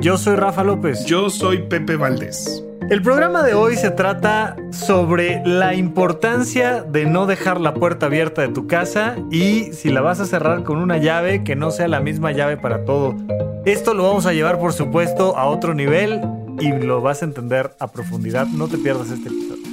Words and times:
Yo 0.00 0.16
soy 0.16 0.36
Rafa 0.36 0.62
López. 0.62 1.04
Yo 1.06 1.28
soy 1.28 1.62
Pepe 1.62 1.96
Valdés. 1.96 2.62
El 2.88 3.02
programa 3.02 3.42
de 3.42 3.54
hoy 3.54 3.74
se 3.74 3.90
trata 3.90 4.56
sobre 4.70 5.42
la 5.44 5.74
importancia 5.74 6.82
de 6.82 7.04
no 7.04 7.26
dejar 7.26 7.60
la 7.60 7.74
puerta 7.74 8.06
abierta 8.06 8.42
de 8.42 8.48
tu 8.48 8.68
casa 8.68 9.16
y 9.32 9.72
si 9.72 9.90
la 9.90 10.00
vas 10.00 10.20
a 10.20 10.26
cerrar 10.26 10.62
con 10.62 10.78
una 10.78 10.98
llave 10.98 11.42
que 11.42 11.56
no 11.56 11.72
sea 11.72 11.88
la 11.88 11.98
misma 11.98 12.30
llave 12.30 12.56
para 12.56 12.84
todo. 12.84 13.16
Esto 13.64 13.92
lo 13.92 14.04
vamos 14.04 14.24
a 14.26 14.32
llevar 14.32 14.60
por 14.60 14.72
supuesto 14.72 15.36
a 15.36 15.46
otro 15.46 15.74
nivel 15.74 16.20
y 16.60 16.70
lo 16.70 17.00
vas 17.00 17.22
a 17.22 17.24
entender 17.24 17.72
a 17.80 17.88
profundidad. 17.88 18.46
No 18.46 18.68
te 18.68 18.78
pierdas 18.78 19.10
este 19.10 19.28
episodio 19.28 19.67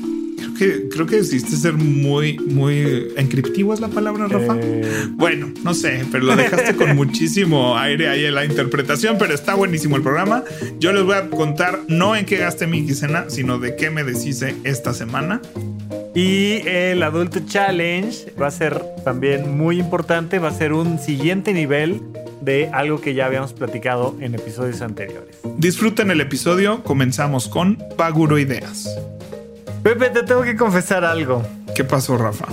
que, 0.54 0.90
creo 0.90 1.06
que 1.06 1.18
decidiste 1.18 1.56
ser 1.56 1.74
muy, 1.74 2.38
muy 2.40 3.08
encriptivo, 3.18 3.74
es 3.74 3.80
la 3.80 3.90
palabra, 3.90 4.28
Rafa. 4.28 4.58
Eh. 4.62 5.08
Bueno, 5.12 5.52
no 5.64 5.74
sé, 5.74 6.06
pero 6.12 6.26
lo 6.26 6.36
dejaste 6.36 6.76
con 6.76 6.96
muchísimo 6.96 7.78
aire 7.78 8.10
ahí 8.10 8.26
en 8.26 8.36
la 8.36 8.46
interpretación, 8.46 9.18
pero 9.18 9.34
está 9.34 9.56
buenísimo 9.56 9.96
el 9.96 10.02
programa. 10.02 10.44
Yo 10.80 10.94
les 10.94 11.04
voy 11.04 11.16
a 11.16 11.30
contar 11.30 11.82
no 11.88 12.16
en 12.16 12.26
qué 12.26 12.38
gasté 12.38 12.68
mi 12.68 12.86
quincena, 12.86 13.26
sino 13.30 13.60
de 13.60 13.76
qué 13.76 13.90
me 13.90 14.04
deshice 14.04 14.56
esta 14.64 14.94
semana. 14.94 15.42
Y 16.14 16.62
el 16.66 17.04
Adulto 17.04 17.42
Challenge 17.46 18.34
va 18.42 18.48
a 18.48 18.52
ser 18.52 18.82
también 19.04 19.58
muy 19.58 19.80
importante, 19.80 20.40
va 20.40 20.48
a 20.48 20.54
ser 20.54 20.72
un 20.72 20.98
siguiente 20.98 21.52
nivel 21.54 22.02
de 22.42 22.70
algo 22.72 23.02
que 23.02 23.14
ya 23.14 23.26
habíamos 23.26 23.54
platicado 23.54 24.16
en 24.22 24.36
episodios 24.36 24.82
anteriores. 24.82 25.38
Disfruten 25.58 26.12
el 26.12 26.22
episodio, 26.22 26.84
comenzamos 26.84 27.50
con 27.50 27.78
Paguro 27.98 28.38
Ideas. 28.38 28.88
Pepe, 29.86 30.10
te 30.10 30.24
tengo 30.24 30.42
que 30.42 30.56
confesar 30.56 31.06
algo. 31.06 31.44
¿Qué 31.76 31.84
pasó, 31.84 32.18
Rafa? 32.18 32.48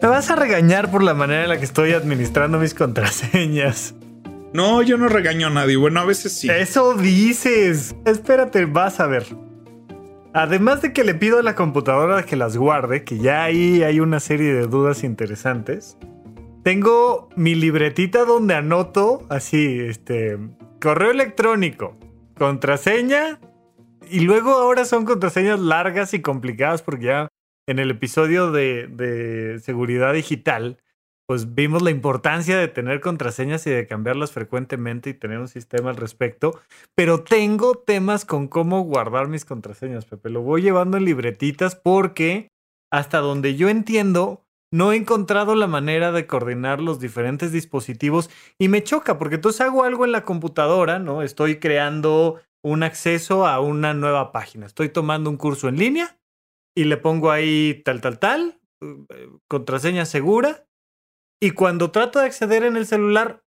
Me 0.00 0.06
vas 0.06 0.30
a 0.30 0.36
regañar 0.36 0.92
por 0.92 1.02
la 1.02 1.12
manera 1.12 1.42
en 1.42 1.48
la 1.48 1.58
que 1.58 1.64
estoy 1.64 1.90
administrando 1.90 2.56
mis 2.60 2.72
contraseñas. 2.72 3.96
No, 4.52 4.80
yo 4.82 4.96
no 4.96 5.08
regaño 5.08 5.48
a 5.48 5.50
nadie. 5.50 5.76
Bueno, 5.76 5.98
a 5.98 6.04
veces 6.04 6.38
sí. 6.38 6.48
Eso 6.48 6.94
dices. 6.94 7.96
Espérate, 8.04 8.64
vas 8.66 9.00
a 9.00 9.08
ver. 9.08 9.26
Además 10.32 10.80
de 10.80 10.92
que 10.92 11.02
le 11.02 11.14
pido 11.14 11.40
a 11.40 11.42
la 11.42 11.56
computadora 11.56 12.22
que 12.22 12.36
las 12.36 12.56
guarde, 12.56 13.02
que 13.02 13.18
ya 13.18 13.42
ahí 13.42 13.82
hay 13.82 13.98
una 13.98 14.20
serie 14.20 14.54
de 14.54 14.68
dudas 14.68 15.02
interesantes. 15.02 15.98
Tengo 16.62 17.28
mi 17.34 17.56
libretita 17.56 18.24
donde 18.24 18.54
anoto 18.54 19.26
así, 19.30 19.80
este, 19.80 20.38
correo 20.80 21.10
electrónico, 21.10 21.96
contraseña, 22.38 23.40
y 24.10 24.20
luego 24.20 24.52
ahora 24.52 24.84
son 24.84 25.04
contraseñas 25.04 25.60
largas 25.60 26.14
y 26.14 26.22
complicadas 26.22 26.82
porque 26.82 27.06
ya 27.06 27.28
en 27.68 27.78
el 27.78 27.90
episodio 27.90 28.50
de, 28.50 29.60
seguridad 29.62 30.14
digital, 30.14 30.78
pues 31.26 31.54
vimos 31.54 31.82
la 31.82 31.90
importancia 31.90 32.56
de 32.56 32.68
tener 32.68 33.00
contraseñas 33.00 33.66
y 33.66 33.70
de 33.70 33.86
cambiarlas 33.86 34.32
frecuentemente 34.32 35.10
y 35.10 35.14
tener 35.14 35.38
un 35.38 35.48
sistema 35.48 35.90
al 35.90 35.96
respecto. 35.96 36.58
Pero 36.94 37.22
tengo 37.22 37.74
temas 37.74 38.24
con 38.24 38.48
cómo 38.48 38.80
guardar 38.84 39.28
mis 39.28 39.44
contraseñas, 39.44 40.06
Pepe. 40.06 40.30
Lo 40.30 40.40
voy 40.40 40.62
llevando 40.62 40.96
en 40.96 41.04
libretitas 41.04 41.76
porque 41.76 42.48
hasta 42.90 43.18
donde 43.18 43.54
yo 43.56 43.68
entiendo, 43.68 44.46
no 44.72 44.92
he 44.92 44.96
encontrado 44.96 45.54
la 45.54 45.66
manera 45.66 46.10
de 46.10 46.26
coordinar 46.26 46.80
los 46.80 47.00
diferentes 47.00 47.52
dispositivos 47.52 48.30
y 48.58 48.68
me 48.68 48.82
choca 48.82 49.18
porque 49.18 49.34
entonces 49.34 49.60
hago 49.60 49.84
algo 49.84 50.06
en 50.06 50.12
la 50.12 50.24
computadora, 50.24 50.98
¿no? 50.98 51.22
Estoy 51.22 51.58
creando 51.58 52.40
un 52.62 52.82
acceso 52.82 53.46
a 53.46 53.60
una 53.60 53.94
nueva 53.94 54.32
página. 54.32 54.66
Estoy 54.66 54.88
tomando 54.88 55.30
un 55.30 55.36
curso 55.36 55.68
en 55.68 55.76
línea 55.76 56.18
y 56.76 56.84
le 56.84 56.96
pongo 56.96 57.30
ahí 57.30 57.82
tal, 57.84 58.00
tal, 58.00 58.18
tal, 58.18 58.60
eh, 58.80 59.28
contraseña 59.48 60.04
segura. 60.04 60.66
Y 61.40 61.52
cuando 61.52 61.90
trato 61.90 62.18
de 62.18 62.26
acceder 62.26 62.64
en 62.64 62.76
el 62.76 62.86
celular, 62.86 63.44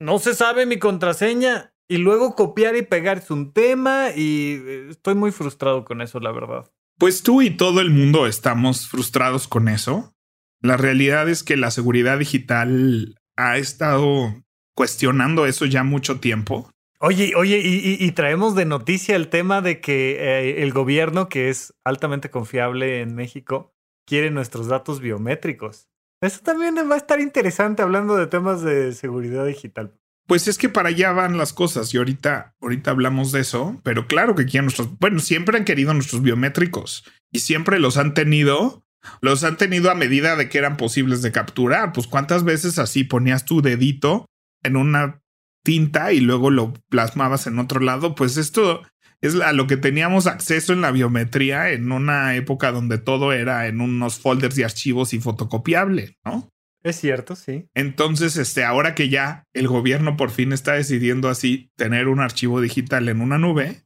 no 0.00 0.18
se 0.18 0.34
sabe 0.34 0.66
mi 0.66 0.78
contraseña. 0.78 1.74
Y 1.88 1.98
luego 1.98 2.34
copiar 2.34 2.74
y 2.76 2.82
pegar 2.82 3.18
es 3.18 3.30
un 3.30 3.52
tema 3.52 4.10
y 4.16 4.62
eh, 4.64 4.86
estoy 4.90 5.14
muy 5.14 5.30
frustrado 5.30 5.84
con 5.84 6.00
eso, 6.00 6.20
la 6.20 6.32
verdad. 6.32 6.70
Pues 6.98 7.22
tú 7.22 7.42
y 7.42 7.50
todo 7.50 7.80
el 7.80 7.90
mundo 7.90 8.26
estamos 8.26 8.88
frustrados 8.88 9.46
con 9.46 9.68
eso. 9.68 10.14
La 10.62 10.76
realidad 10.76 11.28
es 11.28 11.42
que 11.42 11.56
la 11.56 11.70
seguridad 11.70 12.18
digital 12.18 13.20
ha 13.36 13.58
estado 13.58 14.42
cuestionando 14.74 15.44
eso 15.46 15.66
ya 15.66 15.82
mucho 15.82 16.20
tiempo. 16.20 16.71
Oye, 17.04 17.32
oye, 17.34 17.60
y, 17.64 18.12
traemos 18.12 18.54
de 18.54 18.64
noticia 18.64 19.16
el 19.16 19.26
tema 19.28 19.60
de 19.60 19.80
que 19.80 20.12
eh, 20.20 20.62
el 20.62 20.72
gobierno, 20.72 21.28
que 21.28 21.48
es 21.48 21.74
altamente 21.84 22.30
confiable 22.30 23.00
en 23.00 23.16
México, 23.16 23.74
quiere 24.06 24.30
nuestros 24.30 24.68
datos 24.68 25.00
biométricos. 25.00 25.88
Eso 26.20 26.42
también 26.44 26.76
va 26.76 26.94
a 26.94 26.98
estar 26.98 27.20
interesante 27.20 27.82
hablando 27.82 28.14
de 28.14 28.28
temas 28.28 28.62
de 28.62 28.92
seguridad 28.92 29.44
digital. 29.44 29.98
Pues 30.28 30.46
es 30.46 30.58
que 30.58 30.68
para 30.68 30.90
allá 30.90 31.10
van 31.10 31.36
las 31.36 31.52
cosas 31.52 31.92
y 31.92 31.98
ahorita, 31.98 32.54
ahorita 32.60 32.92
hablamos 32.92 33.32
de 33.32 33.40
eso, 33.40 33.80
pero 33.82 34.06
claro 34.06 34.36
que 34.36 34.44
quieren 34.44 34.66
nuestros, 34.66 34.96
bueno, 35.00 35.18
siempre 35.18 35.58
han 35.58 35.64
querido 35.64 35.92
nuestros 35.94 36.22
biométricos 36.22 37.04
y 37.32 37.40
siempre 37.40 37.80
los 37.80 37.96
han 37.96 38.14
tenido, 38.14 38.84
los 39.20 39.42
han 39.42 39.56
tenido 39.56 39.90
a 39.90 39.96
medida 39.96 40.36
de 40.36 40.48
que 40.48 40.58
eran 40.58 40.76
posibles 40.76 41.20
de 41.22 41.32
capturar. 41.32 41.92
Pues 41.92 42.06
cuántas 42.06 42.44
veces 42.44 42.78
así 42.78 43.02
ponías 43.02 43.44
tu 43.44 43.60
dedito 43.60 44.26
en 44.62 44.76
una 44.76 45.21
tinta 45.62 46.12
y 46.12 46.20
luego 46.20 46.50
lo 46.50 46.74
plasmabas 46.88 47.46
en 47.46 47.58
otro 47.58 47.80
lado, 47.80 48.14
pues 48.14 48.36
esto 48.36 48.82
es 49.22 49.40
a 49.40 49.52
lo 49.52 49.66
que 49.66 49.76
teníamos 49.76 50.26
acceso 50.26 50.72
en 50.72 50.80
la 50.80 50.90
biometría 50.90 51.70
en 51.70 51.92
una 51.92 52.34
época 52.34 52.72
donde 52.72 52.98
todo 52.98 53.32
era 53.32 53.68
en 53.68 53.80
unos 53.80 54.18
folders 54.18 54.56
de 54.56 54.64
archivos 54.64 55.14
y 55.14 55.20
fotocopiable, 55.20 56.18
¿no? 56.24 56.50
Es 56.82 56.96
cierto, 56.96 57.36
sí. 57.36 57.68
Entonces, 57.74 58.36
este, 58.36 58.64
ahora 58.64 58.96
que 58.96 59.08
ya 59.08 59.44
el 59.52 59.68
gobierno 59.68 60.16
por 60.16 60.30
fin 60.30 60.52
está 60.52 60.72
decidiendo 60.72 61.28
así 61.28 61.70
tener 61.76 62.08
un 62.08 62.18
archivo 62.18 62.60
digital 62.60 63.08
en 63.08 63.20
una 63.20 63.38
nube, 63.38 63.84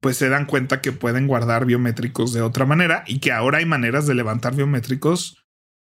pues 0.00 0.16
se 0.16 0.28
dan 0.28 0.46
cuenta 0.46 0.80
que 0.80 0.90
pueden 0.90 1.28
guardar 1.28 1.64
biométricos 1.64 2.32
de 2.32 2.42
otra 2.42 2.66
manera 2.66 3.04
y 3.06 3.20
que 3.20 3.30
ahora 3.30 3.58
hay 3.58 3.66
maneras 3.66 4.08
de 4.08 4.16
levantar 4.16 4.56
biométricos 4.56 5.46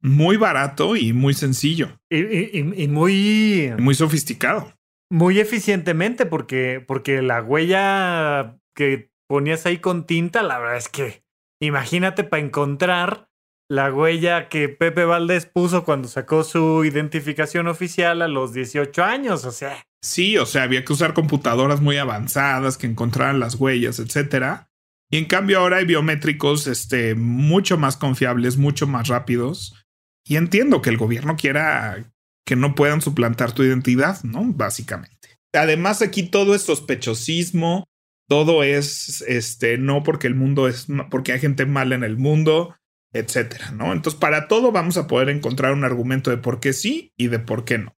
muy 0.01 0.37
barato 0.37 0.95
y 0.95 1.13
muy 1.13 1.35
sencillo. 1.35 2.01
Y, 2.09 2.87
muy... 2.87 3.73
Muy 3.77 3.97
sofisticado 3.97 4.78
muy 5.11 5.41
eficientemente 5.41 6.27
porque, 6.27 6.85
porque 6.87 7.23
la 7.23 7.43
huella 7.43 8.59
que 8.75 9.11
ponías 9.29 9.67
ahí 9.67 9.79
con 9.79 10.07
tinta, 10.07 10.43
la 10.43 10.59
verdad 10.59 10.77
es 10.77 10.89
que 10.89 11.25
imagínate 11.61 12.25
para 12.25 12.43
encontrar 12.43 13.29
la 13.71 13.93
huella 13.93 14.49
que 14.49 14.69
Pepe 14.69 15.05
Valdés 15.05 15.47
puso 15.47 15.85
cuando 15.85 16.09
sacó 16.09 16.43
su 16.43 16.85
identificación 16.85 17.67
oficial 17.67 18.23
a 18.23 18.29
los 18.29 18.55
18 18.55 19.05
años, 19.05 19.45
o 19.45 19.53
sea. 19.53 19.85
Sí, 20.03 20.39
o 20.39 20.47
sea, 20.47 20.63
había 20.63 20.85
que 20.85 20.93
usar 20.93 21.13
computadoras 21.13 21.81
muy 21.81 21.99
avanzadas 21.99 22.79
que 22.79 22.87
encontraran 22.87 23.41
las 23.41 23.57
huellas, 23.57 23.99
etcétera. 23.99 24.71
Y 25.11 25.19
en 25.19 25.27
cambio 25.27 25.59
ahora 25.59 25.79
hay 25.79 25.85
biométricos 25.85 26.67
este, 26.67 27.15
mucho 27.15 27.77
más 27.77 27.97
confiables, 27.97 28.57
mucho 28.57 28.87
más 28.87 29.09
rápidos. 29.09 29.75
Y 30.25 30.37
entiendo 30.37 30.81
que 30.81 30.91
el 30.91 30.99
gobierno 30.99 31.37
quiera 31.37 32.13
que 32.49 32.57
no 32.57 32.75
puedan 32.75 33.03
suplantar 33.03 33.53
tu 33.53 33.63
identidad, 33.63 34.23
¿no? 34.23 34.43
Básicamente. 34.43 35.37
Además, 35.53 36.01
aquí 36.01 36.23
todo 36.23 36.55
es 36.55 36.63
sospechosismo, 36.63 37.85
todo 38.27 38.63
es, 38.63 39.21
este, 39.29 39.77
no 39.77 40.03
porque 40.03 40.29
el 40.29 40.35
mundo 40.35 40.67
es, 40.67 40.87
porque 41.11 41.33
hay 41.33 41.41
gente 41.41 41.67
mala 41.67 41.95
en 41.95 42.05
el 42.05 42.17
mundo, 42.17 42.75
etcétera, 43.13 43.73
¿no? 43.73 43.93
Entonces, 43.93 44.19
para 44.19 44.49
todo 44.49 44.73
vamos 44.73 44.97
a 44.97 45.07
poder 45.07 45.29
encontrar 45.29 45.75
un 45.75 45.85
argumento 45.85 46.31
de 46.31 46.39
por 46.39 46.59
qué 46.59 46.73
sí 46.73 47.13
y 47.19 47.27
de 47.27 47.39
por 47.39 47.67
qué 47.67 47.77
no. 47.77 47.95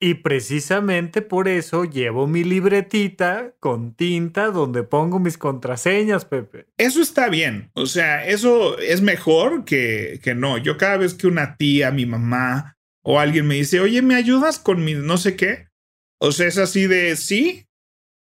Y 0.00 0.14
precisamente 0.14 1.20
por 1.20 1.46
eso 1.46 1.84
llevo 1.84 2.26
mi 2.26 2.44
libretita 2.44 3.52
con 3.60 3.94
tinta 3.94 4.46
donde 4.46 4.84
pongo 4.84 5.18
mis 5.18 5.36
contraseñas, 5.36 6.24
Pepe. 6.24 6.64
Eso 6.78 7.02
está 7.02 7.28
bien. 7.28 7.70
O 7.74 7.84
sea, 7.84 8.26
eso 8.26 8.78
es 8.78 9.02
mejor 9.02 9.66
que, 9.66 10.18
que 10.22 10.34
no. 10.34 10.56
Yo 10.56 10.78
cada 10.78 10.96
vez 10.96 11.12
que 11.12 11.26
una 11.26 11.58
tía, 11.58 11.90
mi 11.90 12.06
mamá 12.06 12.78
o 13.04 13.18
alguien 13.20 13.46
me 13.46 13.56
dice, 13.56 13.80
oye, 13.80 14.02
¿me 14.02 14.14
ayudas 14.14 14.58
con 14.58 14.84
mi 14.84 14.94
no 14.94 15.18
sé 15.18 15.36
qué? 15.36 15.68
O 16.20 16.32
sea, 16.32 16.46
es 16.46 16.58
así 16.58 16.86
de 16.86 17.16
sí, 17.16 17.66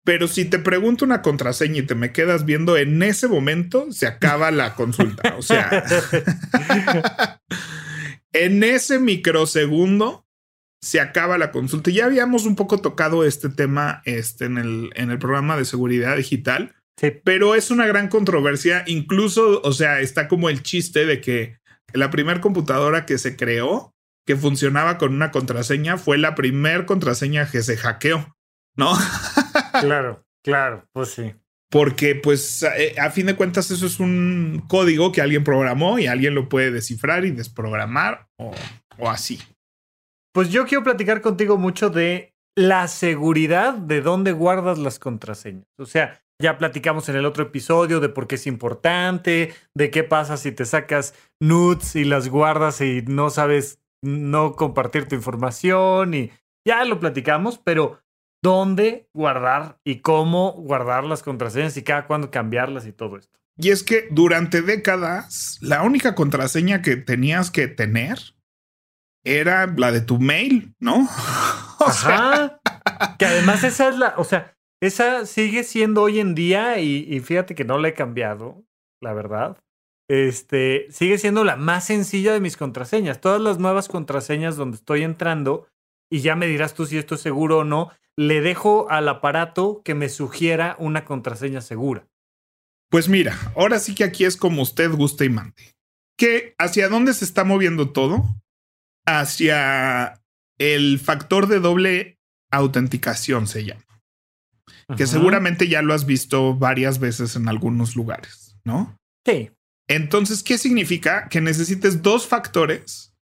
pero 0.05 0.27
si 0.27 0.45
te 0.45 0.59
pregunto 0.59 1.05
una 1.05 1.21
contraseña 1.21 1.79
y 1.79 1.85
te 1.85 1.95
me 1.95 2.11
quedas 2.11 2.45
viendo, 2.45 2.77
en 2.77 3.01
ese 3.03 3.27
momento 3.27 3.91
se 3.91 4.07
acaba 4.07 4.51
la 4.51 4.75
consulta. 4.75 5.35
O 5.37 5.41
sea, 5.41 5.83
en 8.33 8.63
ese 8.63 8.99
microsegundo 8.99 10.25
se 10.81 10.99
acaba 10.99 11.37
la 11.37 11.51
consulta. 11.51 11.91
Ya 11.91 12.05
habíamos 12.05 12.45
un 12.45 12.55
poco 12.55 12.79
tocado 12.79 13.23
este 13.23 13.49
tema 13.49 14.01
este, 14.05 14.45
en, 14.45 14.57
el, 14.57 14.89
en 14.95 15.11
el 15.11 15.19
programa 15.19 15.57
de 15.57 15.65
seguridad 15.65 16.17
digital, 16.17 16.75
Sí. 16.99 17.11
pero 17.23 17.55
es 17.55 17.71
una 17.71 17.87
gran 17.87 18.07
controversia. 18.07 18.83
Incluso, 18.85 19.61
o 19.63 19.71
sea, 19.71 19.99
está 20.01 20.27
como 20.27 20.49
el 20.49 20.61
chiste 20.61 21.05
de 21.05 21.21
que 21.21 21.57
la 21.93 22.11
primera 22.11 22.39
computadora 22.39 23.05
que 23.05 23.17
se 23.17 23.35
creó, 23.35 23.92
que 24.25 24.35
funcionaba 24.35 24.97
con 24.97 25.13
una 25.13 25.31
contraseña, 25.31 25.97
fue 25.97 26.17
la 26.17 26.35
primera 26.35 26.85
contraseña 26.85 27.49
que 27.49 27.61
se 27.61 27.77
hackeó, 27.77 28.35
¿no? 28.75 28.93
Claro, 29.81 30.23
claro, 30.43 30.87
pues 30.93 31.09
sí. 31.09 31.33
Porque, 31.71 32.13
pues, 32.13 32.63
a, 32.63 32.77
eh, 32.77 32.93
a 32.99 33.09
fin 33.09 33.25
de 33.25 33.35
cuentas, 33.35 33.71
eso 33.71 33.87
es 33.87 33.99
un 33.99 34.63
código 34.67 35.11
que 35.11 35.19
alguien 35.19 35.43
programó 35.43 35.97
y 35.97 36.05
alguien 36.05 36.35
lo 36.35 36.47
puede 36.47 36.69
descifrar 36.69 37.25
y 37.25 37.31
desprogramar 37.31 38.27
o, 38.37 38.53
o 38.99 39.09
así. 39.09 39.39
Pues 40.31 40.49
yo 40.51 40.65
quiero 40.67 40.83
platicar 40.83 41.21
contigo 41.21 41.57
mucho 41.57 41.89
de 41.89 42.35
la 42.55 42.87
seguridad 42.87 43.73
de 43.73 44.01
dónde 44.01 44.31
guardas 44.31 44.77
las 44.77 44.99
contraseñas. 44.99 45.65
O 45.79 45.85
sea, 45.87 46.23
ya 46.41 46.57
platicamos 46.57 47.09
en 47.09 47.15
el 47.15 47.25
otro 47.25 47.43
episodio 47.43 47.99
de 47.99 48.09
por 48.09 48.27
qué 48.27 48.35
es 48.35 48.47
importante, 48.47 49.53
de 49.75 49.91
qué 49.91 50.03
pasa 50.03 50.37
si 50.37 50.51
te 50.51 50.65
sacas 50.65 51.13
nudes 51.39 51.95
y 51.95 52.03
las 52.03 52.29
guardas 52.29 52.81
y 52.81 53.03
no 53.07 53.29
sabes 53.29 53.79
no 54.03 54.53
compartir 54.53 55.07
tu 55.07 55.15
información 55.15 56.13
y 56.13 56.31
ya 56.65 56.85
lo 56.85 56.99
platicamos, 56.99 57.57
pero 57.57 58.01
dónde 58.41 59.09
guardar 59.13 59.79
y 59.83 60.01
cómo 60.01 60.51
guardar 60.51 61.05
las 61.05 61.23
contraseñas 61.23 61.77
y 61.77 61.83
cada 61.83 62.05
cuándo 62.05 62.29
cambiarlas 62.29 62.85
y 62.85 62.91
todo 62.91 63.17
esto. 63.17 63.39
Y 63.57 63.69
es 63.69 63.83
que 63.83 64.07
durante 64.11 64.61
décadas, 64.61 65.57
la 65.61 65.83
única 65.83 66.15
contraseña 66.15 66.81
que 66.81 66.95
tenías 66.97 67.51
que 67.51 67.67
tener 67.67 68.17
era 69.23 69.67
la 69.67 69.91
de 69.91 70.01
tu 70.01 70.19
mail, 70.19 70.75
¿no? 70.79 71.07
O 71.85 71.91
sea, 71.91 72.59
Ajá. 72.85 73.15
que 73.19 73.25
además 73.25 73.65
esa 73.65 73.89
es 73.89 73.97
la, 73.97 74.13
o 74.15 74.23
sea, 74.23 74.55
esa 74.81 75.25
sigue 75.25 75.65
siendo 75.65 76.03
hoy 76.03 76.21
en 76.21 76.33
día 76.33 76.79
y, 76.79 77.05
y 77.09 77.19
fíjate 77.19 77.55
que 77.55 77.65
no 77.65 77.77
la 77.77 77.89
he 77.89 77.93
cambiado, 77.93 78.63
la 79.01 79.11
verdad. 79.11 79.57
Este, 80.09 80.87
sigue 80.89 81.17
siendo 81.17 81.43
la 81.43 81.55
más 81.55 81.85
sencilla 81.85 82.33
de 82.33 82.39
mis 82.39 82.57
contraseñas. 82.57 83.21
Todas 83.21 83.41
las 83.41 83.59
nuevas 83.59 83.87
contraseñas 83.87 84.55
donde 84.55 84.77
estoy 84.77 85.03
entrando, 85.03 85.67
y 86.11 86.21
ya 86.21 86.35
me 86.35 86.47
dirás 86.47 86.73
tú 86.73 86.85
si 86.85 86.97
esto 86.97 87.15
es 87.15 87.21
seguro 87.21 87.59
o 87.59 87.63
no, 87.63 87.91
le 88.17 88.41
dejo 88.41 88.89
al 88.89 89.07
aparato 89.09 89.81
que 89.83 89.95
me 89.95 90.09
sugiera 90.09 90.75
una 90.79 91.05
contraseña 91.05 91.61
segura. 91.61 92.07
Pues 92.89 93.09
mira, 93.09 93.35
ahora 93.55 93.79
sí 93.79 93.95
que 93.95 94.03
aquí 94.03 94.23
es 94.25 94.37
como 94.37 94.61
usted 94.61 94.91
guste 94.91 95.25
y 95.25 95.29
mande. 95.29 95.73
Que 96.17 96.53
hacia 96.59 96.89
dónde 96.89 97.13
se 97.13 97.25
está 97.25 97.43
moviendo 97.43 97.91
todo? 97.91 98.23
Hacia 99.05 100.21
el 100.59 100.99
factor 100.99 101.47
de 101.47 101.59
doble 101.59 102.19
autenticación 102.51 103.47
se 103.47 103.65
llama. 103.65 103.83
Que 104.95 105.07
seguramente 105.07 105.67
ya 105.67 105.81
lo 105.81 105.93
has 105.93 106.05
visto 106.05 106.55
varias 106.55 106.99
veces 106.99 107.35
en 107.35 107.47
algunos 107.47 107.95
lugares, 107.95 108.57
¿no? 108.63 108.95
Sí. 109.25 109.49
Entonces, 109.87 110.43
¿qué 110.43 110.57
significa? 110.57 111.27
Que 111.29 111.41
necesites 111.41 112.01
dos 112.01 112.27
factores 112.27 113.13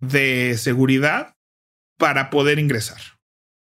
de 0.00 0.56
seguridad 0.58 1.34
para 1.98 2.30
poder 2.30 2.58
ingresar. 2.58 3.00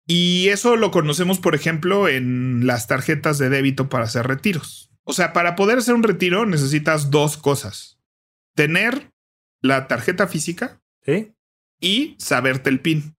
Y 0.07 0.49
eso 0.49 0.77
lo 0.77 0.91
conocemos, 0.91 1.39
por 1.39 1.55
ejemplo, 1.55 2.09
en 2.09 2.67
las 2.67 2.87
tarjetas 2.87 3.39
de 3.39 3.49
débito 3.51 3.89
para 3.89 4.05
hacer 4.05 4.27
retiros. 4.27 4.91
O 5.05 5.13
sea, 5.13 5.33
para 5.33 5.55
poder 5.57 5.79
hacer 5.79 5.95
un 5.95 6.03
retiro 6.03 6.47
necesitas 6.47 7.11
dos 7.11 7.37
cosas. 7.37 7.99
Tener 8.55 9.11
la 9.63 9.87
tarjeta 9.89 10.27
física 10.29 10.81
Sí. 11.03 11.33
y 11.81 12.17
saberte 12.19 12.71
el 12.71 12.81
PIN. 12.81 13.15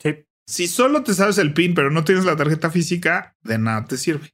Sí. 0.00 0.24
Si 0.46 0.68
solo 0.68 1.02
te 1.02 1.14
sabes 1.14 1.38
el 1.38 1.52
PIN 1.54 1.74
pero 1.74 1.90
no 1.90 2.04
tienes 2.04 2.24
la 2.24 2.36
tarjeta 2.36 2.70
física, 2.70 3.36
de 3.42 3.58
nada 3.58 3.84
te 3.86 3.96
sirve. 3.96 4.30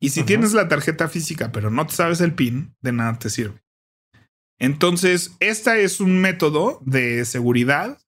Y 0.00 0.10
si 0.10 0.22
tienes 0.24 0.52
la 0.52 0.68
tarjeta 0.68 1.08
física 1.08 1.52
pero 1.52 1.70
no 1.70 1.86
te 1.86 1.94
sabes 1.94 2.20
el 2.20 2.34
PIN, 2.34 2.74
de 2.80 2.92
nada 2.92 3.18
te 3.18 3.30
sirve. 3.30 3.62
Entonces, 4.58 5.32
esta 5.40 5.78
es 5.78 6.00
un 6.00 6.20
método 6.20 6.80
de 6.84 7.24
seguridad 7.24 7.98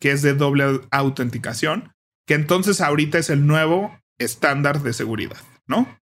que 0.00 0.10
es 0.10 0.22
de 0.22 0.34
doble 0.34 0.80
autenticación, 0.90 1.92
que 2.26 2.34
entonces 2.34 2.80
ahorita 2.80 3.18
es 3.18 3.30
el 3.30 3.46
nuevo 3.46 3.96
estándar 4.18 4.82
de 4.82 4.92
seguridad, 4.92 5.40
¿no? 5.66 6.00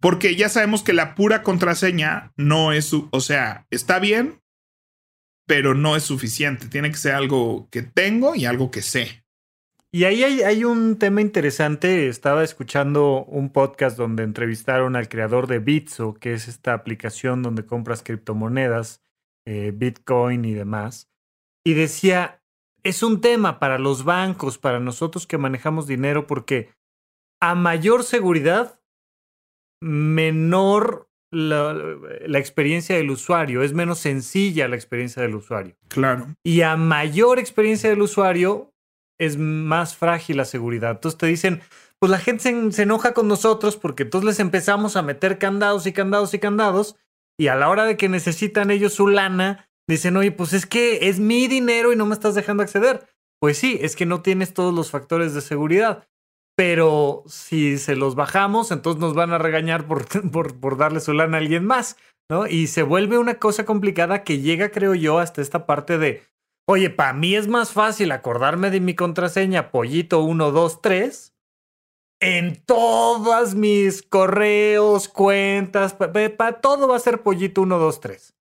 Porque 0.00 0.34
ya 0.34 0.48
sabemos 0.48 0.82
que 0.82 0.92
la 0.92 1.14
pura 1.14 1.42
contraseña 1.42 2.32
no 2.36 2.72
es, 2.72 2.92
o 2.92 3.20
sea, 3.20 3.66
está 3.70 3.98
bien, 3.98 4.40
pero 5.46 5.74
no 5.74 5.96
es 5.96 6.04
suficiente. 6.04 6.68
Tiene 6.68 6.90
que 6.90 6.96
ser 6.96 7.14
algo 7.14 7.68
que 7.70 7.82
tengo 7.82 8.34
y 8.34 8.46
algo 8.46 8.70
que 8.70 8.82
sé. 8.82 9.24
Y 9.92 10.04
ahí 10.04 10.22
hay, 10.22 10.42
hay 10.42 10.64
un 10.64 10.98
tema 10.98 11.20
interesante. 11.20 12.08
Estaba 12.08 12.44
escuchando 12.44 13.24
un 13.24 13.50
podcast 13.50 13.96
donde 13.96 14.22
entrevistaron 14.22 14.94
al 14.94 15.08
creador 15.08 15.48
de 15.48 15.58
Bitso, 15.58 16.14
que 16.14 16.32
es 16.32 16.46
esta 16.46 16.74
aplicación 16.74 17.42
donde 17.42 17.66
compras 17.66 18.02
criptomonedas, 18.04 19.02
eh, 19.46 19.72
Bitcoin 19.74 20.44
y 20.44 20.54
demás. 20.54 21.10
Y 21.64 21.74
decía, 21.74 22.40
es 22.84 23.02
un 23.02 23.20
tema 23.20 23.58
para 23.58 23.78
los 23.78 24.04
bancos, 24.04 24.58
para 24.58 24.78
nosotros 24.78 25.26
que 25.26 25.38
manejamos 25.38 25.88
dinero, 25.88 26.28
porque 26.28 26.70
a 27.40 27.56
mayor 27.56 28.04
seguridad, 28.04 28.80
menor 29.82 31.10
la, 31.32 31.74
la 31.74 32.38
experiencia 32.38 32.96
del 32.96 33.10
usuario, 33.10 33.62
es 33.62 33.72
menos 33.72 33.98
sencilla 33.98 34.68
la 34.68 34.76
experiencia 34.76 35.22
del 35.22 35.34
usuario. 35.34 35.76
Claro. 35.88 36.28
Y 36.44 36.60
a 36.60 36.76
mayor 36.76 37.40
experiencia 37.40 37.90
del 37.90 38.02
usuario, 38.02 38.72
es 39.20 39.36
más 39.36 39.96
frágil 39.96 40.38
la 40.38 40.44
seguridad. 40.44 40.92
Entonces 40.92 41.18
te 41.18 41.26
dicen, 41.26 41.60
pues 42.00 42.10
la 42.10 42.18
gente 42.18 42.72
se, 42.72 42.82
enoja 42.82 43.12
con 43.12 43.28
nosotros 43.28 43.76
porque 43.76 44.04
entonces 44.04 44.26
les 44.26 44.40
empezamos 44.40 44.96
a 44.96 45.02
meter 45.02 45.38
candados 45.38 45.86
y 45.86 45.92
candados 45.92 46.34
y 46.34 46.38
candados. 46.38 46.96
Y 47.38 47.48
a 47.48 47.54
la 47.54 47.68
hora 47.68 47.84
de 47.84 47.96
que 47.96 48.08
necesitan 48.08 48.70
ellos 48.70 48.94
su 48.94 49.06
lana, 49.06 49.68
dicen, 49.86 50.16
oye, 50.16 50.32
pues 50.32 50.54
es 50.54 50.66
que 50.66 51.08
es 51.08 51.20
mi 51.20 51.46
dinero 51.46 51.92
y 51.92 51.96
no 51.96 52.06
me 52.06 52.14
estás 52.14 52.34
dejando 52.34 52.62
acceder. 52.62 53.06
Pues 53.38 53.58
sí, 53.58 53.78
es 53.82 53.94
que 53.94 54.06
no 54.06 54.22
tienes 54.22 54.54
todos 54.54 54.74
los 54.74 54.90
factores 54.90 55.34
de 55.34 55.42
seguridad. 55.42 56.08
Pero 56.56 57.22
si 57.26 57.76
se 57.76 57.96
los 57.96 58.14
bajamos, 58.14 58.70
entonces 58.70 59.00
nos 59.00 59.14
van 59.14 59.32
a 59.32 59.38
regañar 59.38 59.86
por, 59.86 60.06
por, 60.32 60.58
por 60.58 60.78
darle 60.78 61.00
su 61.00 61.12
lana 61.12 61.36
a 61.36 61.40
alguien 61.40 61.66
más, 61.66 61.98
¿no? 62.30 62.46
Y 62.46 62.66
se 62.68 62.82
vuelve 62.82 63.18
una 63.18 63.34
cosa 63.34 63.66
complicada 63.66 64.24
que 64.24 64.38
llega, 64.38 64.70
creo 64.70 64.94
yo, 64.94 65.18
hasta 65.18 65.42
esta 65.42 65.66
parte 65.66 65.98
de, 65.98 66.22
oye, 66.70 66.88
para 66.88 67.12
mí 67.12 67.34
es 67.34 67.48
más 67.48 67.72
fácil 67.72 68.12
acordarme 68.12 68.70
de 68.70 68.78
mi 68.78 68.94
contraseña 68.94 69.72
pollito 69.72 70.24
123 70.24 71.34
en 72.20 72.62
todas 72.64 73.56
mis 73.56 74.02
correos, 74.02 75.08
cuentas, 75.08 75.94
para 75.94 76.36
pa, 76.36 76.60
todo 76.60 76.86
va 76.86 76.96
a 76.96 77.00
ser 77.00 77.22
pollito 77.22 77.62
123. 77.62 78.34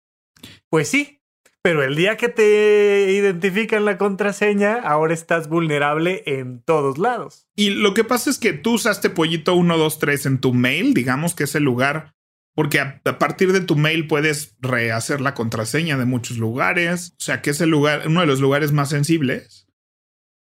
Pues 0.69 0.89
sí, 0.89 1.23
pero 1.63 1.81
el 1.81 1.95
día 1.95 2.17
que 2.17 2.29
te 2.29 3.11
identifican 3.13 3.85
la 3.85 3.97
contraseña, 3.97 4.75
ahora 4.75 5.15
estás 5.15 5.49
vulnerable 5.49 6.21
en 6.27 6.61
todos 6.61 6.99
lados. 6.99 7.47
Y 7.55 7.71
lo 7.71 7.95
que 7.95 8.03
pasa 8.03 8.29
es 8.29 8.37
que 8.37 8.53
tú 8.53 8.73
usaste 8.73 9.09
pollito 9.09 9.53
123 9.53 10.27
en 10.27 10.39
tu 10.39 10.53
mail, 10.53 10.93
digamos 10.93 11.33
que 11.33 11.45
es 11.45 11.55
el 11.55 11.63
lugar, 11.63 12.13
porque 12.59 12.81
a, 12.81 13.01
a, 13.05 13.17
partir 13.17 13.53
de 13.53 13.61
tu 13.61 13.77
mail 13.77 14.05
puedes 14.05 14.57
rehacer 14.59 15.21
la 15.21 15.33
contraseña 15.33 15.97
de 15.97 16.03
muchos 16.03 16.37
lugares, 16.37 17.13
o 17.17 17.21
sea 17.21 17.41
que 17.41 17.51
es 17.51 17.61
el 17.61 17.69
lugar, 17.69 18.03
uno 18.05 18.19
de 18.19 18.25
los 18.25 18.41
lugares 18.41 18.73
más 18.73 18.89
sensibles. 18.89 19.65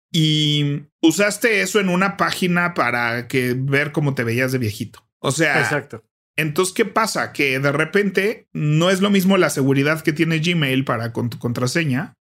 Y 0.10 0.84
usaste 1.02 1.60
eso 1.60 1.82
en 1.82 1.90
una 1.90 2.16
página 2.16 2.74
para 2.74 3.28
que 3.28 3.54
ver 3.54 3.92
cómo 3.92 4.16
te 4.16 4.24
veías 4.24 4.54
de 4.54 4.60
viejito. 4.60 5.06
O 5.20 5.34
sea, 5.34 5.60
Exacto. 5.60 6.06
Entonces, 6.38 6.74
¿qué 6.74 6.86
pasa? 6.86 7.34
Que 7.34 7.60
de 7.60 7.74
repente 7.74 8.48
no 8.54 8.90
es 8.90 9.02
lo 9.02 9.10
mismo 9.10 9.36
la 9.36 9.50
seguridad 9.50 10.00
que 10.00 10.14
tiene 10.14 10.40
Gmail 10.40 10.86
para 10.86 11.12
con 11.12 11.30
tu 11.30 11.38
contraseña 11.38 12.14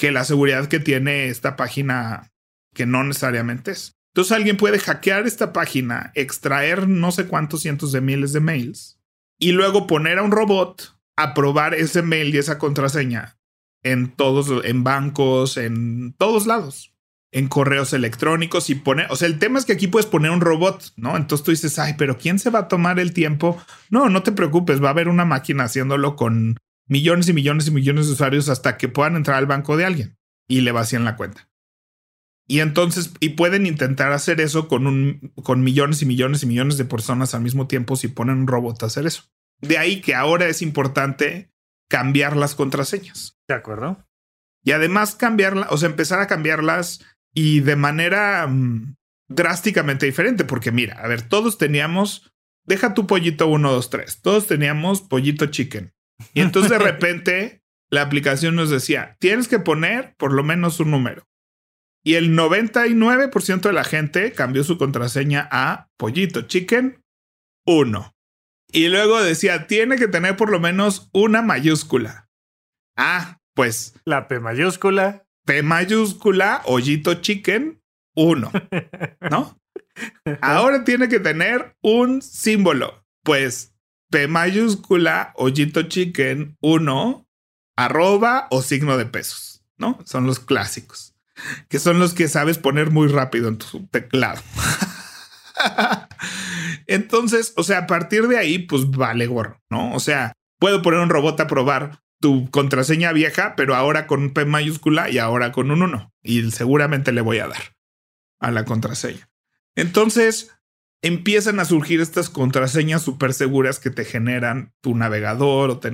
que 0.00 0.10
la 0.10 0.24
seguridad 0.24 0.66
que 0.66 0.80
tiene 0.80 1.28
esta 1.28 1.54
página 1.54 2.32
que 2.74 2.86
no 2.86 3.04
necesariamente 3.04 3.70
es. 3.70 3.99
Entonces 4.12 4.32
alguien 4.32 4.56
puede 4.56 4.78
hackear 4.78 5.26
esta 5.26 5.52
página, 5.52 6.12
extraer 6.14 6.88
no 6.88 7.12
sé 7.12 7.26
cuántos 7.26 7.60
cientos 7.60 7.92
de 7.92 8.00
miles 8.00 8.32
de 8.32 8.40
mails 8.40 8.98
y 9.38 9.52
luego 9.52 9.86
poner 9.86 10.18
a 10.18 10.22
un 10.22 10.32
robot 10.32 10.98
a 11.16 11.34
probar 11.34 11.74
ese 11.74 12.02
mail 12.02 12.34
y 12.34 12.38
esa 12.38 12.58
contraseña 12.58 13.38
en 13.82 14.10
todos, 14.10 14.64
en 14.64 14.84
bancos, 14.84 15.56
en 15.56 16.14
todos 16.18 16.46
lados 16.46 16.90
en 17.32 17.48
correos 17.48 17.92
electrónicos 17.92 18.70
y 18.70 18.74
poner, 18.74 19.06
o 19.10 19.16
sea, 19.16 19.28
el 19.28 19.38
tema 19.38 19.58
es 19.58 19.64
que 19.64 19.72
aquí 19.72 19.86
puedes 19.86 20.06
poner 20.06 20.30
un 20.30 20.40
robot, 20.40 20.92
¿no? 20.96 21.16
Entonces 21.16 21.44
tú 21.44 21.50
dices, 21.52 21.78
ay, 21.78 21.94
pero 21.96 22.18
¿quién 22.18 22.38
se 22.38 22.50
va 22.50 22.60
a 22.60 22.68
tomar 22.68 22.98
el 22.98 23.12
tiempo? 23.12 23.60
No, 23.88 24.08
no 24.08 24.22
te 24.22 24.32
preocupes, 24.32 24.82
va 24.82 24.88
a 24.88 24.90
haber 24.92 25.08
una 25.08 25.24
máquina 25.24 25.64
haciéndolo 25.64 26.16
con 26.16 26.56
millones 26.88 27.28
y 27.28 27.32
millones 27.32 27.68
y 27.68 27.70
millones 27.70 28.06
de 28.06 28.14
usuarios 28.14 28.48
hasta 28.48 28.76
que 28.76 28.88
puedan 28.88 29.16
entrar 29.16 29.36
al 29.36 29.46
banco 29.46 29.76
de 29.76 29.84
alguien 29.84 30.18
y 30.48 30.62
le 30.62 30.72
vacían 30.72 31.04
la 31.04 31.16
cuenta. 31.16 31.48
Y 32.50 32.58
entonces, 32.58 33.12
y 33.20 33.28
pueden 33.28 33.64
intentar 33.64 34.10
hacer 34.10 34.40
eso 34.40 34.66
con 34.66 34.88
un, 34.88 35.32
con 35.44 35.62
millones 35.62 36.02
y 36.02 36.06
millones 36.06 36.42
y 36.42 36.46
millones 36.46 36.76
de 36.78 36.84
personas 36.84 37.32
al 37.32 37.42
mismo 37.42 37.68
tiempo 37.68 37.94
si 37.94 38.08
ponen 38.08 38.38
un 38.38 38.46
robot 38.48 38.82
a 38.82 38.86
hacer 38.86 39.06
eso. 39.06 39.22
De 39.60 39.78
ahí 39.78 40.00
que 40.00 40.16
ahora 40.16 40.48
es 40.48 40.60
importante 40.60 41.52
cambiar 41.88 42.36
las 42.36 42.56
contraseñas. 42.56 43.38
De 43.46 43.54
acuerdo. 43.54 44.04
y 44.64 44.72
además 44.72 45.14
cambiarla, 45.14 45.68
o 45.70 45.76
sea, 45.76 45.90
empezar 45.90 46.18
a 46.18 46.26
cambiarlas 46.26 47.04
y 47.32 47.60
de 47.60 47.76
manera 47.76 48.48
mm, 48.48 48.96
drásticamente 49.28 50.06
diferente, 50.06 50.44
porque 50.44 50.72
mira, 50.72 50.98
a 51.00 51.06
ver, 51.06 51.22
todos 51.22 51.56
teníamos, 51.56 52.32
deja 52.64 52.94
tu 52.94 53.06
pollito 53.06 53.46
1, 53.46 53.70
2, 53.70 53.90
3, 53.90 54.22
todos 54.22 54.48
teníamos 54.48 55.02
pollito 55.02 55.46
chicken. 55.46 55.94
Y 56.34 56.40
entonces 56.40 56.72
de 56.72 56.78
repente 56.84 57.62
la 57.90 58.02
aplicación 58.02 58.56
nos 58.56 58.70
decía, 58.70 59.16
tienes 59.20 59.46
que 59.46 59.60
poner 59.60 60.16
por 60.16 60.32
lo 60.32 60.42
menos 60.42 60.80
un 60.80 60.90
número. 60.90 61.30
Y 62.02 62.14
el 62.14 62.36
99% 62.36 63.60
de 63.60 63.72
la 63.72 63.84
gente 63.84 64.32
cambió 64.32 64.64
su 64.64 64.78
contraseña 64.78 65.48
a 65.50 65.88
pollito 65.96 66.42
chicken 66.42 67.02
1. 67.66 68.14
Y 68.72 68.88
luego 68.88 69.20
decía, 69.22 69.66
tiene 69.66 69.96
que 69.96 70.08
tener 70.08 70.36
por 70.36 70.50
lo 70.50 70.60
menos 70.60 71.10
una 71.12 71.42
mayúscula. 71.42 72.30
Ah, 72.96 73.40
pues. 73.54 73.94
La 74.04 74.28
P 74.28 74.40
mayúscula. 74.40 75.26
P 75.44 75.62
mayúscula, 75.62 76.62
hoyito 76.66 77.14
chicken, 77.14 77.82
1. 78.14 78.52
¿No? 79.30 79.58
Ahora 80.40 80.84
tiene 80.84 81.08
que 81.08 81.18
tener 81.18 81.76
un 81.82 82.22
símbolo. 82.22 83.04
Pues 83.24 83.74
P 84.10 84.28
mayúscula, 84.28 85.32
hoyito 85.36 85.82
chicken, 85.82 86.56
1, 86.60 87.28
arroba 87.76 88.46
o 88.50 88.62
signo 88.62 88.96
de 88.96 89.06
pesos. 89.06 89.64
¿No? 89.76 89.98
Son 90.04 90.26
los 90.26 90.38
clásicos. 90.38 91.09
Que 91.68 91.78
son 91.78 91.98
los 91.98 92.14
que 92.14 92.28
sabes 92.28 92.58
poner 92.58 92.90
muy 92.90 93.08
rápido 93.08 93.48
en 93.48 93.58
tu 93.58 93.86
teclado. 93.88 94.40
Entonces, 96.86 97.52
o 97.56 97.62
sea, 97.62 97.78
a 97.78 97.86
partir 97.86 98.26
de 98.28 98.38
ahí, 98.38 98.58
pues 98.58 98.90
vale 98.90 99.26
gorro, 99.26 99.60
¿no? 99.70 99.94
O 99.94 100.00
sea, 100.00 100.32
puedo 100.58 100.82
poner 100.82 101.00
un 101.00 101.10
robot 101.10 101.40
a 101.40 101.46
probar 101.46 102.00
tu 102.20 102.50
contraseña 102.50 103.12
vieja, 103.12 103.54
pero 103.56 103.74
ahora 103.74 104.06
con 104.06 104.22
un 104.22 104.34
P 104.34 104.44
mayúscula 104.44 105.08
y 105.08 105.18
ahora 105.18 105.52
con 105.52 105.70
un 105.70 105.82
1. 105.82 106.12
Y 106.22 106.50
seguramente 106.50 107.12
le 107.12 107.22
voy 107.22 107.38
a 107.38 107.48
dar 107.48 107.76
a 108.40 108.50
la 108.50 108.64
contraseña. 108.64 109.28
Entonces, 109.74 110.50
empiezan 111.02 111.60
a 111.60 111.64
surgir 111.64 112.00
estas 112.00 112.28
contraseñas 112.28 113.02
súper 113.02 113.32
seguras 113.32 113.78
que 113.78 113.90
te 113.90 114.04
generan 114.04 114.72
tu 114.82 114.94
navegador 114.94 115.70
o 115.70 115.78
te, 115.78 115.90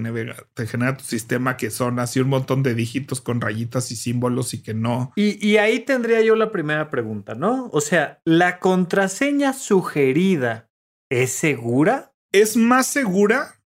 te, 0.54 0.66
genera 0.66 0.96
tu 0.96 1.04
sistema 1.04 1.56
que 1.56 1.70
son 1.70 1.98
así 1.98 2.20
un 2.20 2.28
montón 2.28 2.62
de 2.62 2.74
dígitos 2.74 3.20
con 3.20 3.40
rayitas 3.40 3.90
y 3.92 3.96
símbolos 3.96 4.54
y 4.54 4.62
que 4.62 4.74
no. 4.74 5.12
Y, 5.16 5.44
y 5.46 5.58
ahí 5.58 5.80
tendría 5.80 6.20
yo 6.22 6.34
la 6.34 6.50
primera 6.50 6.90
pregunta, 6.90 7.34
¿no? 7.34 7.68
O 7.72 7.80
sea, 7.80 8.20
¿la 8.24 8.58
contraseña 8.58 9.52
sugerida 9.52 10.70
es 11.10 11.32
segura? 11.32 12.14
Es 12.32 12.56
más 12.56 12.86
segura 12.86 13.62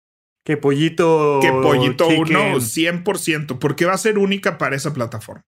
que 0.45 0.57
Pollito. 0.57 1.39
Que 1.41 1.51
Pollito 1.51 2.07
1, 2.07 2.55
100%, 2.55 3.59
porque 3.59 3.85
va 3.85 3.93
a 3.93 3.97
ser 3.97 4.17
única 4.17 4.57
para 4.57 4.75
esa 4.75 4.93
plataforma. 4.93 5.43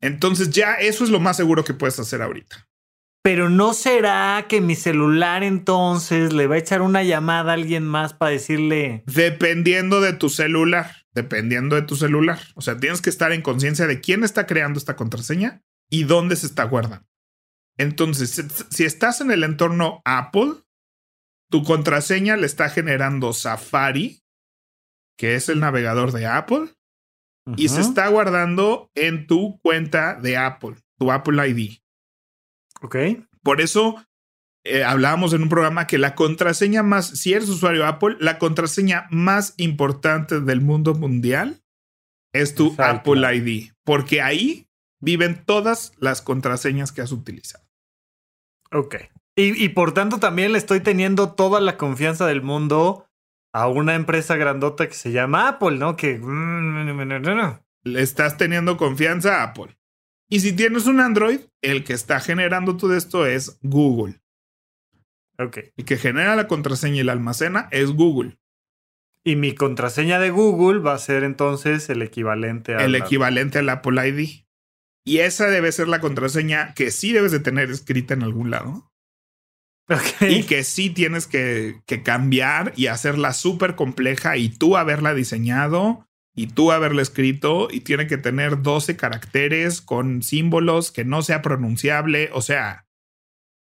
Entonces 0.00 0.50
ya 0.50 0.74
eso 0.74 1.04
es 1.04 1.10
lo 1.10 1.20
más 1.20 1.36
seguro 1.36 1.64
que 1.64 1.74
puedes 1.74 1.98
hacer 1.98 2.22
ahorita. 2.22 2.68
Pero 3.22 3.48
no 3.48 3.72
será 3.72 4.46
que 4.48 4.60
mi 4.60 4.74
celular 4.74 5.44
entonces 5.44 6.32
le 6.32 6.48
va 6.48 6.56
a 6.56 6.58
echar 6.58 6.82
una 6.82 7.04
llamada 7.04 7.52
a 7.52 7.54
alguien 7.54 7.84
más 7.84 8.14
para 8.14 8.32
decirle. 8.32 9.04
Dependiendo 9.06 10.00
de 10.00 10.12
tu 10.12 10.28
celular, 10.28 11.06
dependiendo 11.14 11.76
de 11.76 11.82
tu 11.82 11.94
celular. 11.94 12.40
O 12.54 12.62
sea, 12.62 12.78
tienes 12.78 13.00
que 13.00 13.10
estar 13.10 13.32
en 13.32 13.42
conciencia 13.42 13.86
de 13.86 14.00
quién 14.00 14.24
está 14.24 14.46
creando 14.46 14.78
esta 14.78 14.96
contraseña 14.96 15.62
y 15.88 16.04
dónde 16.04 16.34
se 16.34 16.46
está 16.46 16.64
guardando. 16.64 17.06
Entonces, 17.78 18.44
si 18.70 18.84
estás 18.84 19.20
en 19.20 19.30
el 19.30 19.44
entorno 19.44 20.02
Apple, 20.04 20.54
tu 21.50 21.62
contraseña 21.62 22.36
le 22.36 22.46
está 22.46 22.68
generando 22.70 23.32
Safari, 23.32 24.22
que 25.16 25.36
es 25.36 25.48
el 25.48 25.60
navegador 25.60 26.12
de 26.12 26.26
Apple, 26.26 26.74
y 27.56 27.68
se 27.68 27.80
está 27.80 28.08
guardando 28.08 28.90
en 28.94 29.26
tu 29.26 29.60
cuenta 29.60 30.14
de 30.14 30.36
Apple, 30.36 30.76
tu 30.98 31.10
Apple 31.10 31.48
ID. 31.48 31.81
Ok. 32.82 32.96
Por 33.42 33.60
eso 33.60 34.04
eh, 34.64 34.84
hablábamos 34.84 35.32
en 35.32 35.42
un 35.42 35.48
programa 35.48 35.86
que 35.86 35.98
la 35.98 36.14
contraseña 36.14 36.82
más, 36.82 37.06
si 37.06 37.32
eres 37.32 37.48
usuario 37.48 37.86
Apple, 37.86 38.16
la 38.20 38.38
contraseña 38.38 39.06
más 39.10 39.54
importante 39.56 40.40
del 40.40 40.60
mundo 40.60 40.94
mundial 40.94 41.62
es 42.32 42.54
tu 42.54 42.74
Apple 42.78 43.36
ID, 43.36 43.72
porque 43.84 44.22
ahí 44.22 44.68
viven 45.00 45.44
todas 45.44 45.92
las 45.98 46.22
contraseñas 46.22 46.92
que 46.92 47.02
has 47.02 47.12
utilizado. 47.12 47.64
Ok. 48.70 48.96
Y, 49.36 49.64
y, 49.64 49.70
por 49.70 49.92
tanto 49.92 50.18
también 50.18 50.52
le 50.52 50.58
estoy 50.58 50.80
teniendo 50.80 51.32
toda 51.32 51.60
la 51.60 51.76
confianza 51.76 52.26
del 52.26 52.42
mundo 52.42 53.06
a 53.52 53.66
una 53.68 53.94
empresa 53.94 54.36
grandota 54.36 54.88
que 54.88 54.94
se 54.94 55.12
llama 55.12 55.48
Apple, 55.48 55.78
¿no? 55.78 55.96
Que... 55.96 56.18
Le 57.84 58.02
estás 58.02 58.36
teniendo 58.36 58.76
confianza 58.76 59.40
a 59.40 59.44
Apple. 59.44 59.76
Y 60.32 60.40
si 60.40 60.54
tienes 60.54 60.86
un 60.86 60.98
Android, 61.00 61.40
el 61.60 61.84
que 61.84 61.92
está 61.92 62.18
generando 62.18 62.78
todo 62.78 62.96
esto 62.96 63.26
es 63.26 63.58
Google. 63.60 64.22
Ok. 65.38 65.58
Y 65.76 65.82
que 65.82 65.98
genera 65.98 66.34
la 66.36 66.48
contraseña 66.48 67.02
y 67.02 67.02
la 67.02 67.12
almacena 67.12 67.68
es 67.70 67.90
Google. 67.90 68.38
Y 69.26 69.36
mi 69.36 69.54
contraseña 69.54 70.18
de 70.18 70.30
Google 70.30 70.80
va 70.80 70.94
a 70.94 70.98
ser 70.98 71.22
entonces 71.22 71.90
el 71.90 72.00
equivalente 72.00 72.74
a... 72.74 72.78
El 72.78 72.94
equivalente 72.94 73.58
al 73.58 73.68
Apple 73.68 74.08
ID. 74.08 74.46
Y 75.04 75.18
esa 75.18 75.48
debe 75.48 75.70
ser 75.70 75.88
la 75.88 76.00
contraseña 76.00 76.72
que 76.72 76.90
sí 76.92 77.12
debes 77.12 77.32
de 77.32 77.40
tener 77.40 77.70
escrita 77.70 78.14
en 78.14 78.22
algún 78.22 78.50
lado. 78.50 78.90
Okay. 79.86 80.36
Y 80.36 80.44
que 80.44 80.64
sí 80.64 80.88
tienes 80.88 81.26
que, 81.26 81.82
que 81.84 82.02
cambiar 82.02 82.72
y 82.74 82.86
hacerla 82.86 83.34
súper 83.34 83.74
compleja 83.74 84.38
y 84.38 84.48
tú 84.48 84.78
haberla 84.78 85.12
diseñado 85.12 86.08
y 86.34 86.48
tú 86.48 86.72
haberlo 86.72 87.02
escrito 87.02 87.68
y 87.70 87.80
tiene 87.80 88.06
que 88.06 88.18
tener 88.18 88.62
12 88.62 88.96
caracteres 88.96 89.80
con 89.80 90.22
símbolos 90.22 90.90
que 90.90 91.04
no 91.04 91.22
sea 91.22 91.42
pronunciable, 91.42 92.30
o 92.32 92.40
sea, 92.40 92.86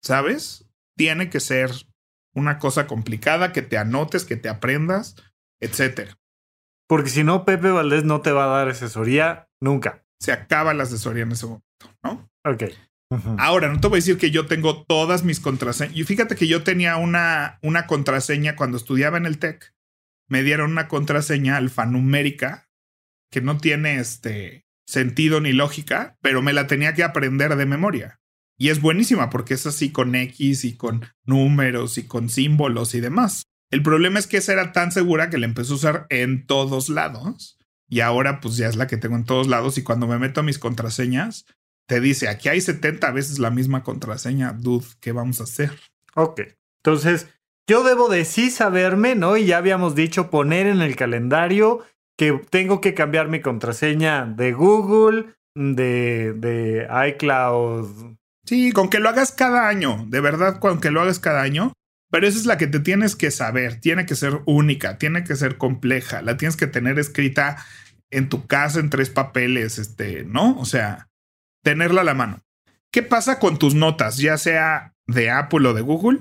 ¿sabes? 0.02 0.70
Tiene 0.96 1.30
que 1.30 1.40
ser 1.40 1.72
una 2.34 2.60
cosa 2.60 2.88
complicada 2.88 3.52
que 3.52 3.62
te 3.62 3.78
anotes, 3.78 4.26
que 4.26 4.36
te 4.36 4.50
aprendas, 4.50 5.16
etcétera. 5.60 6.18
Porque 6.88 7.10
si 7.10 7.24
no, 7.24 7.46
Pepe 7.46 7.72
Valdés 7.72 8.04
no 8.04 8.22
te 8.22 8.32
va 8.32 8.46
a 8.46 8.58
dar 8.58 8.70
asesoría 8.70 9.48
nunca. 9.62 10.04
Se 10.20 10.32
acaba 10.32 10.74
la 10.74 10.84
asesoría 10.84 11.24
en 11.24 11.32
ese 11.32 11.46
momento, 11.46 11.66
¿no? 12.04 12.30
Ok. 12.46 12.64
Ahora, 13.38 13.68
no 13.68 13.82
te 13.82 13.88
voy 13.88 13.98
a 13.98 14.00
decir 14.00 14.18
que 14.18 14.32
yo 14.32 14.46
tengo 14.46 14.84
todas 14.84 15.24
mis 15.24 15.42
contraseñas. 15.42 15.98
Y 15.98 16.04
fíjate 16.06 16.36
que 16.36 16.48
yo 16.48 16.64
tenía 16.64 16.96
una, 16.96 17.60
una 17.62 17.86
contraseña 17.86 18.56
cuando 18.56 18.78
estudiaba 18.78 19.18
en 19.18 19.26
el 19.26 19.38
TEC 19.38 19.74
me 20.32 20.44
dieron 20.44 20.72
una 20.72 20.88
contraseña 20.88 21.58
alfanumérica 21.58 22.70
que 23.30 23.42
no 23.42 23.58
tiene 23.58 24.00
este 24.00 24.66
sentido 24.88 25.42
ni 25.42 25.52
lógica, 25.52 26.18
pero 26.22 26.42
me 26.42 26.54
la 26.54 26.68
tenía 26.68 26.94
que 26.94 27.04
aprender 27.04 27.58
de 27.58 27.66
memoria. 27.66 28.22
Y 28.58 28.70
es 28.70 28.80
buenísima 28.80 29.30
porque 29.30 29.56
es 29.56 29.68
así 29.68 29.92
con 29.92 30.16
X 30.16 30.64
y 30.64 30.78
con 30.78 31.06
números 31.26 31.98
y 31.98 32.04
con 32.04 32.30
símbolos 32.30 32.96
y 32.96 33.02
demás. 33.02 33.44
El 33.72 33.84
problema 33.84 34.20
es 34.20 34.28
que 34.28 34.38
esa 34.38 34.54
era 34.54 34.72
tan 34.72 34.94
segura 34.94 35.30
que 35.30 35.38
la 35.38 35.48
empecé 35.48 35.74
a 35.74 35.76
usar 35.76 36.06
en 36.08 36.48
todos 36.48 36.88
lados. 36.88 37.58
Y 37.90 38.00
ahora 38.00 38.40
pues 38.40 38.56
ya 38.56 38.70
es 38.70 38.78
la 38.78 38.88
que 38.88 38.96
tengo 38.96 39.18
en 39.18 39.26
todos 39.26 39.48
lados 39.48 39.78
y 39.78 39.84
cuando 39.84 40.08
me 40.08 40.18
meto 40.18 40.40
a 40.40 40.44
mis 40.44 40.60
contraseñas, 40.60 41.46
te 41.88 42.00
dice, 42.00 42.30
aquí 42.30 42.48
hay 42.48 42.62
70 42.62 43.12
veces 43.12 43.38
la 43.38 43.52
misma 43.52 43.84
contraseña, 43.84 44.54
dude, 44.54 44.86
¿qué 45.02 45.12
vamos 45.12 45.42
a 45.42 45.44
hacer? 45.44 45.78
Ok, 46.16 46.40
entonces 46.78 47.28
yo 47.72 47.84
debo 47.86 48.10
de 48.10 48.26
sí 48.26 48.50
saberme, 48.50 49.16
¿no? 49.16 49.38
Y 49.38 49.46
ya 49.46 49.58
habíamos 49.58 49.96
dicho 49.96 50.30
poner 50.30 50.68
en 50.68 50.82
el 50.82 50.98
calendario 50.98 51.80
que 52.18 52.34
tengo 52.50 52.82
que 52.82 52.94
cambiar 52.94 53.30
mi 53.30 53.40
contraseña 53.40 54.26
de 54.26 54.52
Google, 54.52 55.36
de, 55.56 56.34
de 56.34 56.86
iCloud. 57.12 58.18
Sí, 58.46 58.74
con 58.74 58.90
que 58.90 59.00
lo 59.00 59.08
hagas 59.08 59.32
cada 59.32 59.70
año, 59.70 60.06
de 60.10 60.20
verdad, 60.20 60.60
con 60.60 60.82
que 60.82 60.92
lo 60.92 61.00
hagas 61.00 61.20
cada 61.20 61.44
año. 61.44 61.72
Pero 62.12 62.28
esa 62.28 62.40
es 62.40 62.46
la 62.46 62.58
que 62.58 62.68
te 62.68 62.82
tienes 62.82 63.16
que 63.16 63.32
saber, 63.32 63.80
tiene 63.80 64.06
que 64.06 64.16
ser 64.16 64.42
única, 64.46 64.98
tiene 64.98 65.24
que 65.24 65.38
ser 65.38 65.58
compleja, 65.58 66.22
la 66.22 66.36
tienes 66.36 66.58
que 66.58 66.68
tener 66.68 67.00
escrita 67.00 67.66
en 68.10 68.28
tu 68.28 68.48
casa 68.48 68.82
en 68.82 68.90
tres 68.90 69.10
papeles, 69.10 69.80
este, 69.80 70.26
¿no? 70.26 70.60
O 70.60 70.66
sea, 70.66 71.08
tenerla 71.64 72.02
a 72.02 72.04
la 72.04 72.16
mano. 72.16 72.42
¿Qué 72.92 73.02
pasa 73.02 73.40
con 73.40 73.58
tus 73.58 73.76
notas, 73.76 74.18
ya 74.18 74.38
sea 74.38 74.94
de 75.08 75.30
Apple 75.30 75.70
o 75.70 75.74
de 75.74 75.82
Google? 75.82 76.20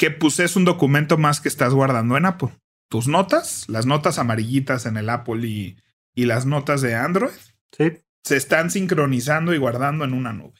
Que 0.00 0.10
pues 0.10 0.40
es 0.40 0.56
un 0.56 0.64
documento 0.64 1.18
más 1.18 1.42
que 1.42 1.50
estás 1.50 1.74
guardando 1.74 2.16
en 2.16 2.24
Apple. 2.24 2.48
Tus 2.88 3.06
notas, 3.06 3.68
las 3.68 3.84
notas 3.84 4.18
amarillitas 4.18 4.86
en 4.86 4.96
el 4.96 5.10
Apple 5.10 5.46
y, 5.46 5.76
y 6.14 6.24
las 6.24 6.46
notas 6.46 6.80
de 6.80 6.94
Android, 6.94 7.36
sí. 7.70 7.92
se 8.24 8.36
están 8.38 8.70
sincronizando 8.70 9.52
y 9.52 9.58
guardando 9.58 10.06
en 10.06 10.14
una 10.14 10.32
nube. 10.32 10.54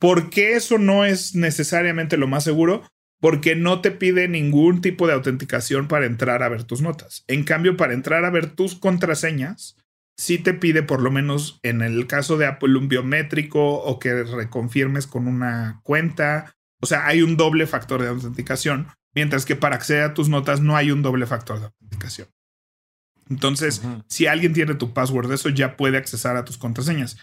¿Por 0.00 0.28
qué 0.28 0.54
eso 0.54 0.76
no 0.76 1.04
es 1.04 1.36
necesariamente 1.36 2.16
lo 2.16 2.26
más 2.26 2.42
seguro? 2.42 2.82
Porque 3.20 3.54
no 3.54 3.80
te 3.80 3.92
pide 3.92 4.26
ningún 4.26 4.80
tipo 4.80 5.06
de 5.06 5.12
autenticación 5.12 5.86
para 5.86 6.06
entrar 6.06 6.42
a 6.42 6.48
ver 6.48 6.64
tus 6.64 6.82
notas. 6.82 7.22
En 7.28 7.44
cambio, 7.44 7.76
para 7.76 7.94
entrar 7.94 8.24
a 8.24 8.30
ver 8.30 8.56
tus 8.56 8.74
contraseñas, 8.74 9.76
sí 10.16 10.38
te 10.38 10.52
pide 10.52 10.82
por 10.82 11.00
lo 11.00 11.12
menos 11.12 11.60
en 11.62 11.82
el 11.82 12.08
caso 12.08 12.38
de 12.38 12.46
Apple 12.46 12.76
un 12.76 12.88
biométrico 12.88 13.72
o 13.72 14.00
que 14.00 14.24
reconfirmes 14.24 15.06
con 15.06 15.28
una 15.28 15.80
cuenta 15.84 16.56
o 16.80 16.86
sea, 16.86 17.06
hay 17.06 17.22
un 17.22 17.36
doble 17.36 17.66
factor 17.66 18.02
de 18.02 18.08
autenticación, 18.08 18.88
mientras 19.14 19.44
que 19.44 19.56
para 19.56 19.76
acceder 19.76 20.02
a 20.02 20.14
tus 20.14 20.28
notas 20.28 20.60
no 20.60 20.76
hay 20.76 20.90
un 20.90 21.02
doble 21.02 21.26
factor 21.26 21.58
de 21.58 21.66
autenticación. 21.66 22.28
Entonces, 23.28 23.82
si 24.08 24.26
alguien 24.26 24.52
tiene 24.52 24.74
tu 24.74 24.92
password, 24.92 25.32
eso 25.32 25.50
ya 25.50 25.76
puede 25.76 25.96
accesar 25.96 26.36
a 26.36 26.44
tus 26.44 26.58
contraseñas. 26.58 27.16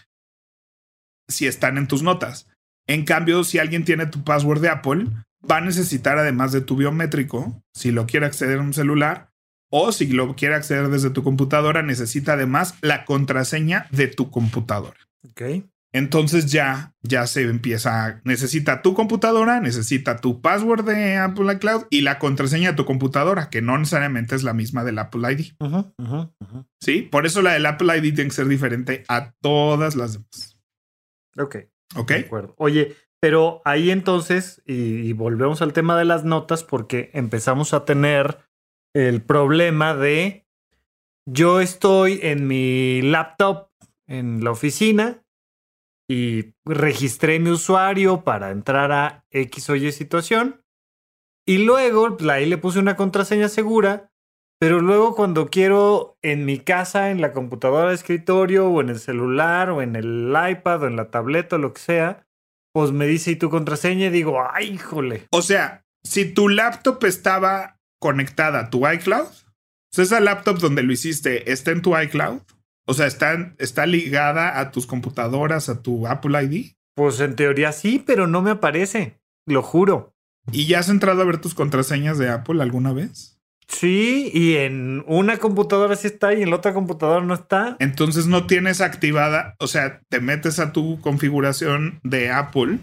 Si 1.28 1.46
están 1.46 1.76
en 1.76 1.86
tus 1.86 2.02
notas. 2.02 2.48
En 2.86 3.04
cambio, 3.04 3.44
si 3.44 3.58
alguien 3.58 3.84
tiene 3.84 4.06
tu 4.06 4.24
password 4.24 4.62
de 4.62 4.70
Apple, 4.70 5.06
va 5.48 5.58
a 5.58 5.60
necesitar 5.60 6.16
además 6.16 6.52
de 6.52 6.62
tu 6.62 6.76
biométrico, 6.76 7.62
si 7.74 7.90
lo 7.90 8.06
quiere 8.06 8.24
acceder 8.24 8.58
a 8.58 8.62
un 8.62 8.72
celular, 8.72 9.30
o 9.70 9.92
si 9.92 10.06
lo 10.06 10.34
quiere 10.34 10.54
acceder 10.54 10.88
desde 10.88 11.10
tu 11.10 11.22
computadora, 11.22 11.82
necesita 11.82 12.32
además 12.32 12.74
la 12.80 13.04
contraseña 13.04 13.86
de 13.90 14.08
tu 14.08 14.30
computadora. 14.30 14.96
Ok. 15.28 15.42
Entonces 15.92 16.52
ya, 16.52 16.94
ya 17.02 17.26
se 17.26 17.42
empieza, 17.42 18.20
necesita 18.24 18.82
tu 18.82 18.92
computadora, 18.92 19.60
necesita 19.60 20.18
tu 20.18 20.42
password 20.42 20.84
de 20.84 21.16
Apple 21.16 21.50
iCloud 21.54 21.86
y 21.88 22.02
la 22.02 22.18
contraseña 22.18 22.70
de 22.70 22.76
tu 22.76 22.84
computadora, 22.84 23.48
que 23.48 23.62
no 23.62 23.78
necesariamente 23.78 24.34
es 24.34 24.42
la 24.42 24.52
misma 24.52 24.84
del 24.84 24.98
Apple 24.98 25.32
ID. 25.32 25.52
Sí, 26.80 27.02
por 27.02 27.24
eso 27.24 27.40
la 27.40 27.54
del 27.54 27.64
Apple 27.64 27.96
ID 27.96 28.14
tiene 28.14 28.28
que 28.28 28.36
ser 28.36 28.48
diferente 28.48 29.04
a 29.08 29.32
todas 29.40 29.96
las 29.96 30.12
demás. 30.12 30.58
Ok. 31.38 31.56
Ok. 31.96 32.08
De 32.08 32.18
acuerdo. 32.18 32.54
Oye, 32.58 32.94
pero 33.18 33.62
ahí 33.64 33.90
entonces, 33.90 34.62
y, 34.66 34.74
y 34.74 35.12
volvemos 35.14 35.62
al 35.62 35.72
tema 35.72 35.98
de 35.98 36.04
las 36.04 36.22
notas, 36.24 36.64
porque 36.64 37.10
empezamos 37.14 37.72
a 37.72 37.86
tener 37.86 38.38
el 38.94 39.22
problema 39.22 39.94
de 39.94 40.46
yo 41.26 41.60
estoy 41.60 42.20
en 42.22 42.46
mi 42.46 43.00
laptop 43.02 43.68
en 44.06 44.44
la 44.44 44.50
oficina 44.50 45.22
y 46.08 46.54
registré 46.64 47.38
mi 47.38 47.50
usuario 47.50 48.24
para 48.24 48.50
entrar 48.50 48.92
a 48.92 49.24
X 49.30 49.68
o 49.70 49.76
Y 49.76 49.92
situación. 49.92 50.62
Y 51.46 51.58
luego 51.58 52.16
pues, 52.16 52.28
ahí 52.30 52.46
le 52.46 52.58
puse 52.58 52.78
una 52.78 52.96
contraseña 52.96 53.48
segura, 53.48 54.10
pero 54.58 54.80
luego 54.80 55.14
cuando 55.14 55.48
quiero 55.48 56.18
en 56.22 56.44
mi 56.44 56.58
casa, 56.58 57.10
en 57.10 57.20
la 57.20 57.32
computadora 57.32 57.90
de 57.90 57.94
escritorio 57.94 58.68
o 58.68 58.80
en 58.80 58.88
el 58.88 58.98
celular 58.98 59.70
o 59.70 59.82
en 59.82 59.96
el 59.96 60.34
iPad 60.50 60.82
o 60.82 60.86
en 60.86 60.96
la 60.96 61.10
tableta 61.10 61.56
o 61.56 61.58
lo 61.58 61.72
que 61.74 61.80
sea, 61.80 62.26
pues 62.72 62.92
me 62.92 63.06
dice 63.06 63.32
y 63.32 63.36
tu 63.36 63.50
contraseña 63.50 64.06
y 64.06 64.10
digo, 64.10 64.42
ay, 64.50 64.72
híjole. 64.74 65.26
O 65.30 65.42
sea, 65.42 65.84
si 66.02 66.32
tu 66.32 66.48
laptop 66.48 67.04
estaba 67.04 67.80
conectada 68.00 68.60
a 68.60 68.70
tu 68.70 68.88
iCloud, 68.88 69.26
o 69.26 69.94
sea, 69.94 70.04
esa 70.04 70.20
laptop 70.20 70.58
donde 70.58 70.82
lo 70.82 70.92
hiciste 70.92 71.50
está 71.50 71.70
en 71.70 71.82
tu 71.82 71.98
iCloud, 71.98 72.40
o 72.88 72.94
sea, 72.94 73.06
está, 73.06 73.54
está 73.58 73.84
ligada 73.84 74.58
a 74.58 74.70
tus 74.70 74.86
computadoras, 74.86 75.68
a 75.68 75.82
tu 75.82 76.06
Apple 76.06 76.42
ID. 76.42 76.72
Pues 76.94 77.20
en 77.20 77.36
teoría 77.36 77.72
sí, 77.72 78.02
pero 78.04 78.26
no 78.26 78.40
me 78.40 78.50
aparece, 78.50 79.20
lo 79.46 79.62
juro. 79.62 80.14
¿Y 80.50 80.66
ya 80.66 80.78
has 80.78 80.88
entrado 80.88 81.20
a 81.20 81.26
ver 81.26 81.36
tus 81.36 81.54
contraseñas 81.54 82.16
de 82.16 82.30
Apple 82.30 82.62
alguna 82.62 82.94
vez? 82.94 83.38
Sí, 83.68 84.30
y 84.32 84.54
en 84.56 85.04
una 85.06 85.36
computadora 85.36 85.96
sí 85.96 86.06
está 86.06 86.32
y 86.32 86.42
en 86.42 86.48
la 86.48 86.56
otra 86.56 86.72
computadora 86.72 87.22
no 87.22 87.34
está. 87.34 87.76
Entonces 87.78 88.26
no 88.26 88.46
tienes 88.46 88.80
activada, 88.80 89.54
o 89.58 89.66
sea, 89.66 90.00
te 90.08 90.20
metes 90.20 90.58
a 90.58 90.72
tu 90.72 90.98
configuración 91.02 92.00
de 92.02 92.30
Apple, 92.30 92.78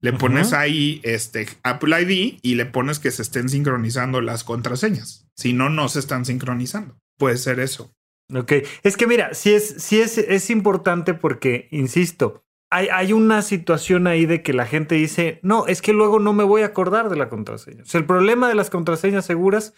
le 0.00 0.12
pones 0.14 0.52
ahí 0.52 1.00
este 1.04 1.46
Apple 1.62 2.02
ID 2.02 2.40
y 2.42 2.56
le 2.56 2.66
pones 2.66 2.98
que 2.98 3.12
se 3.12 3.22
estén 3.22 3.48
sincronizando 3.48 4.20
las 4.20 4.42
contraseñas. 4.42 5.28
Si 5.36 5.52
no, 5.52 5.70
no 5.70 5.88
se 5.88 6.00
están 6.00 6.24
sincronizando. 6.24 6.98
Puede 7.16 7.36
ser 7.36 7.60
eso. 7.60 7.92
Ok, 8.34 8.52
es 8.82 8.96
que 8.96 9.06
mira, 9.06 9.32
sí 9.32 9.54
es, 9.54 9.76
sí 9.78 10.00
es, 10.00 10.18
es 10.18 10.50
importante 10.50 11.14
porque, 11.14 11.68
insisto, 11.70 12.44
hay, 12.70 12.88
hay, 12.92 13.14
una 13.14 13.40
situación 13.40 14.06
ahí 14.06 14.26
de 14.26 14.42
que 14.42 14.52
la 14.52 14.66
gente 14.66 14.96
dice, 14.96 15.40
no, 15.42 15.66
es 15.66 15.80
que 15.80 15.94
luego 15.94 16.18
no 16.18 16.34
me 16.34 16.44
voy 16.44 16.62
a 16.62 16.66
acordar 16.66 17.08
de 17.08 17.16
la 17.16 17.30
contraseña. 17.30 17.82
O 17.82 17.86
sea, 17.86 18.00
el 18.00 18.06
problema 18.06 18.48
de 18.48 18.54
las 18.54 18.68
contraseñas 18.68 19.24
seguras 19.24 19.72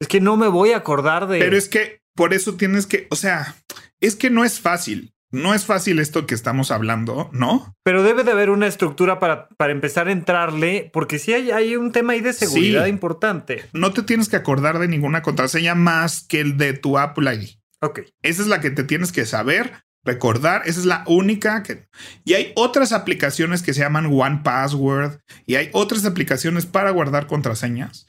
es 0.00 0.08
que 0.08 0.20
no 0.20 0.38
me 0.38 0.48
voy 0.48 0.72
a 0.72 0.78
acordar 0.78 1.28
de... 1.28 1.38
Pero 1.38 1.56
es 1.58 1.68
que 1.68 2.00
por 2.16 2.32
eso 2.32 2.56
tienes 2.56 2.86
que, 2.86 3.06
o 3.10 3.16
sea, 3.16 3.56
es 4.00 4.16
que 4.16 4.30
no 4.30 4.44
es 4.44 4.60
fácil. 4.60 5.12
No 5.32 5.54
es 5.54 5.64
fácil 5.64 6.00
esto 6.00 6.26
que 6.26 6.34
estamos 6.34 6.72
hablando, 6.72 7.30
¿no? 7.32 7.76
Pero 7.84 8.02
debe 8.02 8.24
de 8.24 8.32
haber 8.32 8.50
una 8.50 8.66
estructura 8.66 9.20
para, 9.20 9.48
para 9.50 9.70
empezar 9.72 10.08
a 10.08 10.12
entrarle, 10.12 10.90
porque 10.92 11.20
sí 11.20 11.32
hay, 11.32 11.52
hay 11.52 11.76
un 11.76 11.92
tema 11.92 12.14
ahí 12.14 12.20
de 12.20 12.32
seguridad 12.32 12.84
sí. 12.84 12.90
importante. 12.90 13.64
No 13.72 13.92
te 13.92 14.02
tienes 14.02 14.28
que 14.28 14.34
acordar 14.34 14.80
de 14.80 14.88
ninguna 14.88 15.22
contraseña 15.22 15.76
más 15.76 16.26
que 16.26 16.40
el 16.40 16.56
de 16.56 16.72
tu 16.72 16.98
Apple 16.98 17.32
ID. 17.32 17.59
Ok. 17.82 18.00
Esa 18.22 18.42
es 18.42 18.48
la 18.48 18.60
que 18.60 18.70
te 18.70 18.84
tienes 18.84 19.12
que 19.12 19.24
saber, 19.24 19.72
recordar. 20.04 20.62
Esa 20.66 20.80
es 20.80 20.86
la 20.86 21.04
única 21.06 21.62
que. 21.62 21.86
Y 22.24 22.34
hay 22.34 22.52
otras 22.56 22.92
aplicaciones 22.92 23.62
que 23.62 23.74
se 23.74 23.80
llaman 23.80 24.06
One 24.06 24.40
Password 24.44 25.20
y 25.46 25.56
hay 25.56 25.70
otras 25.72 26.04
aplicaciones 26.04 26.66
para 26.66 26.90
guardar 26.90 27.26
contraseñas. 27.26 28.06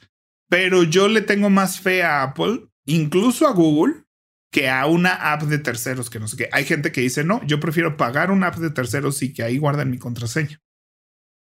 Pero 0.48 0.82
yo 0.82 1.08
le 1.08 1.22
tengo 1.22 1.48
más 1.48 1.80
fe 1.80 2.02
a 2.02 2.22
Apple, 2.22 2.68
incluso 2.84 3.48
a 3.48 3.52
Google, 3.52 4.04
que 4.52 4.68
a 4.68 4.84
una 4.84 5.32
app 5.32 5.44
de 5.44 5.58
terceros 5.58 6.10
que 6.10 6.20
no 6.20 6.28
sé 6.28 6.36
qué. 6.36 6.48
Hay 6.52 6.66
gente 6.66 6.92
que 6.92 7.00
dice, 7.00 7.24
no, 7.24 7.42
yo 7.46 7.58
prefiero 7.58 7.96
pagar 7.96 8.30
una 8.30 8.48
app 8.48 8.56
de 8.56 8.68
terceros 8.68 9.22
y 9.22 9.32
que 9.32 9.42
ahí 9.42 9.56
guarden 9.56 9.90
mi 9.90 9.98
contraseña. 9.98 10.60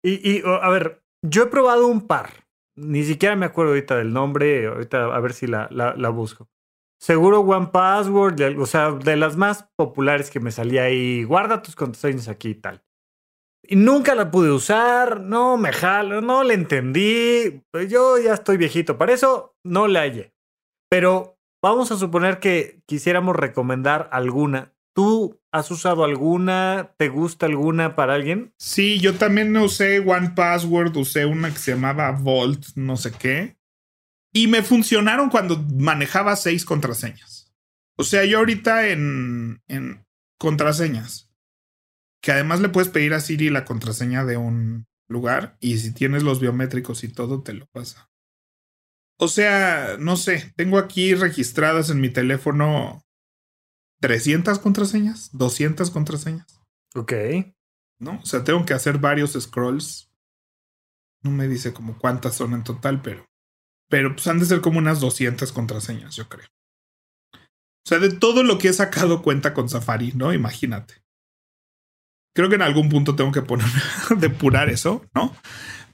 Y, 0.01 0.37
y 0.37 0.43
a 0.45 0.69
ver, 0.69 1.03
yo 1.21 1.43
he 1.43 1.47
probado 1.47 1.87
un 1.87 2.07
par. 2.07 2.45
Ni 2.77 3.03
siquiera 3.03 3.35
me 3.35 3.45
acuerdo 3.45 3.71
ahorita 3.71 3.97
del 3.97 4.13
nombre. 4.13 4.67
Ahorita 4.67 5.13
a 5.13 5.19
ver 5.19 5.33
si 5.33 5.47
la, 5.47 5.67
la, 5.71 5.93
la 5.97 6.09
busco. 6.09 6.49
Seguro 7.05 7.41
One 7.41 7.67
Password, 7.71 8.41
o 8.59 8.65
sea, 8.65 8.89
de 8.89 9.15
las 9.15 9.37
más 9.37 9.67
populares 9.75 10.31
que 10.31 10.39
me 10.39 10.49
salía 10.49 10.85
ahí, 10.85 11.23
guarda 11.23 11.61
tus 11.61 11.75
contraseñas 11.75 12.27
aquí 12.29 12.49
y 12.49 12.55
tal. 12.55 12.83
Y 13.61 13.75
nunca 13.75 14.15
la 14.15 14.31
pude 14.31 14.49
usar, 14.49 15.21
no 15.21 15.55
me 15.55 15.71
jalo, 15.71 16.21
no 16.21 16.43
le 16.43 16.55
entendí. 16.55 17.61
Yo 17.87 18.17
ya 18.17 18.33
estoy 18.33 18.57
viejito 18.57 18.97
para 18.97 19.13
eso, 19.13 19.55
no 19.63 19.87
la 19.87 19.99
hallé. 19.99 20.33
Pero 20.89 21.37
vamos 21.61 21.91
a 21.91 21.97
suponer 21.97 22.39
que 22.39 22.81
quisiéramos 22.87 23.35
recomendar 23.35 24.09
alguna. 24.11 24.73
¿Tú 24.95 25.39
has 25.51 25.69
usado 25.69 26.05
alguna? 26.05 26.95
¿Te 26.97 27.09
gusta 27.09 27.45
alguna 27.45 27.95
para 27.95 28.15
alguien? 28.15 28.51
Sí, 28.57 28.99
yo 28.99 29.13
también 29.13 29.55
usé 29.55 29.99
One 29.99 30.31
Password, 30.35 30.97
usé 30.97 31.27
una 31.27 31.51
que 31.51 31.59
se 31.59 31.73
llamaba 31.73 32.13
Vault, 32.13 32.65
no 32.73 32.97
sé 32.97 33.11
qué. 33.11 33.54
Y 34.35 34.47
me 34.47 34.63
funcionaron 34.63 35.29
cuando 35.29 35.63
manejaba 35.63 36.35
seis 36.35 36.65
contraseñas. 36.65 37.53
O 37.95 38.03
sea, 38.03 38.25
yo 38.25 38.39
ahorita 38.39 38.89
en, 38.89 39.63
en 39.69 40.05
contraseñas, 40.37 41.31
que 42.21 42.33
además 42.33 42.59
le 42.59 42.67
puedes 42.67 42.89
pedir 42.89 43.13
a 43.13 43.21
Siri 43.21 43.49
la 43.49 43.63
contraseña 43.63 44.25
de 44.25 44.35
un 44.35 44.87
lugar 45.07 45.55
y 45.61 45.77
si 45.77 45.93
tienes 45.93 46.23
los 46.23 46.41
biométricos 46.41 47.05
y 47.05 47.07
todo, 47.07 47.43
te 47.43 47.53
lo 47.53 47.65
pasa. 47.67 48.09
O 49.17 49.29
sea, 49.29 49.95
no 49.99 50.17
sé, 50.17 50.51
tengo 50.57 50.79
aquí 50.79 51.15
registradas 51.15 51.89
en 51.89 52.01
mi 52.01 52.09
teléfono 52.09 53.05
300 54.01 54.59
contraseñas, 54.59 55.29
200 55.31 55.91
contraseñas. 55.91 56.59
Ok. 56.93 57.13
¿No? 57.99 58.19
O 58.21 58.25
sea, 58.25 58.43
tengo 58.43 58.65
que 58.65 58.73
hacer 58.73 58.97
varios 58.97 59.31
scrolls. 59.39 60.11
No 61.23 61.31
me 61.31 61.47
dice 61.47 61.71
como 61.71 61.97
cuántas 61.97 62.35
son 62.35 62.53
en 62.53 62.65
total, 62.65 63.01
pero 63.01 63.25
pero 63.89 64.13
pues 64.13 64.27
han 64.27 64.39
de 64.39 64.45
ser 64.45 64.61
como 64.61 64.79
unas 64.79 64.99
200 64.99 65.51
contraseñas, 65.51 66.15
yo 66.15 66.27
creo. 66.29 66.47
O 67.33 67.87
sea, 67.87 67.99
de 67.99 68.09
todo 68.09 68.43
lo 68.43 68.57
que 68.57 68.69
he 68.69 68.73
sacado 68.73 69.21
cuenta 69.21 69.53
con 69.53 69.69
Safari, 69.69 70.11
¿no? 70.15 70.33
Imagínate. 70.33 71.03
Creo 72.35 72.49
que 72.49 72.55
en 72.55 72.63
algún 72.63 72.89
punto 72.89 73.15
tengo 73.15 73.31
que 73.31 73.43
poner, 73.43 73.67
depurar 74.17 74.69
eso, 74.69 75.05
¿no? 75.13 75.35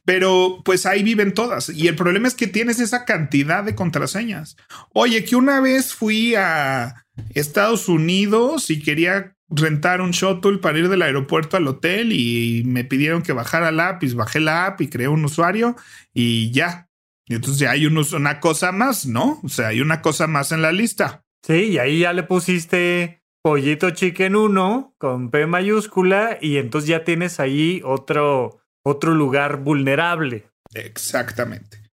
Pero 0.05 0.61
pues 0.63 0.85
ahí 0.85 1.03
viven 1.03 1.33
todas. 1.33 1.69
Y 1.69 1.87
el 1.87 1.95
problema 1.95 2.27
es 2.27 2.33
que 2.33 2.47
tienes 2.47 2.79
esa 2.79 3.05
cantidad 3.05 3.63
de 3.63 3.75
contraseñas. 3.75 4.57
Oye, 4.93 5.23
que 5.25 5.35
una 5.35 5.59
vez 5.59 5.93
fui 5.93 6.33
a 6.35 7.05
Estados 7.35 7.87
Unidos 7.87 8.69
y 8.69 8.81
quería 8.81 9.35
rentar 9.51 10.01
un 10.01 10.11
shuttle 10.11 10.57
para 10.57 10.79
ir 10.79 10.89
del 10.89 11.01
aeropuerto 11.01 11.57
al 11.57 11.67
hotel 11.67 12.13
y 12.13 12.63
me 12.65 12.85
pidieron 12.85 13.21
que 13.21 13.33
bajara 13.33 13.71
la 13.71 13.89
app 13.89 14.03
y 14.03 14.13
bajé 14.13 14.39
la 14.39 14.65
app 14.65 14.81
y 14.81 14.87
creé 14.87 15.09
un 15.09 15.25
usuario 15.25 15.75
y 16.13 16.51
ya, 16.51 16.89
y 17.31 17.35
entonces 17.35 17.59
ya 17.59 17.71
hay 17.71 17.85
unos, 17.85 18.11
una 18.11 18.41
cosa 18.41 18.73
más, 18.73 19.05
¿no? 19.05 19.39
O 19.41 19.47
sea, 19.47 19.69
hay 19.69 19.79
una 19.79 20.01
cosa 20.01 20.27
más 20.27 20.51
en 20.51 20.61
la 20.61 20.73
lista. 20.73 21.23
Sí, 21.47 21.69
y 21.69 21.77
ahí 21.77 21.99
ya 21.99 22.11
le 22.11 22.23
pusiste 22.23 23.23
pollito 23.41 23.91
chicken 23.91 24.35
1 24.35 24.95
con 24.97 25.31
P 25.31 25.45
mayúscula 25.47 26.37
y 26.41 26.57
entonces 26.57 26.89
ya 26.89 27.05
tienes 27.05 27.39
ahí 27.39 27.81
otro, 27.85 28.59
otro 28.83 29.15
lugar 29.15 29.63
vulnerable. 29.63 30.49
Exactamente. 30.73 31.89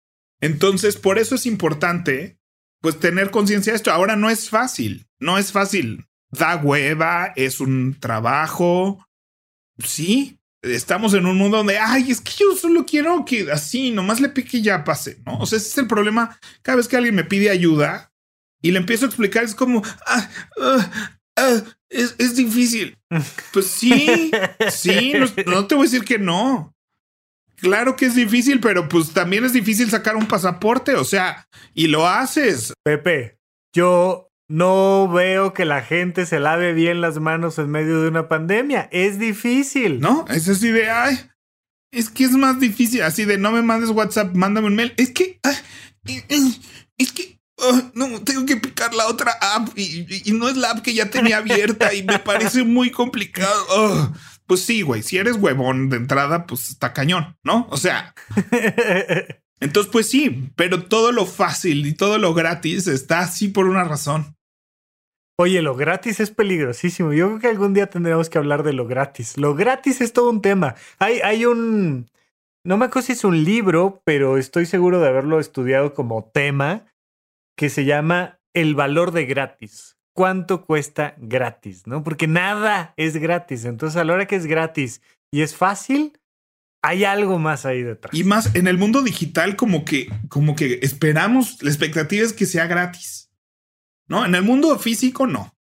Entonces, 0.42 0.98
por 0.98 1.18
eso 1.18 1.36
es 1.36 1.46
importante, 1.46 2.38
pues, 2.82 3.00
tener 3.00 3.30
conciencia 3.30 3.72
de 3.72 3.78
esto. 3.78 3.90
Ahora 3.90 4.16
no 4.16 4.28
es 4.28 4.50
fácil, 4.50 5.06
no 5.18 5.38
es 5.38 5.50
fácil. 5.50 6.08
Da 6.30 6.56
hueva, 6.56 7.32
es 7.36 7.58
un 7.58 7.98
trabajo. 7.98 9.08
Sí, 9.78 10.41
estamos 10.62 11.12
en 11.14 11.26
un 11.26 11.36
mundo 11.36 11.58
donde, 11.58 11.78
ay, 11.78 12.10
es 12.10 12.20
que 12.20 12.32
yo 12.38 12.56
solo 12.56 12.86
quiero 12.86 13.24
que 13.24 13.50
así, 13.50 13.90
nomás 13.90 14.20
le 14.20 14.28
pique 14.28 14.58
y 14.58 14.62
ya 14.62 14.84
pase, 14.84 15.20
¿no? 15.26 15.38
O 15.38 15.46
sea, 15.46 15.58
ese 15.58 15.68
es 15.68 15.78
el 15.78 15.86
problema. 15.86 16.38
Cada 16.62 16.76
vez 16.76 16.88
que 16.88 16.96
alguien 16.96 17.14
me 17.14 17.24
pide 17.24 17.50
ayuda 17.50 18.12
y 18.62 18.70
le 18.70 18.78
empiezo 18.78 19.04
a 19.04 19.08
explicar, 19.08 19.44
es 19.44 19.54
como, 19.54 19.82
ah, 20.06 20.30
ah, 20.60 21.12
ah, 21.36 21.62
es, 21.88 22.14
es, 22.18 22.36
difícil. 22.36 22.96
Pues 23.52 23.66
sí, 23.66 24.30
sí, 24.70 25.12
no, 25.14 25.26
no, 25.46 25.66
te 25.66 25.74
voy 25.74 25.86
a 25.86 25.90
decir 25.90 26.04
que 26.04 26.18
no. 26.18 26.74
Claro 27.56 27.94
que 27.94 28.06
es 28.06 28.14
difícil, 28.14 28.60
pero 28.60 28.88
pues 28.88 29.12
también 29.12 29.44
es 29.44 29.52
difícil 29.52 29.90
sacar 29.90 30.16
un 30.16 30.26
pasaporte, 30.26 30.94
o 30.94 31.04
sea, 31.04 31.46
y 31.74 31.88
lo 31.88 32.08
haces. 32.08 32.72
Pepe, 32.84 33.38
yo 33.72 34.31
no 34.48 35.08
veo 35.08 35.54
que 35.54 35.64
la 35.64 35.82
gente 35.82 36.26
se 36.26 36.40
lave 36.40 36.72
bien 36.72 37.00
las 37.00 37.18
manos 37.18 37.58
en 37.58 37.70
medio 37.70 38.02
de 38.02 38.08
una 38.08 38.28
pandemia. 38.28 38.88
Es 38.92 39.18
difícil. 39.18 40.00
No, 40.00 40.24
es 40.28 40.48
así 40.48 40.70
de, 40.70 40.90
ay, 40.90 41.18
es 41.92 42.10
que 42.10 42.24
es 42.24 42.32
más 42.32 42.58
difícil, 42.58 43.02
así 43.02 43.24
de 43.24 43.38
no 43.38 43.52
me 43.52 43.62
mandes 43.62 43.90
WhatsApp, 43.90 44.34
mándame 44.34 44.66
un 44.66 44.76
mail. 44.76 44.94
Es 44.96 45.10
que, 45.10 45.40
es 46.04 47.12
que, 47.12 47.38
no, 47.94 48.20
tengo 48.22 48.46
que 48.46 48.56
picar 48.56 48.94
la 48.94 49.06
otra 49.06 49.32
app 49.40 49.78
y, 49.78 50.32
no 50.32 50.48
es 50.48 50.56
la 50.56 50.70
app 50.70 50.80
que 50.80 50.94
ya 50.94 51.10
tenía 51.10 51.38
abierta 51.38 51.94
y 51.94 52.02
me 52.02 52.18
parece 52.18 52.64
muy 52.64 52.90
complicado. 52.90 54.12
pues 54.46 54.62
sí, 54.64 54.82
güey, 54.82 55.02
si 55.02 55.18
eres 55.18 55.36
huevón 55.36 55.88
de 55.88 55.98
entrada, 55.98 56.46
pues 56.46 56.70
está 56.70 56.92
cañón, 56.92 57.36
¿no? 57.44 57.66
O 57.70 57.76
sea... 57.76 58.14
Entonces, 59.62 59.92
pues 59.92 60.10
sí, 60.10 60.50
pero 60.56 60.82
todo 60.82 61.12
lo 61.12 61.24
fácil 61.24 61.86
y 61.86 61.94
todo 61.94 62.18
lo 62.18 62.34
gratis 62.34 62.88
está 62.88 63.20
así 63.20 63.46
por 63.46 63.66
una 63.66 63.84
razón. 63.84 64.34
Oye, 65.38 65.62
lo 65.62 65.76
gratis 65.76 66.18
es 66.18 66.32
peligrosísimo. 66.32 67.12
Yo 67.12 67.28
creo 67.28 67.38
que 67.38 67.46
algún 67.46 67.72
día 67.72 67.86
tendremos 67.86 68.28
que 68.28 68.38
hablar 68.38 68.64
de 68.64 68.72
lo 68.72 68.88
gratis. 68.88 69.38
Lo 69.38 69.54
gratis 69.54 70.00
es 70.00 70.12
todo 70.12 70.30
un 70.30 70.42
tema. 70.42 70.74
Hay, 70.98 71.20
hay 71.20 71.46
un. 71.46 72.10
No 72.64 72.76
me 72.76 72.86
acuerdo 72.86 73.28
un 73.28 73.44
libro, 73.44 74.02
pero 74.04 74.36
estoy 74.36 74.66
seguro 74.66 75.00
de 75.00 75.08
haberlo 75.08 75.38
estudiado 75.38 75.94
como 75.94 76.24
tema 76.24 76.86
que 77.56 77.70
se 77.70 77.84
llama 77.84 78.40
El 78.54 78.74
valor 78.74 79.12
de 79.12 79.26
gratis. 79.26 79.96
¿Cuánto 80.12 80.64
cuesta 80.64 81.14
gratis? 81.18 81.86
¿No? 81.86 82.02
Porque 82.02 82.26
nada 82.26 82.94
es 82.96 83.16
gratis. 83.16 83.64
Entonces, 83.64 83.96
a 83.96 84.04
la 84.04 84.14
hora 84.14 84.26
que 84.26 84.36
es 84.36 84.46
gratis 84.46 85.02
y 85.32 85.42
es 85.42 85.54
fácil, 85.54 86.18
hay 86.82 87.04
algo 87.04 87.38
más 87.38 87.64
ahí 87.64 87.82
detrás. 87.82 88.12
Y 88.14 88.24
más 88.24 88.54
en 88.54 88.66
el 88.66 88.76
mundo 88.76 89.02
digital, 89.02 89.56
como 89.56 89.84
que, 89.84 90.08
como 90.28 90.56
que 90.56 90.80
esperamos, 90.82 91.62
la 91.62 91.70
expectativa 91.70 92.24
es 92.24 92.32
que 92.32 92.46
sea 92.46 92.66
gratis. 92.66 93.30
No, 94.08 94.26
en 94.26 94.34
el 94.34 94.42
mundo 94.42 94.76
físico 94.78 95.26
no. 95.26 95.56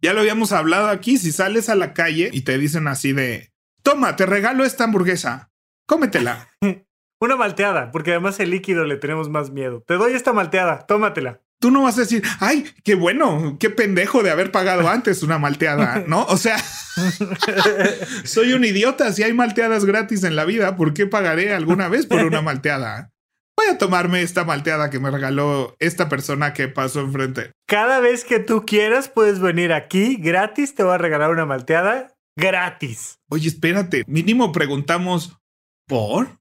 Ya 0.00 0.12
lo 0.12 0.20
habíamos 0.20 0.52
hablado 0.52 0.88
aquí. 0.88 1.16
Si 1.16 1.32
sales 1.32 1.68
a 1.68 1.74
la 1.74 1.94
calle 1.94 2.30
y 2.32 2.42
te 2.42 2.58
dicen 2.58 2.86
así 2.86 3.12
de 3.12 3.52
toma, 3.82 4.14
te 4.16 4.26
regalo 4.26 4.64
esta 4.64 4.84
hamburguesa, 4.84 5.50
cómetela. 5.86 6.50
Una 7.20 7.36
malteada, 7.36 7.90
porque 7.92 8.10
además 8.10 8.38
el 8.40 8.50
líquido 8.50 8.84
le 8.84 8.96
tenemos 8.96 9.28
más 9.28 9.50
miedo. 9.50 9.82
Te 9.86 9.94
doy 9.94 10.12
esta 10.12 10.32
malteada, 10.32 10.86
tómatela 10.86 11.40
tú 11.62 11.70
no 11.70 11.82
vas 11.82 11.96
a 11.96 12.02
decir, 12.02 12.22
ay, 12.40 12.66
qué 12.82 12.96
bueno, 12.96 13.56
qué 13.58 13.70
pendejo 13.70 14.24
de 14.24 14.32
haber 14.32 14.50
pagado 14.50 14.88
antes 14.88 15.22
una 15.22 15.38
malteada, 15.38 16.04
¿no? 16.08 16.24
O 16.24 16.36
sea, 16.36 16.58
soy 18.24 18.52
un 18.52 18.64
idiota. 18.64 19.12
Si 19.12 19.22
hay 19.22 19.32
malteadas 19.32 19.84
gratis 19.84 20.24
en 20.24 20.34
la 20.34 20.44
vida, 20.44 20.76
¿por 20.76 20.92
qué 20.92 21.06
pagaré 21.06 21.54
alguna 21.54 21.88
vez 21.88 22.06
por 22.06 22.24
una 22.24 22.42
malteada? 22.42 23.12
Voy 23.56 23.66
a 23.70 23.78
tomarme 23.78 24.22
esta 24.22 24.44
malteada 24.44 24.90
que 24.90 24.98
me 24.98 25.10
regaló 25.10 25.76
esta 25.78 26.08
persona 26.08 26.52
que 26.52 26.66
pasó 26.66 27.00
enfrente. 27.00 27.52
Cada 27.68 28.00
vez 28.00 28.24
que 28.24 28.40
tú 28.40 28.64
quieras, 28.66 29.08
puedes 29.08 29.38
venir 29.38 29.72
aquí 29.72 30.16
gratis, 30.16 30.74
te 30.74 30.82
voy 30.82 30.94
a 30.94 30.98
regalar 30.98 31.30
una 31.30 31.46
malteada 31.46 32.12
gratis. 32.36 33.20
Oye, 33.28 33.46
espérate, 33.46 34.02
mínimo 34.08 34.50
preguntamos, 34.50 35.38
¿por? 35.86 36.40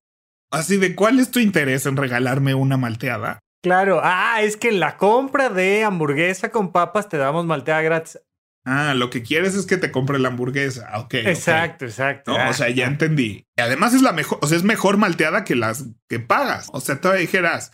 Así 0.52 0.78
de 0.78 0.96
cuál 0.96 1.20
es 1.20 1.30
tu 1.30 1.40
interés 1.40 1.86
en 1.86 1.96
regalarme 1.96 2.56
una 2.56 2.78
malteada? 2.78 3.40
Claro, 3.62 4.02
ah, 4.04 4.42
es 4.42 4.58
que 4.58 4.70
en 4.70 4.80
la 4.80 4.98
compra 4.98 5.50
de 5.50 5.84
hamburguesa 5.84 6.50
con 6.50 6.72
papas 6.72 7.10
te 7.10 7.18
damos 7.18 7.46
malteada 7.46 7.82
gratis. 7.82 8.20
Ah, 8.66 8.94
lo 8.96 9.10
que 9.10 9.24
quieres 9.24 9.56
es 9.56 9.66
que 9.66 9.78
te 9.78 9.92
compre 9.92 10.20
la 10.20 10.30
hamburguesa. 10.30 10.88
Ah, 10.92 11.00
ok. 11.00 11.16
Exacto, 11.16 11.86
exacto. 11.86 12.34
o 12.34 12.54
sea, 12.54 12.70
ya 12.70 12.86
entendí. 12.86 13.48
Y 13.58 13.62
además 13.62 13.94
es 13.94 14.02
la 14.02 14.14
mejor, 14.14 14.40
o 14.42 14.48
sea, 14.48 14.58
es 14.58 14.64
mejor 14.64 14.98
malteada 14.98 15.44
que 15.44 15.56
las 15.56 15.86
que 16.08 16.20
pagas. 16.20 16.70
O 16.72 16.80
sea, 16.80 17.02
todavía 17.02 17.22
dijeras, 17.22 17.72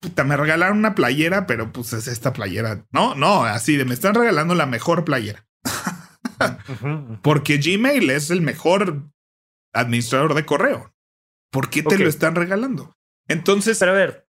puta, 0.00 0.24
me 0.24 0.36
regalaron 0.36 0.78
una 0.78 0.94
playera, 0.94 1.46
pero 1.46 1.72
pues 1.72 1.92
es 1.92 2.06
esta 2.06 2.32
playera. 2.32 2.86
No, 2.90 3.14
no, 3.14 3.44
así 3.44 3.76
de 3.76 3.84
me 3.84 3.94
están 3.94 4.14
regalando 4.14 4.54
la 4.54 4.66
mejor 4.66 5.04
playera. 5.04 5.46
Porque 7.22 7.58
Gmail 7.58 8.10
es 8.10 8.30
el 8.30 8.40
mejor 8.40 9.04
administrador 9.74 10.34
de 10.34 10.46
correo. 10.46 10.94
¿Por 11.50 11.70
qué 11.70 11.82
te 11.82 11.98
lo 11.98 12.08
están 12.08 12.34
regalando? 12.34 12.96
Entonces. 13.28 13.78
Pero 13.78 13.92
a 13.92 13.94
ver, 13.94 14.23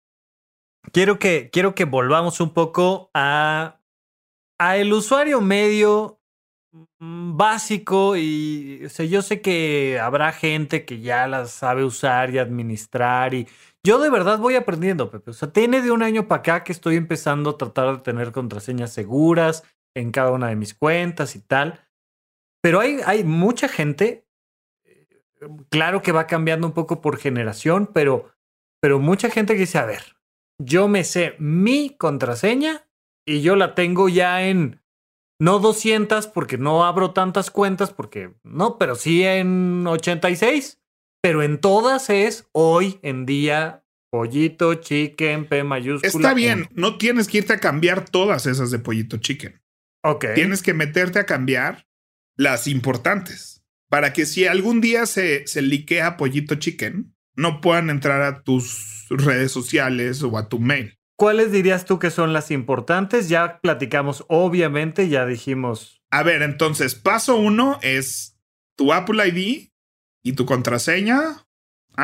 quiero 0.91 1.19
que, 1.19 1.50
quiero 1.52 1.76
que 1.76 1.86
volvamos 1.86 2.39
un 2.41 2.54
poco 2.54 3.10
a, 3.13 3.80
a 4.60 4.78
el 4.78 4.93
usuario 4.93 5.41
medio 5.41 6.19
mm, 7.00 7.38
básico 7.38 8.15
y 8.17 8.86
o 8.86 9.04
yo 9.04 9.21
sé 9.21 9.41
que 9.41 10.00
habrá 10.02 10.32
gente 10.32 10.86
que 10.86 11.02
ya 11.02 11.28
las 11.28 11.52
sabe 11.52 11.84
usar 11.84 12.30
y 12.34 12.38
administrar 12.38 13.34
y 13.34 13.48
yo 13.86 14.00
de 14.00 14.10
verdad 14.10 14.39
voy 14.39 14.56
aprendiendo, 14.56 15.12
Pepe. 15.12 15.30
O 15.30 15.34
sea, 15.34 15.52
tiene 15.52 15.84
de 15.84 15.91
un 15.91 16.02
año 16.02 16.28
para 16.28 16.39
acá 16.39 16.63
que 16.63 16.71
estoy 16.71 16.95
empezando 16.95 17.52
a 17.52 17.58
tratar 17.58 17.98
de 17.98 18.02
tener 18.02 18.32
contraseñas 18.32 18.91
seguras 18.91 19.63
en 19.95 20.12
cada 20.12 20.32
una 20.32 20.48
de 20.48 20.56
mis 20.56 20.74
cuentas 20.74 21.36
y 21.36 21.39
tal. 21.39 21.88
Pero 22.63 22.80
hay, 22.80 23.02
hay 23.06 23.24
mucha 23.24 23.67
gente, 23.67 24.28
eh, 24.86 25.08
claro 25.69 26.02
que 26.02 26.12
va 26.12 26.26
cambiando 26.26 26.65
un 26.65 26.74
poco 26.74 27.00
por 27.00 27.17
generación, 27.17 27.91
pero, 27.93 28.32
pero 28.82 28.98
mucha 28.98 29.30
gente 29.30 29.54
que 29.54 29.60
dice, 29.60 29.78
a 29.78 29.86
ver, 29.86 30.14
yo 30.60 30.88
me 30.88 31.04
sé 31.04 31.36
mi 31.39 31.96
contraseña 31.98 32.88
y 33.26 33.41
yo 33.41 33.56
la 33.56 33.76
tengo 33.76 34.10
ya 34.10 34.48
en 34.48 34.82
no 35.39 35.60
200 35.60 36.28
porque 36.28 36.58
no 36.58 36.86
abro 36.86 37.12
tantas 37.12 37.52
cuentas 37.52 37.91
porque 37.91 38.34
no, 38.44 38.78
pero 38.78 38.96
sí 38.96 39.24
en 39.24 39.86
86, 39.86 40.80
pero 41.22 41.44
en 41.44 41.60
todas 41.60 42.10
es 42.10 42.48
hoy 42.54 43.00
en 43.02 43.26
día 43.26 43.84
pollito 44.12 44.76
chicken 44.76 45.46
P 45.46 45.63
mayúscula. 45.63 46.08
Está 46.08 46.34
bien, 46.34 46.70
no 46.72 46.98
tienes 46.98 47.28
que 47.28 47.39
irte 47.39 47.54
a 47.54 47.60
cambiar 47.60 48.06
todas 48.10 48.46
esas 48.46 48.72
de 48.72 48.80
pollito 48.80 49.18
chicken. 49.18 49.62
Ok. 50.04 50.26
Tienes 50.36 50.62
que 50.62 50.74
meterte 50.74 51.20
a 51.20 51.26
cambiar 51.26 51.88
las 52.38 52.68
importantes 52.68 53.63
para 53.89 54.13
que 54.13 54.26
si 54.26 54.46
algún 54.46 54.82
día 54.82 55.06
se, 55.06 55.48
se 55.48 55.62
liquea 55.62 56.15
pollito 56.15 56.56
chicken, 56.56 57.14
no 57.36 57.62
puedan 57.62 57.89
entrar 57.89 58.21
a 58.21 58.41
tus 58.41 59.06
redes 59.10 59.52
sociales 59.52 60.24
o 60.24 60.38
a 60.38 60.50
tu 60.50 60.60
mail. 60.60 60.98
¿Cuáles 61.17 61.52
dirías 61.52 61.86
tú 61.86 61.98
que 61.98 62.12
son 62.12 62.34
las 62.34 62.52
importantes? 62.52 63.30
Ya 63.30 63.60
platicamos, 63.62 64.26
obviamente, 64.28 65.08
ya 65.08 65.26
dijimos. 65.26 66.02
A 66.12 66.24
ver, 66.24 66.41
entonces, 66.41 66.95
paso 66.95 67.38
uno 67.38 67.80
es 67.82 68.38
tu 68.76 68.91
Apple 68.91 69.26
ID 69.28 69.69
y 70.24 70.34
tu 70.34 70.45
contraseña, 70.45 71.45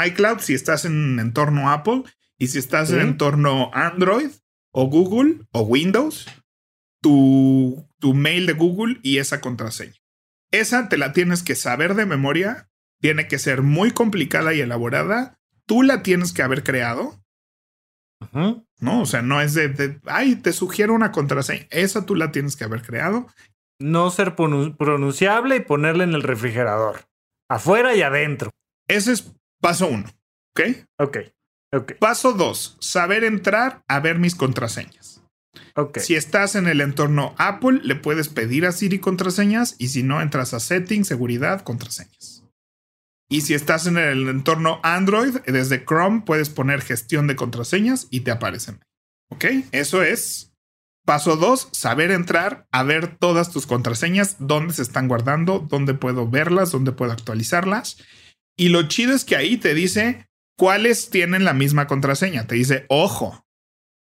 iCloud, 0.05 0.39
si 0.39 0.53
estás 0.53 0.85
en 0.85 1.19
entorno 1.19 1.69
Apple, 1.71 2.03
y 2.41 2.47
si 2.47 2.57
estás 2.57 2.89
en 2.91 3.01
entorno 3.01 3.69
Android 3.71 4.31
o 4.71 4.87
Google 4.87 5.45
o 5.51 5.61
Windows, 5.61 6.25
tu, 6.99 7.87
tu 7.99 8.15
mail 8.15 8.47
de 8.47 8.53
Google 8.53 8.99
y 9.03 9.19
esa 9.19 9.41
contraseña. 9.41 10.01
Esa 10.49 10.89
te 10.89 10.97
la 10.97 11.13
tienes 11.13 11.43
que 11.43 11.53
saber 11.53 11.93
de 11.93 12.07
memoria 12.07 12.70
tiene 13.01 13.27
que 13.27 13.39
ser 13.39 13.61
muy 13.63 13.91
complicada 13.91 14.53
y 14.53 14.61
elaborada. 14.61 15.37
Tú 15.65 15.83
la 15.83 16.03
tienes 16.03 16.31
que 16.31 16.43
haber 16.43 16.63
creado. 16.63 17.19
No, 18.79 19.01
o 19.01 19.05
sea, 19.05 19.21
no 19.23 19.41
es 19.41 19.55
de, 19.55 19.99
ay, 20.05 20.35
te 20.35 20.53
sugiero 20.53 20.93
una 20.93 21.11
contraseña. 21.11 21.67
Esa 21.71 22.05
tú 22.05 22.15
la 22.15 22.31
tienes 22.31 22.55
que 22.55 22.63
haber 22.63 22.83
creado. 22.83 23.27
No 23.79 24.11
ser 24.11 24.35
pronunciable 24.35 25.55
y 25.55 25.61
ponerla 25.61 26.03
en 26.03 26.13
el 26.13 26.21
refrigerador. 26.21 27.01
Afuera 27.49 27.95
y 27.95 28.03
adentro. 28.03 28.51
Ese 28.87 29.11
es 29.13 29.33
paso 29.59 29.87
uno. 29.87 30.05
¿Ok? 30.55 30.61
Ok. 30.99 31.17
okay. 31.73 31.97
Paso 31.97 32.33
dos, 32.33 32.77
saber 32.79 33.23
entrar 33.23 33.83
a 33.87 33.99
ver 33.99 34.19
mis 34.19 34.35
contraseñas. 34.35 35.23
Okay. 35.75 36.03
Si 36.03 36.15
estás 36.15 36.55
en 36.55 36.67
el 36.67 36.81
entorno 36.81 37.33
Apple, 37.37 37.79
le 37.83 37.95
puedes 37.95 38.29
pedir 38.29 38.65
a 38.65 38.71
Siri 38.71 38.99
contraseñas 38.99 39.75
y 39.79 39.87
si 39.87 40.03
no, 40.03 40.21
entras 40.21 40.53
a 40.53 40.59
settings, 40.59 41.07
seguridad, 41.07 41.61
contraseñas. 41.61 42.40
Y 43.31 43.41
si 43.41 43.53
estás 43.53 43.87
en 43.87 43.97
el 43.97 44.27
entorno 44.27 44.81
Android, 44.83 45.37
desde 45.47 45.85
Chrome 45.85 46.23
puedes 46.25 46.49
poner 46.49 46.81
gestión 46.81 47.27
de 47.27 47.37
contraseñas 47.37 48.07
y 48.11 48.19
te 48.19 48.31
aparecen. 48.31 48.83
¿Ok? 49.29 49.45
Eso 49.71 50.03
es 50.03 50.53
paso 51.05 51.37
dos, 51.37 51.69
saber 51.71 52.11
entrar 52.11 52.67
a 52.71 52.83
ver 52.83 53.15
todas 53.15 53.49
tus 53.49 53.65
contraseñas, 53.65 54.35
dónde 54.39 54.73
se 54.73 54.81
están 54.81 55.07
guardando, 55.07 55.59
dónde 55.59 55.93
puedo 55.93 56.29
verlas, 56.29 56.71
dónde 56.71 56.91
puedo 56.91 57.13
actualizarlas. 57.13 58.03
Y 58.57 58.67
lo 58.67 58.89
chido 58.89 59.13
es 59.13 59.23
que 59.23 59.37
ahí 59.37 59.55
te 59.55 59.73
dice 59.73 60.27
cuáles 60.57 61.09
tienen 61.09 61.45
la 61.45 61.53
misma 61.53 61.87
contraseña. 61.87 62.47
Te 62.47 62.55
dice, 62.55 62.85
ojo, 62.89 63.45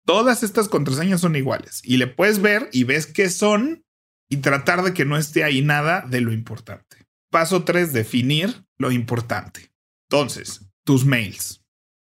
todas 0.05 0.43
estas 0.43 0.67
contraseñas 0.67 1.21
son 1.21 1.37
iguales. 1.37 1.79
Y 1.85 1.95
le 1.95 2.07
puedes 2.07 2.41
ver 2.41 2.67
y 2.73 2.83
ves 2.83 3.07
qué 3.07 3.29
son 3.29 3.85
y 4.29 4.37
tratar 4.37 4.83
de 4.83 4.93
que 4.93 5.05
no 5.05 5.15
esté 5.15 5.45
ahí 5.45 5.61
nada 5.61 6.01
de 6.01 6.19
lo 6.19 6.33
importante. 6.33 6.97
Paso 7.31 7.63
3, 7.63 7.93
definir 7.93 8.65
lo 8.83 8.91
importante. 8.91 9.71
Entonces, 10.09 10.61
tus 10.85 11.05
mails, 11.05 11.63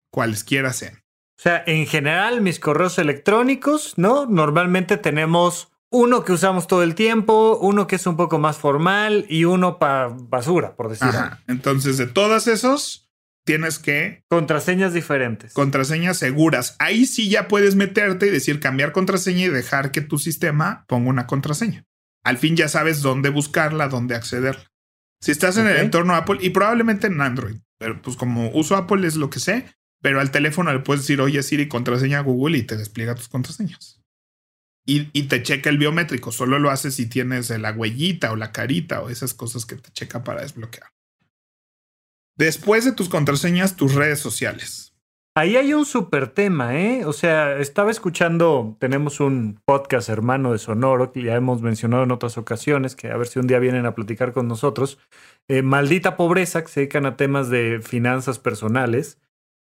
cualesquiera 0.10 0.74
sean. 0.74 0.96
O 0.96 1.44
sea, 1.44 1.64
en 1.68 1.86
general, 1.86 2.42
mis 2.42 2.60
correos 2.60 2.98
electrónicos, 2.98 3.94
¿no? 3.98 4.26
Normalmente 4.26 4.98
tenemos 4.98 5.72
uno 5.92 6.24
que 6.24 6.32
usamos 6.32 6.68
todo 6.68 6.84
el 6.84 6.96
tiempo, 6.96 7.60
uno 7.62 7.88
que 7.88 7.98
es 7.98 8.08
un 8.08 8.16
poco 8.16 8.40
más 8.40 8.58
formal 8.58 9.26
y 9.28 9.44
uno 9.44 9.78
para 9.78 10.08
basura, 10.08 10.76
por 10.76 10.90
decirlo. 10.90 11.32
Entonces, 11.48 11.98
de 11.98 12.08
todos 12.08 12.48
esos, 12.48 13.10
tienes 13.46 13.78
que... 13.78 14.24
Contraseñas 14.30 14.94
diferentes. 14.94 15.54
Contraseñas 15.54 16.18
seguras. 16.18 16.78
Ahí 16.80 17.06
sí 17.06 17.30
ya 17.30 17.50
puedes 17.50 17.76
meterte 17.76 18.28
y 18.28 18.30
decir 18.30 18.62
cambiar 18.62 18.94
contraseña 18.94 19.46
y 19.46 19.50
dejar 19.50 19.92
que 19.92 20.00
tu 20.00 20.18
sistema 20.18 20.86
ponga 20.88 21.10
una 21.10 21.28
contraseña. 21.28 21.84
Al 22.24 22.38
fin 22.38 22.56
ya 22.56 22.70
sabes 22.70 23.02
dónde 23.02 23.30
buscarla, 23.30 23.90
dónde 23.90 24.16
accederla. 24.16 24.71
Si 25.22 25.32
estás 25.32 25.58
en 25.58 25.68
el 25.68 25.78
entorno 25.78 26.16
Apple 26.16 26.40
y 26.42 26.50
probablemente 26.50 27.08
en 27.08 27.22
Android, 27.22 27.58
pero 27.78 28.02
pues 28.02 28.18
como 28.18 28.50
uso 28.52 28.76
Apple 28.76 29.06
es 29.08 29.16
lo 29.16 29.30
que 29.30 29.40
sé, 29.40 29.66
pero 30.02 30.20
al 30.20 30.32
teléfono 30.32 30.74
le 30.74 30.80
puedes 30.80 31.04
decir, 31.04 31.22
oye 31.22 31.44
Siri, 31.44 31.68
contraseña 31.68 32.22
Google 32.22 32.58
y 32.58 32.64
te 32.64 32.76
despliega 32.76 33.16
tus 33.16 33.28
contraseñas. 33.28 34.02
Y, 34.84 35.10
y, 35.14 35.28
te 35.28 35.44
checa 35.44 35.70
el 35.70 35.78
biométrico. 35.78 36.32
Solo 36.32 36.58
lo 36.58 36.72
haces 36.72 36.96
si 36.96 37.06
tienes 37.06 37.52
la 37.52 37.72
huellita 37.72 38.32
o 38.32 38.36
la 38.36 38.52
carita 38.52 39.02
o 39.04 39.10
esas 39.10 39.36
cosas 39.36 39.68
que 39.68 39.76
te 39.76 39.92
checa 39.92 40.24
para 40.24 40.42
desbloquear. 40.42 40.90
Después 42.36 42.86
de 42.86 42.92
tus 42.92 43.08
contraseñas, 43.08 43.76
tus 43.76 43.94
redes 43.94 44.20
sociales. 44.20 44.91
Ahí 45.34 45.56
hay 45.56 45.74
un 45.74 45.86
súper 45.86 46.28
tema, 46.28 46.78
¿eh? 46.78 47.06
O 47.06 47.14
sea, 47.14 47.58
estaba 47.58 47.90
escuchando, 47.90 48.76
tenemos 48.80 49.22
un 49.22 49.62
podcast 49.64 50.10
hermano 50.10 50.52
de 50.52 50.58
Sonoro 50.58 51.14
que 51.14 51.24
ya 51.24 51.36
hemos 51.36 51.62
mencionado 51.62 52.04
en 52.04 52.12
otras 52.12 52.38
ocasiones, 52.38 52.98
que 52.98 53.12
a 53.12 53.16
ver 53.16 53.28
si 53.28 53.40
un 53.40 53.48
día 53.48 53.60
vienen 53.60 53.86
a 53.86 53.96
platicar 53.96 54.34
con 54.34 54.50
nosotros. 54.50 55.00
Eh, 55.48 55.62
Maldita 55.62 56.18
Pobreza, 56.18 56.64
que 56.64 56.68
se 56.68 56.80
dedican 56.82 57.06
a 57.06 57.16
temas 57.16 57.50
de 57.50 57.80
finanzas 57.82 58.40
personales. 58.40 59.22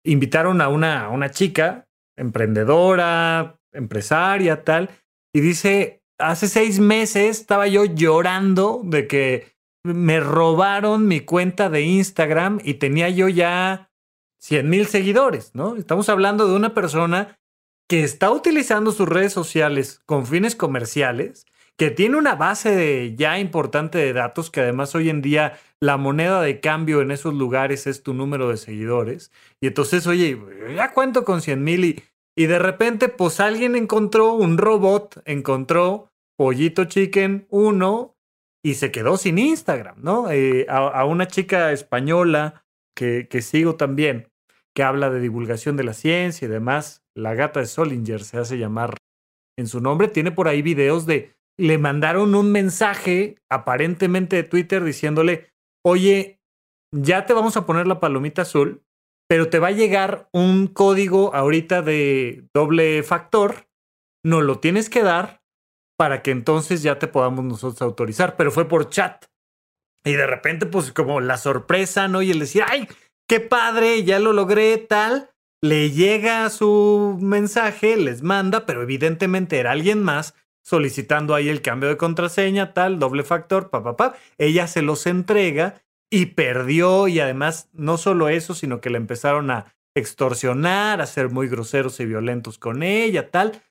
Invitaron 0.05 0.59
a 0.59 0.67
una, 0.67 1.05
a 1.05 1.09
una 1.09 1.31
chica, 1.31 1.87
emprendedora, 2.17 3.57
empresaria, 3.71 4.65
tal, 4.65 4.89
y 5.33 5.39
dice, 5.39 6.03
hace 6.19 6.49
seis 6.49 6.81
meses 6.81 7.39
estaba 7.39 7.67
yo 7.67 7.85
llorando 7.85 8.81
de 8.83 9.07
que 9.07 9.53
me 9.85 10.19
robaron 10.19 11.07
mi 11.07 11.21
cuenta 11.21 11.69
de 11.69 11.83
Instagram 11.83 12.59
y 12.65 12.73
tenía 12.75 13.07
yo 13.07 13.29
ya 13.29 13.92
100 14.43 14.69
mil 14.69 14.87
seguidores, 14.87 15.55
¿no? 15.55 15.77
Estamos 15.77 16.09
hablando 16.09 16.49
de 16.49 16.55
una 16.57 16.73
persona 16.73 17.39
que 17.87 18.03
está 18.03 18.29
utilizando 18.29 18.91
sus 18.91 19.07
redes 19.07 19.31
sociales 19.31 20.01
con 20.05 20.27
fines 20.27 20.57
comerciales, 20.57 21.45
que 21.77 21.91
tiene 21.91 22.17
una 22.17 22.35
base 22.35 23.15
ya 23.15 23.39
importante 23.39 23.99
de 23.99 24.11
datos, 24.11 24.51
que 24.51 24.59
además 24.59 24.95
hoy 24.95 25.09
en 25.09 25.21
día 25.21 25.57
la 25.79 25.95
moneda 25.95 26.41
de 26.41 26.59
cambio 26.59 27.01
en 27.01 27.11
esos 27.11 27.33
lugares 27.33 27.87
es 27.87 28.03
tu 28.03 28.13
número 28.13 28.49
de 28.49 28.57
seguidores. 28.57 29.31
Y 29.61 29.67
entonces, 29.67 30.07
oye, 30.07 30.37
ya 30.75 30.91
cuento 30.91 31.23
con 31.23 31.41
100 31.41 31.63
mil 31.63 31.85
y, 31.85 32.03
y 32.35 32.47
de 32.47 32.59
repente, 32.59 33.07
pues 33.07 33.39
alguien 33.39 33.77
encontró 33.77 34.33
un 34.33 34.57
robot, 34.57 35.21
encontró 35.23 36.11
Pollito 36.35 36.83
Chicken 36.83 37.47
1 37.49 38.17
y 38.61 38.73
se 38.73 38.91
quedó 38.91 39.15
sin 39.15 39.37
Instagram, 39.37 40.03
¿no? 40.03 40.29
Eh, 40.29 40.65
a, 40.67 41.05
una 41.05 41.27
chica 41.27 41.71
española 41.71 42.65
que, 42.93 43.29
que, 43.29 43.41
sigo 43.41 43.75
también, 43.75 44.32
que 44.75 44.83
habla 44.83 45.09
de 45.09 45.19
divulgación 45.19 45.77
de 45.77 45.83
la 45.83 45.93
ciencia 45.93 46.45
y 46.45 46.49
demás, 46.49 47.03
la 47.15 47.33
gata 47.35 47.59
de 47.59 47.67
Solinger 47.67 48.23
se 48.23 48.37
hace 48.37 48.57
llamar 48.57 48.97
en 49.57 49.67
su 49.67 49.81
nombre, 49.81 50.07
tiene 50.07 50.31
por 50.31 50.47
ahí 50.47 50.61
videos 50.61 51.05
de, 51.05 51.35
le 51.57 51.77
mandaron 51.77 52.33
un 52.33 52.51
mensaje 52.51 53.35
aparentemente 53.49 54.35
de 54.35 54.43
Twitter 54.43 54.83
diciéndole, 54.83 55.53
oye, 55.85 56.39
ya 56.91 57.25
te 57.25 57.33
vamos 57.33 57.57
a 57.57 57.65
poner 57.65 57.87
la 57.87 57.99
palomita 57.99 58.43
azul, 58.43 58.83
pero 59.27 59.49
te 59.49 59.59
va 59.59 59.67
a 59.67 59.71
llegar 59.71 60.29
un 60.31 60.67
código 60.67 61.33
ahorita 61.35 61.81
de 61.81 62.47
doble 62.53 63.03
factor, 63.03 63.67
no 64.23 64.41
lo 64.41 64.59
tienes 64.59 64.89
que 64.89 65.03
dar 65.03 65.43
para 65.97 66.21
que 66.21 66.31
entonces 66.31 66.81
ya 66.81 66.99
te 66.99 67.07
podamos 67.07 67.45
nosotros 67.45 67.81
autorizar, 67.81 68.35
pero 68.35 68.51
fue 68.51 68.67
por 68.67 68.89
chat. 68.89 69.25
Y 70.05 70.13
de 70.13 70.27
repente, 70.27 70.65
pues 70.65 70.91
como 70.91 71.21
la 71.21 71.37
sorpresa, 71.37 72.07
¿no? 72.07 72.21
Y 72.21 72.31
el 72.31 72.39
decir, 72.39 72.63
ay, 72.67 72.87
qué 73.27 73.39
padre, 73.39 74.03
ya 74.03 74.19
lo 74.19 74.33
logré, 74.33 74.77
tal. 74.77 75.29
Le 75.61 75.91
llega 75.91 76.49
su 76.49 77.17
mensaje, 77.21 77.95
les 77.95 78.21
manda, 78.21 78.65
pero 78.65 78.81
evidentemente 78.81 79.59
era 79.59 79.71
alguien 79.71 80.03
más 80.03 80.35
solicitando 80.63 81.35
ahí 81.35 81.49
el 81.49 81.61
cambio 81.61 81.89
de 81.89 81.97
contraseña, 81.97 82.73
tal, 82.73 82.99
doble 82.99 83.23
factor, 83.23 83.69
pa, 83.69 83.83
pa, 83.83 83.95
pa. 83.95 84.15
Ella 84.37 84.67
se 84.67 84.81
los 84.81 85.05
entrega 85.05 85.81
y 86.09 86.27
perdió 86.27 87.07
y 87.07 87.19
además 87.19 87.69
no 87.73 87.97
solo 87.97 88.29
eso, 88.29 88.53
sino 88.55 88.81
que 88.81 88.89
le 88.89 88.97
empezaron 88.97 89.51
a 89.51 89.73
extorsionar, 89.95 91.01
a 91.01 91.05
ser 91.05 91.29
muy 91.29 91.47
groseros 91.47 91.99
y 91.99 92.05
violentos 92.05 92.57
con 92.57 92.83
ella, 92.83 93.29
tal. 93.29 93.61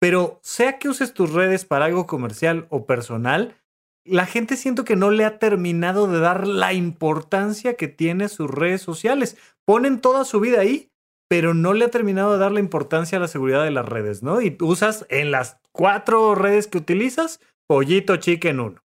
Pero 0.00 0.40
sea 0.42 0.78
que 0.78 0.88
uses 0.88 1.14
tus 1.14 1.32
redes 1.32 1.64
para 1.64 1.86
algo 1.86 2.06
comercial 2.06 2.66
o 2.70 2.86
personal, 2.86 3.56
la 4.04 4.26
gente 4.26 4.56
siento 4.56 4.84
que 4.84 4.96
no 4.96 5.10
le 5.10 5.24
ha 5.24 5.38
terminado 5.38 6.06
de 6.06 6.18
dar 6.18 6.46
la 6.46 6.72
importancia 6.72 7.74
que 7.74 7.88
tiene 7.88 8.28
sus 8.28 8.50
redes 8.50 8.82
sociales. 8.82 9.36
Ponen 9.64 10.00
toda 10.00 10.24
su 10.24 10.40
vida 10.40 10.60
ahí, 10.60 10.90
pero 11.28 11.54
no 11.54 11.72
le 11.72 11.84
ha 11.84 11.90
terminado 11.90 12.32
de 12.32 12.38
dar 12.38 12.52
la 12.52 12.60
importancia 12.60 13.18
a 13.18 13.20
la 13.20 13.28
seguridad 13.28 13.64
de 13.64 13.70
las 13.70 13.88
redes, 13.88 14.22
¿no? 14.22 14.40
Y 14.40 14.56
usas 14.60 15.06
en 15.08 15.30
las 15.30 15.58
cuatro 15.72 16.34
redes 16.34 16.66
que 16.66 16.78
utilizas, 16.78 17.40
pollito 17.66 18.16
chicken 18.16 18.60
uno. 18.60 18.84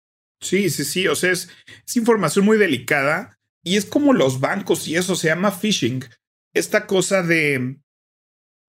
Sí, 0.40 0.70
sí, 0.70 0.84
sí. 0.84 1.08
O 1.08 1.16
sea, 1.16 1.32
es, 1.32 1.50
información 1.94 2.44
muy 2.44 2.58
delicada 2.58 3.38
y 3.64 3.76
es 3.76 3.86
como 3.86 4.12
los 4.12 4.40
bancos 4.40 4.86
y 4.88 4.96
eso 4.96 5.16
se 5.16 5.28
llama 5.28 5.50
phishing. 5.50 6.04
Esta 6.54 6.86
cosa 6.86 7.22
de 7.22 7.78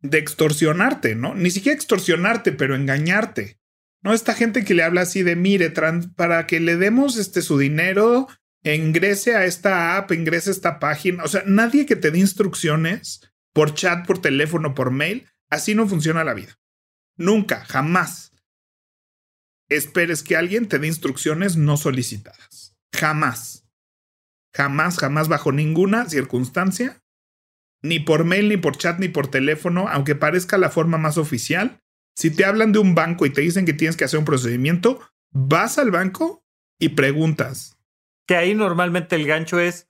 de 0.02 0.18
extorsionarte, 0.18 1.16
¿no? 1.16 1.36
Ni 1.36 1.52
siquiera 1.52 1.76
extorsionarte, 1.76 2.52
pero 2.52 2.76
engañarte. 2.76 3.59
¿No? 4.02 4.14
Esta 4.14 4.34
gente 4.34 4.64
que 4.64 4.74
le 4.74 4.84
habla 4.84 5.02
así 5.02 5.24
de, 5.24 5.36
mire, 5.36 5.72
para 6.16 6.48
que 6.48 6.60
le 6.60 6.78
demos 6.78 7.18
este 7.18 7.42
su 7.42 7.58
dinero, 7.58 8.28
ingrese 8.64 9.36
a 9.36 9.46
esta 9.46 9.98
app, 9.98 10.12
ingrese 10.12 10.50
a 10.50 10.54
esta 10.54 10.80
página. 10.80 11.24
O 11.24 11.28
sea, 11.28 11.44
nadie 11.46 11.86
que 11.86 11.96
te 11.96 12.12
dé 12.12 12.20
instrucciones 12.20 13.22
por 13.54 13.74
chat, 13.74 14.06
por 14.06 14.22
teléfono, 14.22 14.74
por 14.74 14.92
mail, 14.92 15.28
así 15.50 15.76
no 15.76 15.88
funciona 15.88 16.24
la 16.24 16.34
vida. 16.34 16.58
Nunca, 17.18 17.66
jamás. 17.66 18.32
Esperes 19.68 20.24
que 20.24 20.38
alguien 20.38 20.68
te 20.68 20.80
dé 20.80 20.88
instrucciones 20.88 21.58
no 21.58 21.78
solicitadas. 21.78 22.76
Jamás. 22.94 23.66
Jamás, 24.54 24.98
jamás, 24.98 25.28
bajo 25.28 25.52
ninguna 25.52 26.10
circunstancia 26.10 27.04
ni 27.82 28.00
por 28.00 28.26
mail, 28.26 28.50
ni 28.50 28.58
por 28.58 28.78
chat, 28.78 29.00
ni 29.00 29.08
por 29.08 29.30
teléfono, 29.30 29.88
aunque 29.88 30.16
parezca 30.16 30.58
la 30.58 30.70
forma 30.70 30.98
más 30.98 31.18
oficial. 31.18 31.82
Si 32.20 32.32
te 32.32 32.44
hablan 32.44 32.74
de 32.74 32.80
un 32.80 32.96
banco 32.96 33.26
y 33.26 33.30
te 33.30 33.40
dicen 33.40 33.66
que 33.66 33.72
tienes 33.72 33.96
que 33.96 34.04
hacer 34.04 34.20
un 34.20 34.26
procedimiento, 34.26 35.00
vas 35.32 35.78
al 35.78 35.90
banco 35.90 36.44
y 36.78 36.90
preguntas. 36.90 37.78
Que 38.28 38.36
ahí 38.36 38.54
normalmente 38.54 39.16
el 39.16 39.26
gancho 39.26 39.58
es, 39.58 39.88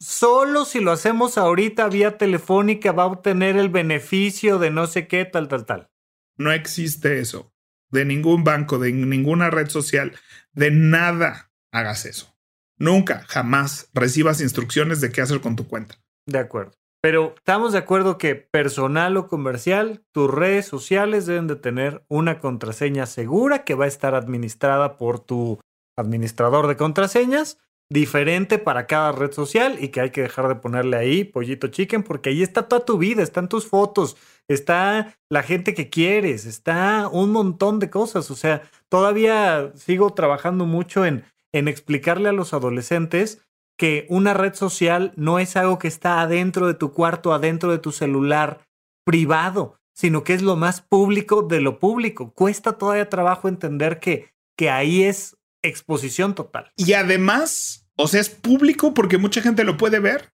solo 0.00 0.64
si 0.64 0.80
lo 0.80 0.90
hacemos 0.90 1.36
ahorita 1.36 1.90
vía 1.90 2.16
telefónica 2.16 2.92
va 2.92 3.02
a 3.02 3.08
obtener 3.08 3.58
el 3.58 3.68
beneficio 3.68 4.58
de 4.58 4.70
no 4.70 4.86
sé 4.86 5.06
qué, 5.06 5.26
tal, 5.26 5.48
tal, 5.48 5.66
tal. 5.66 5.90
No 6.38 6.50
existe 6.50 7.20
eso. 7.20 7.52
De 7.90 8.06
ningún 8.06 8.42
banco, 8.42 8.78
de 8.78 8.92
ninguna 8.92 9.50
red 9.50 9.68
social, 9.68 10.16
de 10.54 10.70
nada 10.70 11.52
hagas 11.72 12.06
eso. 12.06 12.34
Nunca, 12.78 13.26
jamás 13.28 13.90
recibas 13.92 14.40
instrucciones 14.40 15.02
de 15.02 15.12
qué 15.12 15.20
hacer 15.20 15.42
con 15.42 15.56
tu 15.56 15.68
cuenta. 15.68 16.02
De 16.24 16.38
acuerdo. 16.38 16.72
Pero 17.04 17.34
estamos 17.36 17.74
de 17.74 17.78
acuerdo 17.80 18.16
que 18.16 18.34
personal 18.34 19.18
o 19.18 19.28
comercial, 19.28 20.02
tus 20.10 20.30
redes 20.30 20.64
sociales 20.64 21.26
deben 21.26 21.46
de 21.46 21.54
tener 21.54 22.02
una 22.08 22.40
contraseña 22.40 23.04
segura 23.04 23.62
que 23.62 23.74
va 23.74 23.84
a 23.84 23.88
estar 23.88 24.14
administrada 24.14 24.96
por 24.96 25.20
tu 25.20 25.60
administrador 25.98 26.66
de 26.66 26.78
contraseñas, 26.78 27.58
diferente 27.90 28.58
para 28.58 28.86
cada 28.86 29.12
red 29.12 29.32
social 29.32 29.76
y 29.78 29.88
que 29.88 30.00
hay 30.00 30.10
que 30.12 30.22
dejar 30.22 30.48
de 30.48 30.54
ponerle 30.54 30.96
ahí 30.96 31.24
pollito 31.24 31.66
chicken 31.66 32.04
porque 32.04 32.30
ahí 32.30 32.42
está 32.42 32.68
toda 32.68 32.86
tu 32.86 32.96
vida, 32.96 33.22
están 33.22 33.50
tus 33.50 33.66
fotos, 33.66 34.16
está 34.48 35.14
la 35.28 35.42
gente 35.42 35.74
que 35.74 35.90
quieres, 35.90 36.46
está 36.46 37.10
un 37.12 37.32
montón 37.32 37.80
de 37.80 37.90
cosas. 37.90 38.30
O 38.30 38.34
sea, 38.34 38.62
todavía 38.88 39.72
sigo 39.74 40.14
trabajando 40.14 40.64
mucho 40.64 41.04
en, 41.04 41.22
en 41.52 41.68
explicarle 41.68 42.30
a 42.30 42.32
los 42.32 42.54
adolescentes 42.54 43.42
que 43.76 44.06
una 44.08 44.34
red 44.34 44.54
social 44.54 45.12
no 45.16 45.38
es 45.38 45.56
algo 45.56 45.78
que 45.78 45.88
está 45.88 46.20
adentro 46.20 46.66
de 46.66 46.74
tu 46.74 46.92
cuarto, 46.92 47.32
adentro 47.32 47.70
de 47.72 47.78
tu 47.78 47.92
celular 47.92 48.66
privado, 49.04 49.80
sino 49.94 50.24
que 50.24 50.34
es 50.34 50.42
lo 50.42 50.56
más 50.56 50.80
público 50.80 51.42
de 51.42 51.60
lo 51.60 51.78
público. 51.78 52.32
Cuesta 52.32 52.78
todavía 52.78 53.08
trabajo 53.08 53.48
entender 53.48 54.00
que, 54.00 54.30
que 54.56 54.70
ahí 54.70 55.02
es 55.02 55.36
exposición 55.62 56.34
total. 56.34 56.72
Y 56.76 56.92
además, 56.92 57.88
o 57.96 58.06
sea, 58.06 58.20
es 58.20 58.30
público 58.30 58.94
porque 58.94 59.18
mucha 59.18 59.40
gente 59.42 59.64
lo 59.64 59.76
puede 59.76 59.98
ver, 59.98 60.32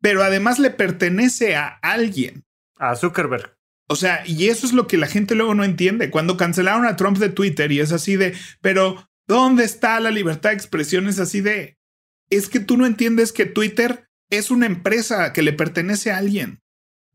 pero 0.00 0.22
además 0.22 0.58
le 0.58 0.70
pertenece 0.70 1.56
a 1.56 1.68
alguien. 1.82 2.44
A 2.76 2.96
Zuckerberg. 2.96 3.56
O 3.88 3.96
sea, 3.96 4.22
y 4.26 4.48
eso 4.48 4.66
es 4.66 4.72
lo 4.72 4.86
que 4.86 4.96
la 4.96 5.06
gente 5.06 5.34
luego 5.34 5.54
no 5.54 5.64
entiende. 5.64 6.10
Cuando 6.10 6.36
cancelaron 6.36 6.86
a 6.86 6.96
Trump 6.96 7.18
de 7.18 7.28
Twitter 7.28 7.70
y 7.72 7.80
es 7.80 7.92
así 7.92 8.16
de, 8.16 8.34
pero 8.60 9.08
¿dónde 9.26 9.64
está 9.64 10.00
la 10.00 10.10
libertad 10.10 10.50
de 10.50 10.56
expresión? 10.56 11.08
Es 11.08 11.18
así 11.18 11.40
de, 11.40 11.76
es 12.36 12.48
que 12.48 12.60
tú 12.60 12.76
no 12.76 12.86
entiendes 12.86 13.32
que 13.32 13.46
Twitter 13.46 14.08
es 14.30 14.50
una 14.50 14.66
empresa 14.66 15.32
que 15.32 15.42
le 15.42 15.52
pertenece 15.52 16.10
a 16.10 16.18
alguien 16.18 16.60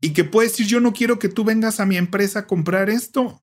y 0.00 0.12
que 0.12 0.24
puede 0.24 0.48
decir 0.48 0.66
yo 0.66 0.80
no 0.80 0.92
quiero 0.92 1.18
que 1.18 1.28
tú 1.28 1.44
vengas 1.44 1.80
a 1.80 1.86
mi 1.86 1.96
empresa 1.96 2.40
a 2.40 2.46
comprar 2.46 2.90
esto. 2.90 3.42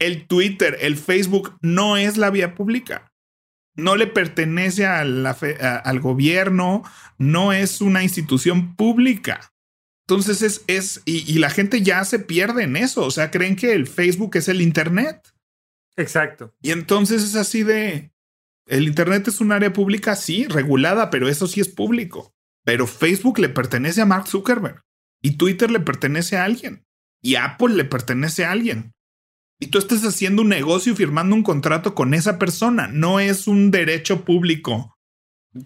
El 0.00 0.26
Twitter, 0.26 0.76
el 0.80 0.96
Facebook 0.96 1.56
no 1.62 1.96
es 1.96 2.16
la 2.16 2.30
vía 2.30 2.54
pública. 2.54 3.12
no 3.76 3.96
le 3.96 4.06
pertenece 4.08 4.84
al 4.84 6.00
gobierno, 6.00 6.82
no 7.18 7.52
es 7.52 7.80
una 7.80 8.02
institución 8.02 8.74
pública. 8.76 9.52
Entonces 10.06 10.42
es, 10.42 10.64
es 10.66 11.02
y, 11.04 11.38
la 11.38 11.50
gente 11.50 11.82
ya 11.82 12.04
se 12.04 12.18
pierde 12.18 12.64
en 12.64 12.76
eso, 12.76 13.04
o 13.04 13.10
sea, 13.12 13.30
creen 13.30 13.54
que 13.54 13.72
el 13.72 13.86
Facebook 13.86 14.36
es 14.36 14.48
el 14.48 14.60
Internet. 14.60 15.32
Exacto. 15.96 16.52
Y 16.60 16.72
entonces 16.72 17.22
es 17.22 17.36
así 17.36 17.62
de, 17.62 18.10
el 18.70 18.86
Internet 18.86 19.26
es 19.26 19.40
un 19.40 19.50
área 19.50 19.72
pública, 19.72 20.14
sí, 20.14 20.46
regulada, 20.46 21.10
pero 21.10 21.28
eso 21.28 21.48
sí 21.48 21.60
es 21.60 21.68
público. 21.68 22.32
Pero 22.64 22.86
Facebook 22.86 23.40
le 23.40 23.48
pertenece 23.48 24.00
a 24.00 24.06
Mark 24.06 24.28
Zuckerberg 24.28 24.82
y 25.20 25.36
Twitter 25.36 25.72
le 25.72 25.80
pertenece 25.80 26.36
a 26.36 26.44
alguien 26.44 26.86
y 27.20 27.34
Apple 27.34 27.74
le 27.74 27.84
pertenece 27.84 28.44
a 28.44 28.52
alguien. 28.52 28.92
Y 29.58 29.66
tú 29.66 29.78
estás 29.78 30.04
haciendo 30.04 30.42
un 30.42 30.48
negocio 30.48 30.94
firmando 30.94 31.34
un 31.34 31.42
contrato 31.42 31.96
con 31.96 32.14
esa 32.14 32.38
persona, 32.38 32.86
no 32.86 33.18
es 33.18 33.48
un 33.48 33.72
derecho 33.72 34.24
público. 34.24 34.96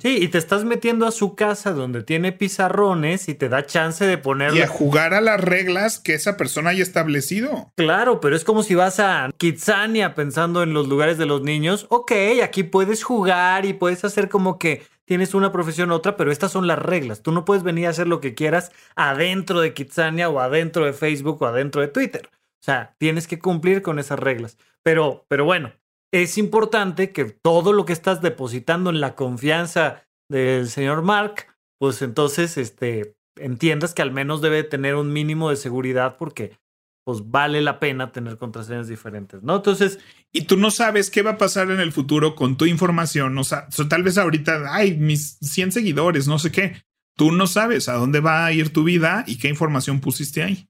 Sí, 0.01 0.17
y 0.23 0.29
te 0.29 0.39
estás 0.39 0.65
metiendo 0.65 1.07
a 1.07 1.13
su 1.13 1.35
casa 1.35 1.73
donde 1.73 2.03
tiene 2.03 2.33
pizarrones 2.33 3.29
y 3.29 3.35
te 3.35 3.51
da 3.51 3.67
chance 3.67 4.07
de 4.07 4.17
ponerle. 4.17 4.61
Y 4.61 4.63
a 4.63 4.67
jugar 4.67 5.13
a 5.13 5.21
las 5.21 5.39
reglas 5.39 5.99
que 5.99 6.15
esa 6.15 6.39
persona 6.39 6.71
haya 6.71 6.83
establecido. 6.83 7.71
Claro, 7.77 8.19
pero 8.21 8.35
es 8.35 8.45
como 8.45 8.63
si 8.63 8.75
vas 8.75 8.99
a 8.99 9.29
Kitsania 9.37 10.15
pensando 10.15 10.63
en 10.63 10.73
los 10.73 10.89
lugares 10.89 11.19
de 11.19 11.27
los 11.27 11.43
niños. 11.43 11.87
Ok, 11.91 12.13
aquí 12.43 12.63
puedes 12.63 13.05
jugar 13.05 13.67
y 13.67 13.75
puedes 13.75 14.05
hacer 14.07 14.31
como 14.31 14.59
que 14.59 14.83
tienes 15.05 15.35
una 15.35 15.53
profesión 15.53 15.91
u 15.91 15.95
otra, 15.95 16.17
pero 16.17 16.33
estas 16.33 16.51
son 16.51 16.67
las 16.67 16.79
reglas. 16.79 17.23
Tú 17.23 17.31
no 17.33 17.45
puedes 17.45 17.63
venir 17.63 17.87
a 17.87 17.91
hacer 17.91 18.07
lo 18.07 18.23
que 18.23 18.35
quieras 18.35 18.73
adentro 18.97 19.61
de 19.61 19.75
Kitsania 19.75 20.31
o 20.31 20.41
adentro 20.41 20.87
de 20.87 20.95
Facebook 20.95 21.43
o 21.43 21.47
adentro 21.47 21.83
de 21.83 21.89
Twitter. 21.89 22.31
O 22.33 22.65
sea, 22.65 22.95
tienes 22.97 23.27
que 23.27 23.39
cumplir 23.39 23.83
con 23.83 23.99
esas 23.99 24.19
reglas. 24.19 24.57
Pero, 24.83 25.27
pero 25.29 25.45
bueno, 25.45 25.73
es 26.15 26.39
importante 26.39 27.11
que 27.11 27.25
todo 27.25 27.73
lo 27.73 27.85
que 27.85 27.93
estás 27.93 28.23
depositando 28.23 28.91
en 28.91 29.01
la 29.01 29.17
confianza 29.17 30.07
del 30.31 30.69
señor 30.69 31.03
Mark, 31.03 31.49
pues 31.81 32.03
entonces 32.03 32.57
este, 32.57 33.17
entiendas 33.35 33.95
que 33.95 34.03
al 34.03 34.13
menos 34.13 34.41
debe 34.41 34.63
tener 34.63 34.95
un 34.95 35.13
mínimo 35.13 35.51
de 35.51 35.57
seguridad 35.57 36.17
porque 36.17 36.57
pues 37.05 37.29
vale 37.31 37.61
la 37.63 37.81
pena 37.81 38.13
tener 38.13 38.39
contraseñas 38.39 38.87
diferentes, 38.87 39.43
¿no? 39.43 39.57
Entonces... 39.57 39.99
Y 40.33 40.43
tú 40.43 40.57
no 40.57 40.71
sabes 40.71 41.11
qué 41.11 41.23
va 41.23 41.33
a 41.33 41.39
pasar 41.39 41.73
en 41.73 41.81
el 41.81 41.91
futuro 41.91 42.37
con 42.37 42.57
tu 42.57 42.65
información, 42.65 43.37
o 43.37 43.43
sea, 43.43 43.67
tal 43.89 44.05
vez 44.05 44.17
ahorita, 44.17 44.73
ay, 44.73 44.97
mis 44.97 45.37
100 45.41 45.73
seguidores, 45.73 46.29
no 46.29 46.39
sé 46.39 46.53
qué. 46.53 46.85
Tú 47.17 47.33
no 47.33 47.49
sabes 47.49 47.89
a 47.89 47.95
dónde 47.95 48.21
va 48.21 48.47
a 48.47 48.53
ir 48.53 48.73
tu 48.73 48.85
vida 48.85 49.25
y 49.27 49.39
qué 49.39 49.49
información 49.49 50.01
pusiste 50.01 50.45
ahí. 50.45 50.69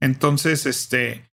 Entonces, 0.00 0.66
este, 0.66 1.31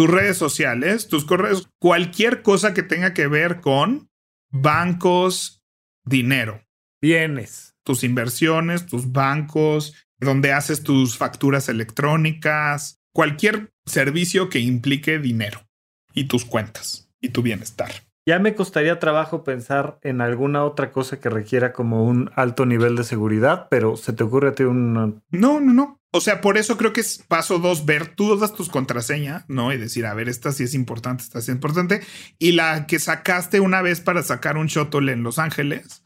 tus 0.00 0.08
redes 0.08 0.38
sociales, 0.38 1.08
tus 1.08 1.26
correos, 1.26 1.68
cualquier 1.78 2.40
cosa 2.40 2.72
que 2.72 2.82
tenga 2.82 3.12
que 3.12 3.26
ver 3.26 3.60
con 3.60 4.08
bancos, 4.50 5.62
dinero. 6.06 6.64
Bienes. 7.02 7.74
Tus 7.84 8.02
inversiones, 8.02 8.86
tus 8.86 9.12
bancos, 9.12 9.94
donde 10.18 10.54
haces 10.54 10.82
tus 10.82 11.18
facturas 11.18 11.68
electrónicas, 11.68 12.98
cualquier 13.12 13.74
servicio 13.84 14.48
que 14.48 14.60
implique 14.60 15.18
dinero 15.18 15.68
y 16.14 16.24
tus 16.24 16.46
cuentas 16.46 17.10
y 17.20 17.28
tu 17.28 17.42
bienestar. 17.42 17.92
Ya 18.30 18.38
me 18.38 18.54
costaría 18.54 19.00
trabajo 19.00 19.42
pensar 19.42 19.98
en 20.02 20.20
alguna 20.20 20.62
otra 20.62 20.92
cosa 20.92 21.18
que 21.18 21.28
requiera 21.28 21.72
como 21.72 22.04
un 22.04 22.30
alto 22.36 22.64
nivel 22.64 22.94
de 22.94 23.02
seguridad, 23.02 23.66
pero 23.68 23.96
¿se 23.96 24.12
te 24.12 24.22
ocurre 24.22 24.50
a 24.50 24.54
ti 24.54 24.62
un...? 24.62 25.24
No, 25.32 25.58
no, 25.58 25.72
no. 25.72 26.00
O 26.12 26.20
sea, 26.20 26.40
por 26.40 26.56
eso 26.56 26.76
creo 26.76 26.92
que 26.92 27.00
es 27.00 27.24
paso 27.26 27.58
dos, 27.58 27.86
ver 27.86 28.14
todas 28.14 28.54
tus 28.54 28.68
contraseñas, 28.68 29.46
¿no? 29.48 29.72
Y 29.72 29.78
decir, 29.78 30.06
a 30.06 30.14
ver, 30.14 30.28
esta 30.28 30.52
sí 30.52 30.62
es 30.62 30.74
importante, 30.74 31.24
esta 31.24 31.40
sí 31.40 31.50
es 31.50 31.56
importante. 31.56 32.02
Y 32.38 32.52
la 32.52 32.86
que 32.86 33.00
sacaste 33.00 33.58
una 33.58 33.82
vez 33.82 34.00
para 34.00 34.22
sacar 34.22 34.56
un 34.58 34.68
shuttle 34.68 35.10
en 35.10 35.24
Los 35.24 35.40
Ángeles, 35.40 36.04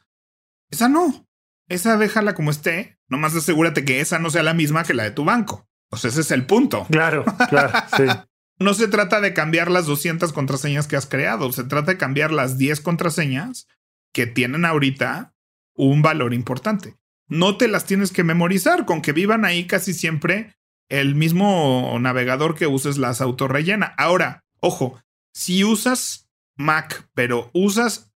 esa 0.70 0.88
no. 0.88 1.28
Esa 1.68 1.98
déjala 1.98 2.32
como 2.34 2.50
esté. 2.50 2.98
Nomás 3.06 3.37
asegúrate 3.37 3.84
que 3.84 4.00
esa 4.00 4.18
no 4.18 4.30
sea 4.30 4.42
la 4.42 4.54
misma 4.54 4.84
que 4.84 4.94
la 4.94 5.02
de 5.02 5.10
tu 5.10 5.26
banco. 5.26 5.68
O 5.90 5.98
sea, 5.98 6.08
ese 6.08 6.22
es 6.22 6.30
el 6.30 6.46
punto. 6.46 6.87
Claro, 6.90 7.26
claro, 7.50 7.70
sí. 7.94 8.04
No 8.58 8.74
se 8.74 8.86
trata 8.88 9.20
de 9.20 9.34
cambiar 9.34 9.70
las 9.70 9.86
200 9.86 10.32
contraseñas 10.32 10.86
que 10.86 10.96
has 10.96 11.06
creado, 11.06 11.50
se 11.52 11.64
trata 11.64 11.92
de 11.92 11.98
cambiar 11.98 12.30
las 12.30 12.56
10 12.56 12.80
contraseñas 12.80 13.66
que 14.12 14.26
tienen 14.26 14.64
ahorita 14.64 15.34
un 15.74 16.02
valor 16.02 16.34
importante. 16.34 16.96
No 17.26 17.56
te 17.56 17.66
las 17.66 17.84
tienes 17.84 18.12
que 18.12 18.22
memorizar, 18.22 18.86
con 18.86 19.02
que 19.02 19.12
vivan 19.12 19.44
ahí 19.44 19.66
casi 19.66 19.92
siempre 19.92 20.54
el 20.88 21.16
mismo 21.16 21.96
navegador 22.00 22.54
que 22.54 22.68
uses 22.68 22.96
las 22.96 23.20
autorrellena. 23.20 23.94
Ahora, 23.98 24.44
ojo, 24.60 25.02
si 25.32 25.64
usas 25.64 26.30
Mac, 26.56 27.08
pero 27.14 27.50
usas 27.54 28.12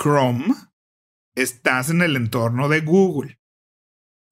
Chrome, 0.00 0.54
estás 1.34 1.88
en 1.88 2.02
el 2.02 2.16
entorno 2.16 2.68
de 2.68 2.80
Google. 2.80 3.40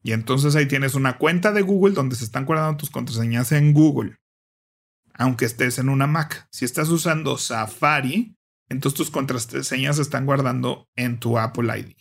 Y 0.02 0.12
entonces 0.12 0.54
ahí 0.54 0.66
tienes 0.66 0.94
una 0.94 1.16
cuenta 1.16 1.52
de 1.52 1.62
Google 1.62 1.94
donde 1.94 2.14
se 2.14 2.24
están 2.24 2.44
guardando 2.44 2.76
tus 2.76 2.90
contraseñas 2.90 3.52
en 3.52 3.72
Google 3.72 4.18
aunque 5.18 5.44
estés 5.44 5.78
en 5.78 5.88
una 5.88 6.06
Mac. 6.06 6.48
Si 6.50 6.64
estás 6.64 6.88
usando 6.88 7.38
Safari, 7.38 8.36
entonces 8.68 8.96
tus 8.96 9.10
contraseñas 9.10 9.96
se 9.96 10.02
están 10.02 10.26
guardando 10.26 10.88
en 10.96 11.18
tu 11.20 11.38
Apple 11.38 11.78
ID. 11.78 11.92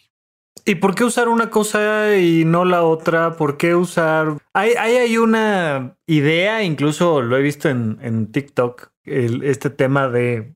¿Y 0.65 0.75
por 0.75 0.95
qué 0.95 1.03
usar 1.03 1.27
una 1.27 1.49
cosa 1.49 2.17
y 2.17 2.45
no 2.45 2.65
la 2.65 2.83
otra? 2.83 3.35
¿Por 3.35 3.57
qué 3.57 3.75
usar...? 3.75 4.37
Hay, 4.53 4.71
hay, 4.71 5.17
una 5.17 5.97
idea, 6.07 6.63
incluso 6.63 7.21
lo 7.21 7.37
he 7.37 7.41
visto 7.41 7.69
en, 7.69 7.99
en 8.01 8.31
TikTok, 8.31 8.91
este 9.03 9.69
tema 9.69 10.07
de 10.07 10.55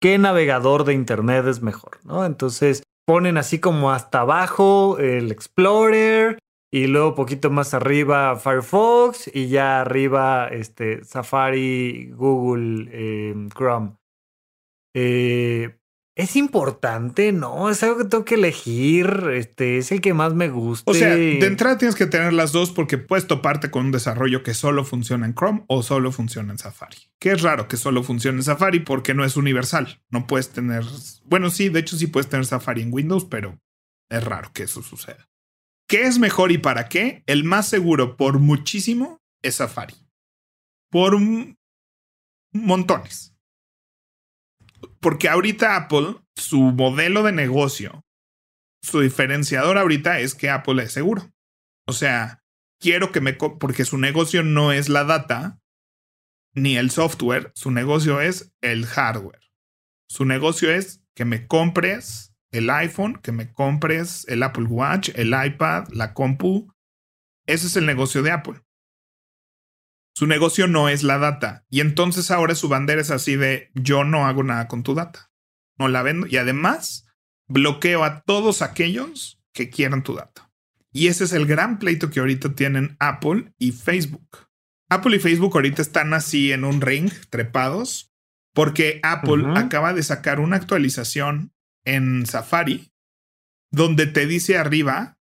qué 0.00 0.16
navegador 0.18 0.84
de 0.84 0.94
Internet 0.94 1.46
es 1.46 1.60
mejor, 1.60 1.98
¿no? 2.04 2.24
Entonces 2.24 2.82
ponen 3.06 3.36
así 3.36 3.58
como 3.58 3.90
hasta 3.90 4.20
abajo 4.20 4.98
el 4.98 5.30
Explorer 5.30 6.38
y 6.72 6.86
luego 6.86 7.14
poquito 7.14 7.50
más 7.50 7.74
arriba 7.74 8.36
Firefox 8.36 9.30
y 9.34 9.48
ya 9.48 9.80
arriba 9.80 10.48
este, 10.48 11.04
Safari, 11.04 12.10
Google, 12.14 12.88
eh, 12.92 13.34
Chrome. 13.56 13.96
Eh, 14.94 15.76
es 16.16 16.36
importante, 16.36 17.32
¿no? 17.32 17.70
Es 17.70 17.82
algo 17.82 17.98
que 17.98 18.04
tengo 18.04 18.24
que 18.24 18.34
elegir. 18.34 19.30
Este 19.32 19.78
es 19.78 19.90
el 19.90 20.00
que 20.00 20.12
más 20.12 20.34
me 20.34 20.48
gusta. 20.48 20.90
O 20.90 20.94
sea, 20.94 21.14
de 21.14 21.46
entrada 21.46 21.78
tienes 21.78 21.94
que 21.94 22.06
tener 22.06 22.32
las 22.32 22.52
dos 22.52 22.70
porque 22.70 22.98
puedes 22.98 23.26
toparte 23.26 23.70
con 23.70 23.86
un 23.86 23.92
desarrollo 23.92 24.42
que 24.42 24.52
solo 24.52 24.84
funciona 24.84 25.24
en 25.24 25.34
Chrome 25.34 25.64
o 25.66 25.82
solo 25.82 26.12
funciona 26.12 26.52
en 26.52 26.58
Safari. 26.58 26.98
Que 27.18 27.32
es 27.32 27.42
raro 27.42 27.68
que 27.68 27.76
solo 27.76 28.02
funcione 28.02 28.38
en 28.38 28.44
Safari 28.44 28.80
porque 28.80 29.14
no 29.14 29.24
es 29.24 29.36
universal. 29.36 30.02
No 30.10 30.26
puedes 30.26 30.50
tener. 30.50 30.84
Bueno, 31.24 31.48
sí, 31.48 31.68
de 31.68 31.80
hecho 31.80 31.96
sí 31.96 32.06
puedes 32.06 32.28
tener 32.28 32.44
Safari 32.44 32.82
en 32.82 32.92
Windows, 32.92 33.24
pero 33.24 33.58
es 34.10 34.22
raro 34.22 34.50
que 34.52 34.64
eso 34.64 34.82
suceda. 34.82 35.29
¿Qué 35.90 36.02
es 36.02 36.20
mejor 36.20 36.52
y 36.52 36.58
para 36.58 36.88
qué? 36.88 37.24
El 37.26 37.42
más 37.42 37.68
seguro 37.68 38.16
por 38.16 38.38
muchísimo 38.38 39.18
es 39.42 39.56
Safari. 39.56 39.96
Por 40.88 41.18
montones. 42.52 43.34
Porque 45.00 45.28
ahorita 45.28 45.74
Apple, 45.74 46.14
su 46.36 46.60
modelo 46.60 47.24
de 47.24 47.32
negocio, 47.32 48.04
su 48.80 49.00
diferenciador 49.00 49.78
ahorita 49.78 50.20
es 50.20 50.36
que 50.36 50.48
Apple 50.48 50.80
es 50.80 50.92
seguro. 50.92 51.28
O 51.88 51.92
sea, 51.92 52.40
quiero 52.78 53.10
que 53.10 53.20
me... 53.20 53.32
Porque 53.32 53.84
su 53.84 53.98
negocio 53.98 54.44
no 54.44 54.70
es 54.70 54.88
la 54.88 55.02
data 55.02 55.58
ni 56.54 56.76
el 56.76 56.92
software, 56.92 57.50
su 57.56 57.72
negocio 57.72 58.20
es 58.20 58.52
el 58.60 58.86
hardware. 58.86 59.42
Su 60.08 60.24
negocio 60.24 60.72
es 60.72 61.02
que 61.16 61.24
me 61.24 61.48
compres 61.48 62.29
el 62.52 62.70
iPhone, 62.70 63.20
que 63.22 63.32
me 63.32 63.52
compres 63.52 64.26
el 64.28 64.42
Apple 64.42 64.64
Watch, 64.64 65.10
el 65.14 65.28
iPad, 65.28 65.88
la 65.92 66.14
compu. 66.14 66.72
Ese 67.46 67.66
es 67.66 67.76
el 67.76 67.86
negocio 67.86 68.22
de 68.22 68.32
Apple. 68.32 68.60
Su 70.14 70.26
negocio 70.26 70.66
no 70.66 70.88
es 70.88 71.02
la 71.02 71.18
data. 71.18 71.64
Y 71.70 71.80
entonces 71.80 72.30
ahora 72.30 72.54
su 72.54 72.68
bandera 72.68 73.00
es 73.00 73.10
así 73.10 73.36
de 73.36 73.70
yo 73.74 74.04
no 74.04 74.26
hago 74.26 74.42
nada 74.42 74.68
con 74.68 74.82
tu 74.82 74.94
data. 74.94 75.30
No 75.78 75.88
la 75.88 76.02
vendo. 76.02 76.26
Y 76.26 76.36
además 76.36 77.06
bloqueo 77.48 78.04
a 78.04 78.22
todos 78.22 78.62
aquellos 78.62 79.40
que 79.52 79.70
quieran 79.70 80.02
tu 80.02 80.14
data. 80.14 80.50
Y 80.92 81.06
ese 81.06 81.24
es 81.24 81.32
el 81.32 81.46
gran 81.46 81.78
pleito 81.78 82.10
que 82.10 82.20
ahorita 82.20 82.54
tienen 82.54 82.96
Apple 82.98 83.52
y 83.58 83.72
Facebook. 83.72 84.48
Apple 84.88 85.16
y 85.16 85.20
Facebook 85.20 85.52
ahorita 85.54 85.82
están 85.82 86.12
así 86.14 86.52
en 86.52 86.64
un 86.64 86.80
ring, 86.80 87.10
trepados, 87.30 88.12
porque 88.52 88.98
Apple 89.04 89.44
acaba 89.54 89.92
de 89.92 90.02
sacar 90.02 90.40
una 90.40 90.56
actualización 90.56 91.52
en 91.94 92.26
Safari, 92.26 92.92
donde 93.70 94.06
te 94.06 94.26
dice 94.26 94.58
arriba, 94.58 95.18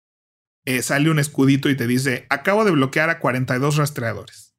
eh, 0.66 0.82
sale 0.82 1.10
un 1.10 1.20
escudito 1.20 1.70
y 1.70 1.76
te 1.76 1.88
dice, 1.88 2.26
acabo 2.30 2.66
de 2.66 2.72
bloquear 2.72 3.10
a 3.10 3.20
42 3.20 3.78
rastreadores. 3.78 4.56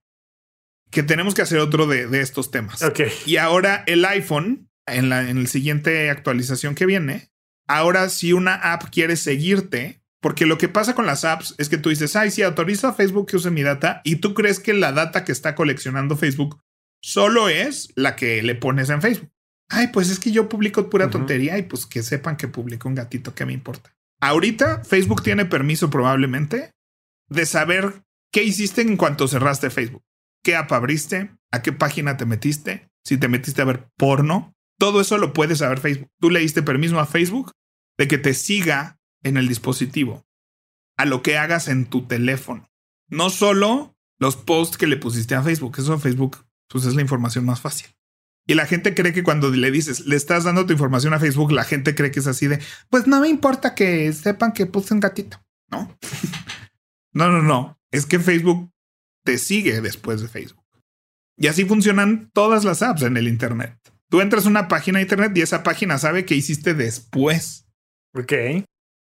Que 0.90 1.02
tenemos 1.02 1.34
que 1.34 1.42
hacer 1.42 1.58
otro 1.58 1.86
de, 1.86 2.20
estos 2.20 2.50
temas. 2.50 2.82
Y 3.26 3.36
ahora 3.36 3.84
el 3.86 4.04
iPhone, 4.04 4.68
en 4.86 5.08
la 5.08 5.28
en 5.28 5.46
siguiente 5.46 6.10
actualización 6.10 6.74
que 6.74 6.86
viene, 6.86 7.30
ahora 7.68 8.08
si 8.08 8.32
una 8.32 8.54
app 8.54 8.90
quiere 8.90 9.14
seguirte, 9.16 10.02
porque 10.20 10.46
lo 10.46 10.58
que 10.58 10.68
pasa 10.68 10.94
con 10.94 11.06
las 11.06 11.24
apps 11.24 11.54
es 11.58 11.68
que 11.68 11.78
tú 11.78 11.90
dices, 11.90 12.16
ay, 12.16 12.30
si 12.30 12.42
autorizo 12.42 12.88
a 12.88 12.92
Facebook 12.92 13.28
que 13.28 13.36
use 13.36 13.50
mi 13.50 13.62
data 13.62 14.00
y 14.04 14.16
tú 14.16 14.34
crees 14.34 14.58
que 14.58 14.74
la 14.74 14.92
data 14.92 15.24
que 15.24 15.32
está 15.32 15.54
coleccionando 15.54 16.16
Facebook 16.16 16.60
solo 17.00 17.48
es 17.48 17.92
la 17.94 18.16
que 18.16 18.42
le 18.42 18.56
pones 18.56 18.90
en 18.90 19.00
Facebook. 19.00 19.30
Ay, 19.70 19.88
pues 19.88 20.10
es 20.10 20.18
que 20.18 20.32
yo 20.32 20.48
publico 20.48 20.90
pura 20.90 21.10
tontería 21.10 21.56
y 21.56 21.62
pues 21.62 21.86
que 21.86 22.02
sepan 22.02 22.36
que 22.36 22.48
publico 22.48 22.88
un 22.88 22.96
gatito, 22.96 23.34
¿qué 23.34 23.46
me 23.46 23.52
importa? 23.52 23.94
Ahorita 24.20 24.84
Facebook 24.84 25.22
tiene 25.22 25.46
permiso 25.46 25.90
probablemente 25.90 26.72
de 27.28 27.46
saber 27.46 28.02
qué 28.32 28.42
hiciste 28.42 28.82
en 28.82 28.96
cuanto 28.96 29.28
cerraste 29.28 29.70
Facebook. 29.70 30.02
¿Qué 30.42 30.56
app 30.56 30.72
abriste? 30.72 31.30
¿A 31.52 31.62
qué 31.62 31.72
página 31.72 32.16
te 32.16 32.26
metiste? 32.26 32.90
Si 33.04 33.16
te 33.16 33.28
metiste 33.28 33.62
a 33.62 33.66
ver 33.66 33.88
porno. 33.96 34.52
Todo 34.78 35.00
eso 35.00 35.18
lo 35.18 35.32
puedes 35.32 35.58
saber 35.58 35.78
Facebook. 35.78 36.08
Tú 36.20 36.30
le 36.30 36.40
diste 36.40 36.62
permiso 36.62 36.98
a 36.98 37.06
Facebook 37.06 37.52
de 37.96 38.08
que 38.08 38.18
te 38.18 38.34
siga 38.34 38.98
en 39.22 39.36
el 39.36 39.46
dispositivo 39.46 40.26
a 40.96 41.04
lo 41.04 41.22
que 41.22 41.38
hagas 41.38 41.68
en 41.68 41.86
tu 41.86 42.06
teléfono. 42.06 42.68
No 43.08 43.30
solo 43.30 43.94
los 44.18 44.36
posts 44.36 44.76
que 44.76 44.86
le 44.86 44.96
pusiste 44.96 45.34
a 45.34 45.42
Facebook. 45.42 45.76
Eso 45.78 45.92
a 45.92 45.98
Facebook 45.98 46.44
pues 46.68 46.84
es 46.86 46.94
la 46.94 47.02
información 47.02 47.44
más 47.44 47.60
fácil. 47.60 47.88
Y 48.46 48.54
la 48.54 48.66
gente 48.66 48.94
cree 48.94 49.12
que 49.12 49.22
cuando 49.22 49.50
le 49.50 49.70
dices, 49.70 50.06
le 50.06 50.16
estás 50.16 50.44
dando 50.44 50.66
tu 50.66 50.72
información 50.72 51.14
a 51.14 51.20
Facebook, 51.20 51.52
la 51.52 51.64
gente 51.64 51.94
cree 51.94 52.10
que 52.10 52.20
es 52.20 52.26
así 52.26 52.48
de, 52.48 52.58
pues 52.88 53.06
no 53.06 53.20
me 53.20 53.28
importa 53.28 53.74
que 53.74 54.12
sepan 54.12 54.52
que 54.52 54.66
puse 54.66 54.94
un 54.94 55.00
gatito. 55.00 55.42
No, 55.70 55.96
no, 57.12 57.30
no, 57.30 57.42
no. 57.42 57.78
Es 57.90 58.06
que 58.06 58.18
Facebook 58.18 58.70
te 59.24 59.38
sigue 59.38 59.80
después 59.80 60.20
de 60.20 60.28
Facebook. 60.28 60.64
Y 61.36 61.46
así 61.46 61.64
funcionan 61.64 62.30
todas 62.34 62.64
las 62.64 62.82
apps 62.82 63.02
en 63.02 63.16
el 63.16 63.28
Internet. 63.28 63.78
Tú 64.10 64.20
entras 64.20 64.46
a 64.46 64.50
una 64.50 64.68
página 64.68 64.98
de 64.98 65.04
Internet 65.04 65.32
y 65.36 65.42
esa 65.42 65.62
página 65.62 65.98
sabe 65.98 66.24
que 66.24 66.34
hiciste 66.34 66.74
después. 66.74 67.66
Ok. 68.14 68.32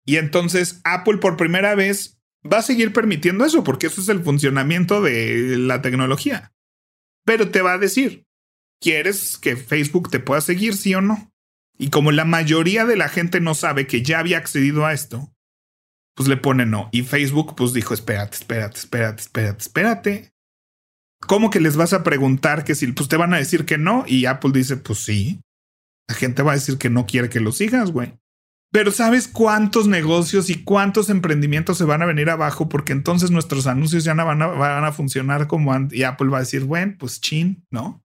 Y 0.05 0.16
entonces 0.16 0.81
Apple 0.85 1.18
por 1.18 1.37
primera 1.37 1.74
vez 1.74 2.20
va 2.45 2.59
a 2.59 2.62
seguir 2.62 2.93
permitiendo 2.93 3.45
eso 3.45 3.64
porque 3.64 3.87
eso 3.87 4.01
es 4.01 4.09
el 4.09 4.22
funcionamiento 4.22 5.03
de 5.03 5.57
la 5.59 5.83
tecnología. 5.83 6.53
Pero 7.24 7.51
te 7.51 7.62
va 7.62 7.74
a 7.74 7.78
decir, 7.78 8.26
¿quieres 8.81 9.39
que 9.39 9.57
Facebook 9.57 10.11
te 10.11 10.20
pueda 10.20 10.41
seguir, 10.41 10.76
sí 10.76 10.95
o 10.95 11.01
no? 11.01 11.31
Y 11.78 11.91
como 11.91 12.12
la 12.12 12.24
mayoría 12.24 12.85
de 12.85 12.97
la 12.97 13.09
gente 13.09 13.41
no 13.41 13.55
sabe 13.55 13.87
que 13.87 14.03
ya 14.03 14.18
había 14.18 14.39
accedido 14.39 14.85
a 14.85 14.93
esto, 14.93 15.33
pues 16.14 16.28
le 16.28 16.37
pone 16.37 16.66
no. 16.66 16.89
Y 16.93 17.03
Facebook 17.03 17.55
pues 17.57 17.72
dijo, 17.72 17.95
espérate, 17.95 18.37
espérate, 18.37 18.78
espérate, 18.78 19.22
espérate, 19.22 19.62
espérate. 19.62 20.35
¿Cómo 21.26 21.51
que 21.51 21.61
les 21.61 21.76
vas 21.76 21.93
a 21.93 22.03
preguntar 22.03 22.64
que 22.64 22.74
si 22.74 22.87
pues 22.89 23.09
te 23.09 23.16
van 23.16 23.33
a 23.35 23.39
decir 23.39 23.64
que 23.64 23.78
no? 23.78 24.05
Y 24.07 24.26
Apple 24.26 24.51
dice, 24.53 24.76
pues 24.76 24.99
sí. 24.99 25.41
La 26.09 26.14
gente 26.14 26.43
va 26.43 26.53
a 26.53 26.57
decir 26.57 26.76
que 26.76 26.91
no 26.91 27.07
quiere 27.07 27.28
que 27.28 27.41
lo 27.41 27.53
sigas, 27.53 27.93
güey. 27.93 28.18
Pero 28.72 28.93
¿sabes 28.93 29.26
cuántos 29.26 29.89
negocios 29.89 30.49
y 30.49 30.62
cuántos 30.62 31.11
emprendimientos 31.11 31.78
se 31.78 31.85
van 31.85 32.03
a 32.03 32.07
venir 32.07 32.31
abajo? 32.31 32.68
Porque 32.68 32.93
entonces 32.93 33.31
nuestros 33.31 33.66
anuncios 33.66 34.05
ya 34.05 34.14
no 34.14 34.24
van 34.24 34.43
a, 34.43 34.47
van 34.47 34.85
a 34.85 34.93
funcionar 34.93 35.47
como 35.47 35.74
y 35.91 36.05
Apple 36.05 36.28
va 36.28 36.39
a 36.39 36.41
decir, 36.41 36.64
bueno, 36.64 36.95
pues 36.99 37.20
chin, 37.20 37.66
¿no? 37.70 38.05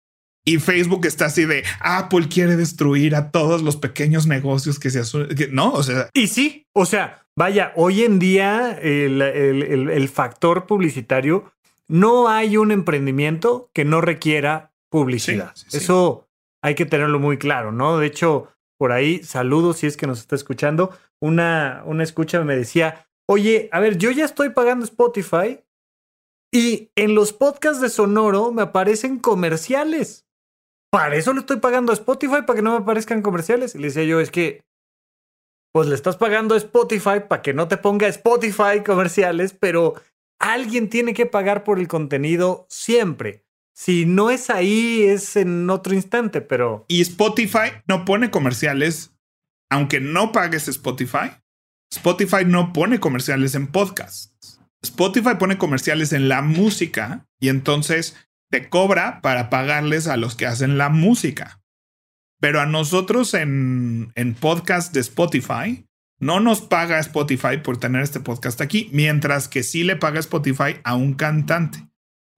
Y 0.45 0.57
Facebook 0.57 1.05
está 1.05 1.25
así 1.25 1.45
de 1.45 1.63
Apple 1.79 2.27
quiere 2.29 2.55
destruir 2.55 3.15
a 3.15 3.31
todos 3.31 3.61
los 3.61 3.75
pequeños 3.75 4.25
negocios 4.25 4.79
que 4.79 4.89
se 4.89 5.01
que, 5.35 5.47
no, 5.47 5.71
o 5.73 5.83
sea. 5.83 6.09
Y 6.13 6.27
sí, 6.27 6.65
o 6.73 6.85
sea, 6.85 7.25
vaya, 7.35 7.73
hoy 7.75 8.03
en 8.03 8.19
día 8.19 8.77
el, 8.81 9.21
el, 9.21 9.89
el, 9.89 10.09
factor 10.09 10.65
publicitario 10.65 11.51
no 11.87 12.29
hay 12.29 12.57
un 12.57 12.71
emprendimiento 12.71 13.69
que 13.73 13.85
no 13.85 14.01
requiera 14.01 14.71
publicidad. 14.89 15.53
Eso 15.71 16.27
hay 16.61 16.75
que 16.75 16.85
tenerlo 16.85 17.19
muy 17.19 17.37
claro, 17.37 17.71
¿no? 17.71 17.97
De 17.97 18.07
hecho, 18.07 18.49
por 18.77 18.91
ahí, 18.91 19.23
saludos 19.23 19.77
si 19.77 19.87
es 19.87 19.97
que 19.97 20.07
nos 20.07 20.19
está 20.19 20.35
escuchando. 20.35 20.97
Una, 21.19 21.83
una 21.85 22.03
escucha 22.03 22.43
me 22.43 22.55
decía, 22.55 23.07
oye, 23.27 23.69
a 23.71 23.79
ver, 23.79 23.97
yo 23.97 24.11
ya 24.11 24.25
estoy 24.25 24.49
pagando 24.49 24.85
Spotify 24.85 25.59
y 26.51 26.91
en 26.95 27.13
los 27.13 27.33
podcasts 27.33 27.81
de 27.81 27.89
Sonoro 27.89 28.51
me 28.51 28.63
aparecen 28.63 29.19
comerciales. 29.19 30.25
Para 30.91 31.15
eso 31.15 31.33
le 31.33 31.41
estoy 31.41 31.57
pagando 31.57 31.91
a 31.91 31.95
Spotify, 31.95 32.41
para 32.45 32.55
que 32.55 32.61
no 32.61 32.71
me 32.71 32.77
aparezcan 32.77 33.21
comerciales. 33.21 33.75
Y 33.75 33.79
le 33.79 33.87
decía 33.87 34.03
yo, 34.03 34.19
es 34.19 34.31
que, 34.31 34.63
pues 35.71 35.87
le 35.87 35.95
estás 35.95 36.17
pagando 36.17 36.55
a 36.55 36.57
Spotify 36.57 37.21
para 37.27 37.41
que 37.41 37.53
no 37.53 37.67
te 37.67 37.77
ponga 37.77 38.07
Spotify 38.07 38.83
comerciales, 38.85 39.53
pero 39.53 39.95
alguien 40.39 40.89
tiene 40.89 41.13
que 41.13 41.25
pagar 41.25 41.63
por 41.63 41.79
el 41.79 41.87
contenido 41.87 42.65
siempre. 42.69 43.43
Si 43.75 44.05
no 44.05 44.29
es 44.29 44.49
ahí, 44.49 45.03
es 45.03 45.35
en 45.35 45.69
otro 45.69 45.93
instante, 45.93 46.41
pero. 46.41 46.85
Y 46.89 47.01
Spotify 47.01 47.81
no 47.87 48.03
pone 48.03 48.31
comerciales, 48.31 49.13
aunque 49.69 50.01
no 50.01 50.31
pagues 50.31 50.67
Spotify. 50.67 51.31
Spotify 51.91 52.45
no 52.45 52.73
pone 52.73 52.99
comerciales 52.99 53.55
en 53.55 53.67
podcasts. 53.67 54.59
Spotify 54.81 55.35
pone 55.37 55.57
comerciales 55.57 56.13
en 56.13 56.29
la 56.29 56.41
música 56.41 57.25
y 57.39 57.49
entonces 57.49 58.15
te 58.50 58.70
cobra 58.70 59.22
para 59.22 59.50
pagarles 59.50 60.08
a 60.08 60.18
los 60.18 60.36
que 60.36 60.45
hacen 60.45 60.78
la 60.78 60.89
música. 60.89 61.62
Pero 62.39 62.62
a 62.62 62.66
nosotros 62.66 63.34
en, 63.34 64.12
en 64.16 64.34
podcast 64.34 64.93
de 64.93 65.02
Spotify, 65.02 65.86
no 66.20 66.39
nos 66.39 66.62
paga 66.62 67.00
Spotify 67.00 67.58
por 67.64 67.78
tener 67.78 68.02
este 68.02 68.20
podcast 68.20 68.62
aquí, 68.62 68.89
mientras 68.91 69.47
que 69.47 69.64
sí 69.64 69.84
le 69.84 69.95
paga 69.95 70.20
Spotify 70.20 70.78
a 70.84 70.95
un 70.95 71.14
cantante. 71.14 71.88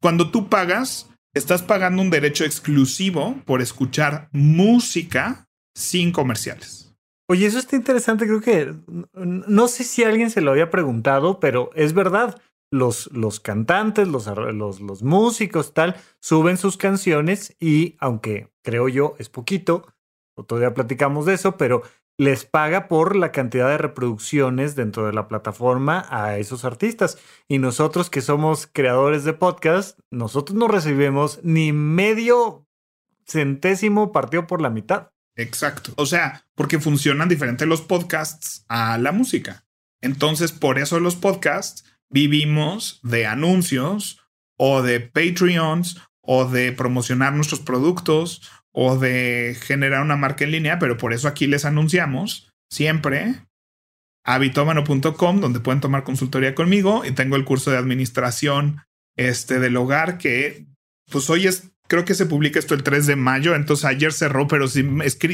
Cuando 0.02 0.32
tú 0.32 0.50
pagas, 0.50 1.10
estás 1.34 1.62
pagando 1.62 2.02
un 2.02 2.10
derecho 2.10 2.44
exclusivo 2.44 3.42
por 3.46 3.62
escuchar 3.62 4.30
música 4.32 5.48
sin 5.76 6.12
comerciales. 6.12 6.94
Oye, 7.28 7.46
eso 7.46 7.60
está 7.60 7.76
interesante. 7.76 8.26
Creo 8.26 8.42
que 8.42 8.76
no 9.14 9.68
sé 9.68 9.84
si 9.84 10.04
alguien 10.04 10.30
se 10.30 10.42
lo 10.42 10.52
había 10.52 10.70
preguntado, 10.70 11.40
pero 11.40 11.70
es 11.76 11.94
verdad. 11.94 12.42
Los, 12.72 13.12
los 13.12 13.40
cantantes, 13.42 14.08
los, 14.08 14.28
los, 14.28 15.04
músicos, 15.04 15.74
tal, 15.74 15.98
suben 16.22 16.58
sus 16.58 16.78
canciones 16.78 17.56
y, 17.60 17.98
aunque 18.00 18.50
creo 18.64 18.88
yo 18.88 19.16
es 19.20 19.28
poquito, 19.28 19.94
todavía 20.48 20.74
platicamos 20.74 21.26
de 21.26 21.34
eso, 21.34 21.58
pero 21.58 21.84
les 22.18 22.46
paga 22.46 22.88
por 22.88 23.16
la 23.16 23.32
cantidad 23.32 23.68
de 23.68 23.78
reproducciones 23.78 24.76
dentro 24.76 25.06
de 25.06 25.14
la 25.14 25.28
plataforma 25.28 26.06
a 26.10 26.38
esos 26.38 26.66
artistas. 26.66 27.18
Y 27.48 27.58
nosotros 27.58 28.10
que 28.10 28.22
somos 28.22 28.68
creadores 28.72 29.24
de 29.24 29.34
podcast, 29.34 30.00
nosotros 30.12 30.58
no 30.58 30.68
recibimos 30.68 31.40
ni 31.44 31.74
medio 31.74 32.68
centésimo 33.26 34.12
partido 34.12 34.46
por 34.46 34.62
la 34.62 34.70
mitad. 34.70 35.10
Exacto. 35.36 35.94
O 35.96 36.06
sea, 36.06 36.46
porque 36.56 36.80
funcionan 36.80 37.30
diferente 37.30 37.66
los 37.66 37.82
podcasts 37.82 38.66
a 38.68 38.98
la 38.98 39.12
música. 39.12 39.66
Entonces, 40.02 40.52
por 40.52 40.80
eso 40.80 41.00
los 41.00 41.16
podcasts 41.16 41.86
vivimos 42.12 43.00
de 43.04 43.26
anuncios 43.26 44.20
o 44.58 44.82
de 44.82 45.00
Patreons 45.00 46.00
o 46.22 46.46
de 46.46 46.72
promocionar 46.72 47.34
nuestros 47.34 47.62
productos 47.62 48.42
o 48.72 48.98
de 48.98 49.58
generar 49.60 50.02
una 50.02 50.18
marca 50.18 50.44
en 50.44 50.52
línea, 50.52 50.80
pero 50.80 50.98
por 50.98 51.14
eso 51.14 51.28
aquí 51.28 51.48
les 51.48 51.66
anunciamos 51.66 52.54
siempre 52.70 53.36
habitomano.com, 54.24 55.42
donde 55.42 55.60
pueden 55.60 55.82
tomar 55.82 56.04
consultoría 56.04 56.56
conmigo 56.56 57.04
y 57.06 57.12
tengo 57.12 57.36
el 57.36 57.46
curso 57.46 57.72
de 57.72 57.78
administración 57.78 58.84
este, 59.18 59.60
del 59.60 59.76
hogar 59.78 60.18
que 60.18 60.68
pues 61.12 61.30
hoy 61.30 61.48
es, 61.48 61.72
creo 61.88 62.06
que 62.06 62.14
se 62.14 62.26
publica 62.26 62.60
esto 62.60 62.74
el 62.74 62.84
3 62.84 63.08
de 63.08 63.16
mayo, 63.16 63.56
entonces 63.56 63.86
ayer 63.86 64.14
cerró, 64.14 64.48
pero 64.48 64.68
si, 64.68 64.88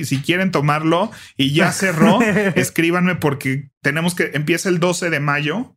si 0.06 0.22
quieren 0.22 0.52
tomarlo 0.52 1.12
y 1.36 1.54
ya 1.54 1.72
cerró, 1.72 2.20
escríbanme 2.56 3.16
porque 3.16 3.70
tenemos 3.84 4.16
que, 4.16 4.32
empieza 4.34 4.70
el 4.70 4.80
12 4.80 5.10
de 5.10 5.20
mayo 5.20 5.77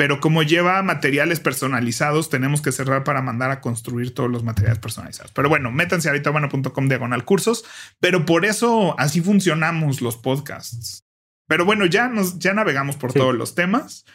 pero 0.00 0.18
como 0.18 0.42
lleva 0.42 0.82
materiales 0.82 1.40
personalizados, 1.40 2.30
tenemos 2.30 2.62
que 2.62 2.72
cerrar 2.72 3.04
para 3.04 3.20
mandar 3.20 3.50
a 3.50 3.60
construir 3.60 4.14
todos 4.14 4.30
los 4.30 4.42
materiales 4.42 4.78
personalizados. 4.78 5.30
Pero 5.32 5.50
bueno, 5.50 5.70
métanse 5.70 6.08
a 6.08 6.30
bueno.com 6.30 6.88
diagonal 6.88 7.26
cursos, 7.26 7.66
pero 8.00 8.24
por 8.24 8.46
eso 8.46 8.98
así 8.98 9.20
funcionamos 9.20 10.00
los 10.00 10.16
podcasts. 10.16 11.04
Pero 11.46 11.66
bueno, 11.66 11.84
ya 11.84 12.08
nos, 12.08 12.38
ya 12.38 12.54
navegamos 12.54 12.96
por 12.96 13.12
todos 13.12 13.34
los 13.34 13.54
temas. 13.54 14.06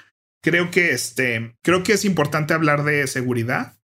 Creo 0.41 0.71
que 0.71 0.89
este, 0.89 1.55
creo 1.61 1.83
que 1.83 1.93
es 1.93 2.03
importante 2.03 2.55
hablar 2.55 2.83
de 2.83 3.05
seguridad, 3.05 3.77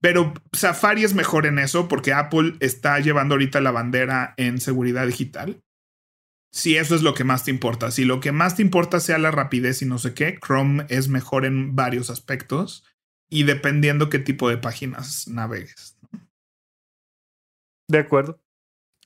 pero 0.00 0.32
Safari 0.54 1.04
es 1.04 1.12
mejor 1.12 1.44
en 1.44 1.58
eso 1.58 1.88
porque 1.88 2.14
Apple 2.14 2.54
está 2.60 3.00
llevando 3.00 3.34
ahorita 3.34 3.60
la 3.60 3.70
bandera 3.70 4.32
en 4.38 4.62
seguridad 4.62 5.06
digital 5.06 5.60
si 6.50 6.76
eso 6.76 6.94
es 6.94 7.02
lo 7.02 7.14
que 7.14 7.24
más 7.24 7.44
te 7.44 7.50
importa. 7.50 7.90
Si 7.90 8.04
lo 8.04 8.20
que 8.20 8.32
más 8.32 8.56
te 8.56 8.62
importa 8.62 9.00
sea 9.00 9.18
la 9.18 9.30
rapidez 9.30 9.82
y 9.82 9.86
no 9.86 9.98
sé 9.98 10.14
qué, 10.14 10.38
Chrome 10.44 10.86
es 10.88 11.08
mejor 11.08 11.44
en 11.44 11.76
varios 11.76 12.10
aspectos 12.10 12.84
y 13.30 13.44
dependiendo 13.44 14.08
qué 14.08 14.18
tipo 14.18 14.48
de 14.48 14.58
páginas 14.58 15.28
navegues. 15.28 15.98
De 17.88 17.98
acuerdo. 17.98 18.40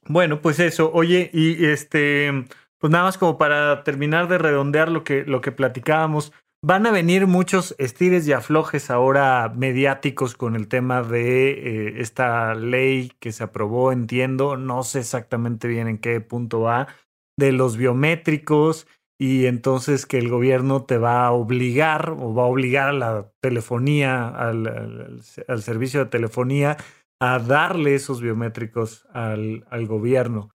Bueno, 0.08 0.40
pues 0.40 0.58
eso. 0.60 0.90
Oye, 0.92 1.30
y 1.32 1.66
este, 1.66 2.46
pues 2.78 2.90
nada 2.90 3.04
más 3.04 3.18
como 3.18 3.38
para 3.38 3.84
terminar 3.84 4.28
de 4.28 4.38
redondear 4.38 4.90
lo 4.90 5.04
que, 5.04 5.24
lo 5.24 5.40
que 5.40 5.52
platicábamos. 5.52 6.32
Van 6.64 6.86
a 6.86 6.92
venir 6.92 7.26
muchos 7.26 7.74
estires 7.78 8.26
y 8.28 8.32
aflojes 8.32 8.88
ahora 8.88 9.52
mediáticos 9.54 10.36
con 10.36 10.54
el 10.54 10.68
tema 10.68 11.02
de 11.02 11.50
eh, 11.50 11.94
esta 12.00 12.54
ley 12.54 13.12
que 13.18 13.32
se 13.32 13.42
aprobó, 13.42 13.90
entiendo. 13.90 14.56
No 14.56 14.84
sé 14.84 15.00
exactamente 15.00 15.66
bien 15.66 15.88
en 15.88 15.98
qué 15.98 16.20
punto 16.20 16.60
va 16.60 16.86
de 17.42 17.52
los 17.52 17.76
biométricos 17.76 18.86
y 19.18 19.46
entonces 19.46 20.06
que 20.06 20.18
el 20.18 20.28
gobierno 20.28 20.84
te 20.84 20.96
va 20.96 21.26
a 21.26 21.32
obligar 21.32 22.10
o 22.10 22.34
va 22.34 22.44
a 22.44 22.46
obligar 22.46 22.88
a 22.88 22.92
la 22.92 23.32
telefonía, 23.40 24.28
al, 24.28 25.20
servicio 25.60 26.00
de 26.00 26.10
telefonía, 26.10 26.76
a 27.20 27.40
darle 27.40 27.96
esos 27.96 28.20
biométricos 28.20 29.06
al, 29.12 29.64
al 29.70 29.86
gobierno. 29.86 30.50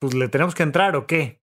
Pues 0.00 0.14
le 0.14 0.28
tenemos 0.28 0.54
que 0.54 0.62
entrar 0.62 0.96
o 0.96 1.06
qué? 1.06 1.40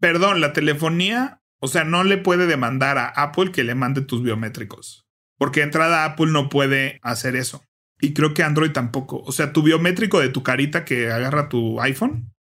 Perdón, 0.00 0.40
la 0.40 0.52
telefonía, 0.52 1.42
o 1.60 1.66
sea, 1.66 1.82
no 1.84 2.04
le 2.04 2.16
puede 2.16 2.46
demandar 2.46 2.96
a 2.98 3.08
Apple 3.08 3.50
que 3.50 3.64
le 3.64 3.74
mande 3.74 4.02
tus 4.02 4.22
biométricos. 4.22 5.04
Porque 5.36 5.62
entrada 5.62 6.04
Apple 6.04 6.30
no 6.30 6.48
puede 6.48 7.00
hacer 7.02 7.36
eso. 7.36 7.64
Y 8.00 8.14
creo 8.14 8.34
que 8.34 8.44
Android 8.44 8.70
tampoco. 8.70 9.20
O 9.24 9.32
sea, 9.32 9.52
tu 9.52 9.62
biométrico 9.62 10.20
de 10.20 10.28
tu 10.28 10.44
carita 10.44 10.84
que 10.84 11.10
agarra 11.10 11.48
tu 11.48 11.80
iPhone 11.80 12.32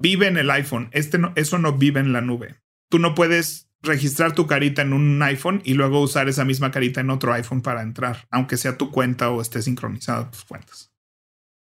vive 0.00 0.26
en 0.26 0.36
el 0.36 0.50
iPhone. 0.50 0.88
Este 0.92 1.18
no, 1.18 1.32
eso 1.36 1.58
no 1.58 1.74
vive 1.74 2.00
en 2.00 2.12
la 2.12 2.20
nube. 2.20 2.56
Tú 2.90 2.98
no 2.98 3.14
puedes 3.14 3.70
registrar 3.82 4.34
tu 4.34 4.46
carita 4.46 4.82
en 4.82 4.92
un 4.92 5.22
iPhone 5.22 5.62
y 5.64 5.74
luego 5.74 6.00
usar 6.00 6.28
esa 6.28 6.44
misma 6.44 6.70
carita 6.70 7.00
en 7.00 7.10
otro 7.10 7.32
iPhone 7.32 7.62
para 7.62 7.82
entrar, 7.82 8.26
aunque 8.30 8.56
sea 8.56 8.76
tu 8.76 8.90
cuenta 8.90 9.30
o 9.30 9.40
esté 9.40 9.62
sincronizada 9.62 10.30
tus 10.30 10.44
cuentas. 10.44 10.92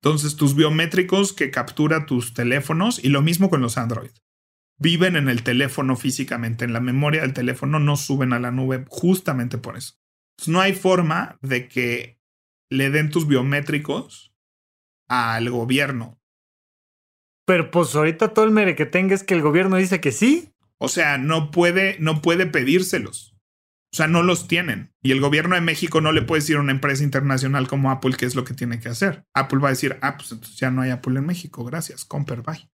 Entonces, 0.03 0.35
tus 0.35 0.55
biométricos 0.55 1.33
que 1.33 1.49
captura 1.49 2.05
tus 2.05 2.33
teléfonos 2.33 3.03
y 3.03 3.09
lo 3.09 3.21
mismo 3.21 3.49
con 3.49 3.61
los 3.61 3.77
Android. 3.77 4.11
Viven 4.77 5.15
en 5.15 5.29
el 5.29 5.41
teléfono 5.41 5.95
físicamente, 5.95 6.65
en 6.65 6.73
la 6.73 6.81
memoria 6.81 7.21
del 7.21 7.33
teléfono, 7.33 7.79
no 7.79 7.95
suben 7.95 8.33
a 8.33 8.39
la 8.39 8.51
nube 8.51 8.85
justamente 8.89 9.57
por 9.57 9.77
eso. 9.77 9.95
no 10.47 10.59
hay 10.59 10.73
forma 10.73 11.39
de 11.41 11.67
que 11.67 12.19
le 12.69 12.89
den 12.89 13.09
tus 13.09 13.25
biométricos 13.27 14.33
al 15.07 15.49
gobierno. 15.49 16.19
Pero 17.45 17.71
pues 17.71 17.95
ahorita 17.95 18.29
todo 18.33 18.45
el 18.45 18.51
mere 18.51 18.75
que 18.75 18.85
tenga 18.85 19.15
es 19.15 19.23
que 19.23 19.35
el 19.35 19.41
gobierno 19.41 19.77
dice 19.77 20.01
que 20.01 20.11
sí. 20.11 20.51
O 20.77 20.87
sea, 20.87 21.17
no 21.17 21.51
puede, 21.51 21.97
no 21.99 22.21
puede 22.21 22.47
pedírselos. 22.47 23.35
O 23.93 23.95
sea, 23.95 24.07
no 24.07 24.23
los 24.23 24.47
tienen. 24.47 24.91
Y 25.01 25.11
el 25.11 25.21
gobierno 25.21 25.55
de 25.55 25.61
México 25.61 26.01
no 26.01 26.11
le 26.11 26.21
puede 26.21 26.41
decir 26.41 26.57
a 26.57 26.59
una 26.59 26.73
empresa 26.73 27.03
internacional 27.03 27.67
como 27.67 27.91
Apple 27.91 28.15
qué 28.17 28.25
es 28.25 28.35
lo 28.35 28.43
que 28.43 28.53
tiene 28.53 28.79
que 28.79 28.89
hacer. 28.89 29.23
Apple 29.33 29.59
va 29.59 29.69
a 29.69 29.71
decir, 29.71 29.97
ah, 30.01 30.17
pues 30.17 30.31
entonces 30.31 30.57
ya 30.57 30.69
no 30.69 30.81
hay 30.81 30.89
Apple 30.89 31.17
en 31.17 31.25
México. 31.25 31.63
Gracias, 31.63 32.03
Comper, 32.03 32.41
bye. 32.41 32.67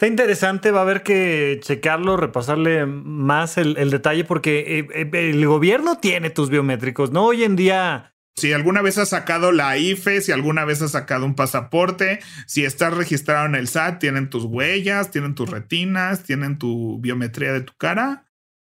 Está 0.00 0.06
interesante, 0.06 0.70
va 0.70 0.78
a 0.78 0.82
haber 0.82 1.02
que 1.02 1.60
checarlo, 1.62 2.16
repasarle 2.16 2.86
más 2.86 3.58
el, 3.58 3.74
detalle, 3.90 4.24
porque 4.24 4.78
eh, 4.78 4.86
eh, 4.94 5.10
el 5.12 5.46
gobierno 5.46 5.98
tiene 5.98 6.30
tus 6.30 6.48
biométricos, 6.48 7.10
¿no? 7.10 7.26
Hoy 7.26 7.44
en 7.44 7.54
día 7.54 8.09
si 8.36 8.52
alguna 8.52 8.82
vez 8.82 8.98
has 8.98 9.10
sacado 9.10 9.52
la 9.52 9.76
IFE, 9.76 10.20
si 10.20 10.32
alguna 10.32 10.64
vez 10.64 10.80
has 10.82 10.92
sacado 10.92 11.26
un 11.26 11.34
pasaporte, 11.34 12.20
si 12.46 12.64
estás 12.64 12.94
registrado 12.94 13.46
en 13.46 13.54
el 13.54 13.68
SAT, 13.68 13.98
tienen 13.98 14.30
tus 14.30 14.44
huellas, 14.44 15.10
tienen 15.10 15.34
tus 15.34 15.50
retinas, 15.50 16.22
tienen 16.22 16.58
tu 16.58 16.98
biometría 17.00 17.52
de 17.52 17.60
tu 17.60 17.74
cara. 17.76 18.26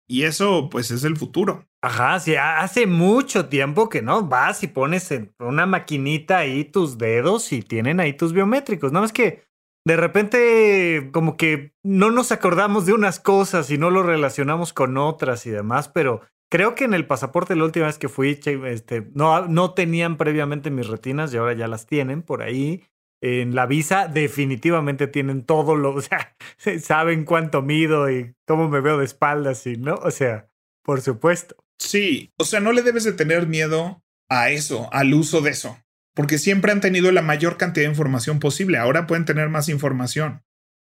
Y 0.07 0.23
eso, 0.23 0.69
pues, 0.69 0.91
es 0.91 1.03
el 1.03 1.17
futuro. 1.17 1.67
Ajá, 1.81 2.19
sí, 2.19 2.35
hace 2.35 2.87
mucho 2.87 3.47
tiempo 3.47 3.89
que 3.89 4.01
no 4.01 4.27
vas 4.27 4.63
y 4.63 4.67
pones 4.67 5.11
en 5.11 5.33
una 5.39 5.65
maquinita 5.65 6.39
ahí 6.39 6.63
tus 6.63 6.97
dedos 6.97 7.51
y 7.51 7.61
tienen 7.61 7.99
ahí 7.99 8.13
tus 8.13 8.33
biométricos. 8.33 8.91
No 8.91 9.03
es 9.03 9.11
que 9.11 9.43
de 9.85 9.95
repente, 9.95 11.09
como 11.13 11.37
que 11.37 11.75
no 11.83 12.09
nos 12.09 12.31
acordamos 12.31 12.87
de 12.87 12.93
unas 12.93 13.19
cosas 13.19 13.69
y 13.69 13.77
no 13.77 13.91
lo 13.91 14.01
relacionamos 14.01 14.73
con 14.73 14.97
otras 14.97 15.45
y 15.45 15.51
demás, 15.51 15.87
pero 15.89 16.21
Creo 16.55 16.73
que 16.73 16.85
en 16.85 16.93
el 16.93 17.05
pasaporte 17.05 17.53
la 17.57 17.65
última 17.65 17.87
vez 17.87 17.97
que 17.97 18.07
fui, 18.07 18.39
este, 18.65 19.11
no, 19.13 19.45
no 19.45 19.73
tenían 19.73 20.15
previamente 20.15 20.71
mis 20.71 20.87
retinas 20.87 21.33
y 21.33 21.37
ahora 21.37 21.51
ya 21.51 21.67
las 21.67 21.85
tienen 21.85 22.21
por 22.21 22.41
ahí. 22.41 22.85
En 23.21 23.55
la 23.55 23.65
visa 23.65 24.07
definitivamente 24.07 25.07
tienen 25.07 25.43
todo 25.43 25.75
lo, 25.75 25.95
o 25.95 26.01
sea, 26.01 26.37
saben 26.81 27.25
cuánto 27.25 27.61
mido 27.61 28.09
y 28.09 28.35
cómo 28.47 28.69
me 28.69 28.79
veo 28.79 28.97
de 28.97 29.03
espaldas 29.03 29.67
y 29.67 29.75
no, 29.75 29.95
o 29.95 30.11
sea, 30.11 30.49
por 30.81 31.01
supuesto. 31.01 31.57
Sí, 31.77 32.31
o 32.37 32.45
sea, 32.45 32.61
no 32.61 32.71
le 32.71 32.83
debes 32.83 33.03
de 33.03 33.11
tener 33.11 33.47
miedo 33.47 34.01
a 34.29 34.49
eso, 34.49 34.87
al 34.93 35.13
uso 35.13 35.41
de 35.41 35.49
eso, 35.49 35.77
porque 36.13 36.37
siempre 36.37 36.71
han 36.71 36.79
tenido 36.79 37.11
la 37.11 37.21
mayor 37.21 37.57
cantidad 37.57 37.85
de 37.85 37.91
información 37.91 38.39
posible, 38.39 38.77
ahora 38.77 39.07
pueden 39.07 39.25
tener 39.25 39.49
más 39.49 39.67
información, 39.67 40.41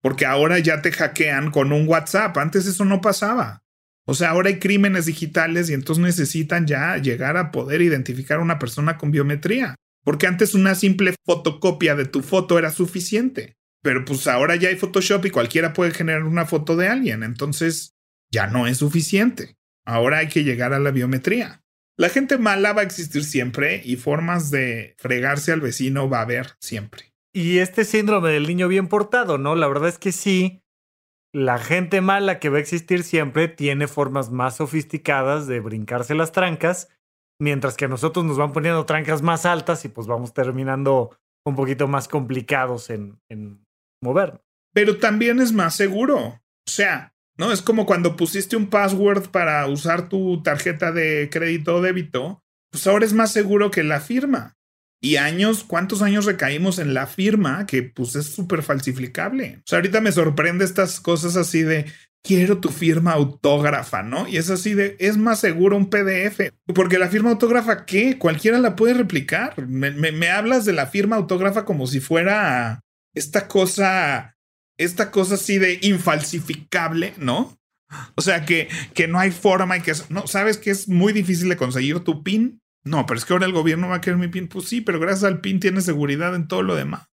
porque 0.03 0.27
ahora 0.27 0.59
ya 0.59 0.83
te 0.83 0.93
hackean 0.93 1.51
con 1.51 1.73
un 1.73 1.89
WhatsApp, 1.89 2.37
antes 2.37 2.67
eso 2.67 2.85
no 2.85 3.01
pasaba. 3.01 3.63
O 4.07 4.15
sea, 4.15 4.31
ahora 4.31 4.49
hay 4.49 4.59
crímenes 4.59 5.07
digitales 5.07 5.69
y 5.69 5.75
entonces 5.75 6.03
necesitan 6.03 6.67
ya 6.67 6.97
llegar 6.99 7.37
a 7.37 7.51
poder 7.51 7.83
identificar 7.83 8.39
a 8.39 8.43
una 8.43 8.59
persona 8.59 8.97
con 8.97 9.11
biometría. 9.11 9.75
Porque 10.05 10.29
antes 10.29 10.55
una 10.55 10.77
simple 10.77 11.17
fotocopia 11.25 11.97
de 11.97 12.05
tu 12.05 12.23
foto 12.23 12.59
era 12.59 12.71
suficiente. 12.71 13.57
Pero 13.83 14.05
pues 14.05 14.27
ahora 14.29 14.55
ya 14.55 14.69
hay 14.69 14.77
Photoshop 14.77 15.27
y 15.27 15.31
cualquiera 15.31 15.73
puede 15.73 15.91
generar 15.91 16.23
una 16.23 16.47
foto 16.47 16.77
de 16.77 16.89
alguien. 16.89 17.25
Entonces 17.25 17.91
ya 18.31 18.47
no 18.47 18.69
es 18.69 18.79
suficiente. 18.79 19.57
Ahora 19.85 20.19
hay 20.19 20.29
que 20.29 20.45
llegar 20.45 20.73
a 20.73 20.79
la 20.79 20.93
biometría. 20.93 21.63
La 21.99 22.09
gente 22.09 22.39
mala 22.39 22.73
va 22.73 22.83
a 22.83 22.85
existir 22.85 23.25
siempre 23.25 23.81
y 23.85 23.97
formas 23.97 24.51
de 24.51 24.95
fregarse 24.99 25.51
al 25.51 25.61
vecino 25.61 26.09
va 26.09 26.19
a 26.19 26.23
haber 26.23 26.53
siempre. 26.61 27.13
Y 27.33 27.59
este 27.59 27.85
síndrome 27.85 28.31
del 28.31 28.47
niño 28.47 28.69
bien 28.69 28.89
portado, 28.89 29.39
¿no? 29.39 29.57
La 29.57 29.67
verdad 29.67 29.89
es 29.89 29.99
que 29.99 30.13
sí, 30.13 30.63
la 31.37 31.59
gente 31.59 32.01
mala 32.01 32.39
que 32.39 32.49
va 32.49 32.57
a 32.57 32.61
existir 32.61 33.03
siempre 33.03 33.47
tiene 33.47 33.89
formas 33.89 34.30
más 34.30 34.57
sofisticadas 34.57 35.47
de 35.47 35.61
brincarse 35.61 36.14
las 36.14 36.32
trancas, 36.32 36.89
mientras 37.39 37.76
que 37.76 37.89
nosotros 37.89 38.24
nos 38.24 38.39
van 38.39 38.55
poniendo 38.55 38.87
trancas 38.87 39.20
más 39.20 39.45
altas 39.45 39.84
y 39.84 39.91
pues 39.91 40.07
vamos 40.07 40.32
terminando 40.32 41.14
un 41.45 41.55
poquito 41.55 41.89
más 41.89 42.09
complicados 42.09 42.89
en, 42.89 43.20
en 43.28 43.62
mover. 44.03 44.41
Pero 44.72 44.97
también 44.97 45.39
es 45.41 45.53
más 45.53 45.74
seguro. 45.74 46.18
O 46.18 46.70
sea, 46.70 47.12
¿no? 47.37 47.53
Es 47.53 47.61
como 47.61 47.84
cuando 47.84 48.16
pusiste 48.16 48.57
un 48.57 48.70
password 48.70 49.28
para 49.28 49.66
usar 49.66 50.09
tu 50.09 50.43
tarjeta 50.43 50.91
de 50.91 51.28
crédito 51.30 51.76
o 51.76 51.82
débito, 51.82 52.41
pues 52.70 52.87
ahora 52.87 53.05
es 53.05 53.12
más 53.12 53.30
seguro 53.30 53.70
que 53.70 53.84
la 53.84 54.01
firma. 54.01 54.55
Y 55.01 55.17
años, 55.17 55.65
¿cuántos 55.65 56.03
años 56.03 56.25
recaímos 56.25 56.79
en 56.79 56.95
la 56.95 57.07
firma 57.07 57.67
que 57.67 57.83
pues 57.83 58.17
es 58.17 58.27
súper 58.27 58.63
falsificable? 58.63 59.59
O 59.59 59.63
sea, 59.67 59.79
ahorita 59.79 60.01
me 60.01 60.13
sorprende 60.13 60.65
estas 60.65 61.01
cosas 61.01 61.37
así 61.37 61.63
de 61.63 61.87
quiero 62.23 62.59
tu 62.59 62.71
firma 62.71 63.13
autógrafa, 63.13 64.03
¿no? 64.03 64.27
Y 64.27 64.37
es 64.37 64.51
así 64.51 64.75
de, 64.75 64.97
es 64.99 65.17
más 65.17 65.39
seguro 65.39 65.77
un 65.77 65.91
PDF, 65.91 66.51
porque 66.75 66.99
la 66.99 67.09
firma 67.09 67.31
autógrafa, 67.31 67.87
¿qué? 67.87 68.19
Cualquiera 68.19 68.59
la 68.59 68.75
puede 68.75 68.95
replicar. 68.95 69.67
Me, 69.69 69.91
me 69.91 70.29
hablas 70.29 70.65
de 70.65 70.73
la 70.73 70.87
firma 70.87 71.17
autógrafa 71.17 71.65
como 71.65 71.87
si 71.87 72.01
fuera 72.01 72.81
esta 73.15 73.49
cosa, 73.49 74.37
esta 74.77 75.11
cosa 75.11 75.35
así 75.35 75.59
de 75.59 75.79
infalsificable, 75.83 77.15
¿no? 77.19 77.57
O 78.17 78.23
sea, 78.23 78.45
que, 78.45 78.69
que 78.95 79.07
no 79.09 79.19
hay 79.19 79.31
forma 79.31 79.77
y 79.77 79.81
que, 79.81 79.93
no, 80.09 80.27
sabes 80.27 80.59
que 80.59 80.71
es 80.71 80.89
muy 80.89 81.13
difícil 81.13 81.49
de 81.49 81.57
conseguir 81.57 82.01
tu 82.01 82.23
PIN. 82.23 82.61
No, 82.87 83.05
pero 83.05 83.18
es 83.18 83.24
que 83.24 83.32
ahora 83.32 83.47
el 83.47 83.53
gobierno 83.53 83.89
va 83.89 83.97
a 83.97 84.01
querer 84.01 84.16
mi 84.16 84.28
PIN. 84.28 84.47
Pues 84.47 84.68
sí, 84.68 84.80
pero 84.80 85.01
gracias 85.01 85.24
al 85.24 85.41
PIN 85.41 85.59
tiene 85.59 85.80
seguridad 85.80 86.37
en 86.37 86.47
todo 86.47 86.62
lo 86.62 86.76
demás. 86.76 87.09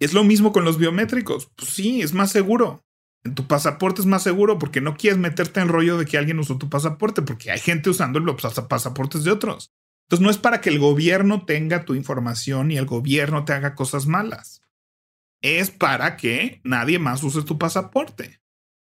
Es 0.00 0.12
lo 0.12 0.24
mismo 0.24 0.52
con 0.52 0.64
los 0.64 0.78
biométricos. 0.78 1.48
Pues 1.54 1.70
sí, 1.70 2.02
es 2.02 2.12
más 2.12 2.32
seguro. 2.32 2.84
En 3.22 3.36
tu 3.36 3.46
pasaporte 3.46 4.00
es 4.00 4.06
más 4.06 4.24
seguro 4.24 4.58
porque 4.58 4.80
no 4.80 4.96
quieres 4.96 5.18
meterte 5.18 5.60
en 5.60 5.68
rollo 5.68 5.96
de 5.96 6.06
que 6.06 6.18
alguien 6.18 6.40
usó 6.40 6.58
tu 6.58 6.68
pasaporte, 6.68 7.22
porque 7.22 7.52
hay 7.52 7.60
gente 7.60 7.88
usando 7.88 8.18
los 8.18 8.42
pasaportes 8.68 9.22
de 9.22 9.30
otros. 9.30 9.70
Entonces 10.06 10.24
no 10.24 10.30
es 10.30 10.38
para 10.38 10.60
que 10.60 10.70
el 10.70 10.80
gobierno 10.80 11.46
tenga 11.46 11.84
tu 11.84 11.94
información 11.94 12.72
y 12.72 12.76
el 12.76 12.84
gobierno 12.84 13.44
te 13.44 13.52
haga 13.52 13.76
cosas 13.76 14.06
malas. 14.06 14.60
Es 15.40 15.70
para 15.70 16.16
que 16.16 16.60
nadie 16.64 16.98
más 16.98 17.22
use 17.22 17.42
tu 17.44 17.58
pasaporte. 17.58 18.40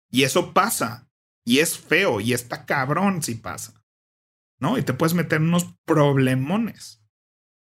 Y 0.10 0.24
eso 0.24 0.54
pasa. 0.54 1.10
Y 1.46 1.60
es 1.60 1.78
feo 1.78 2.22
y 2.22 2.32
está 2.32 2.66
cabrón 2.66 3.22
si 3.22 3.36
pasa. 3.36 3.81
¿No? 4.62 4.78
Y 4.78 4.84
te 4.84 4.94
puedes 4.94 5.14
meter 5.14 5.42
en 5.42 5.50
unos 5.50 5.76
problemones. 5.86 7.04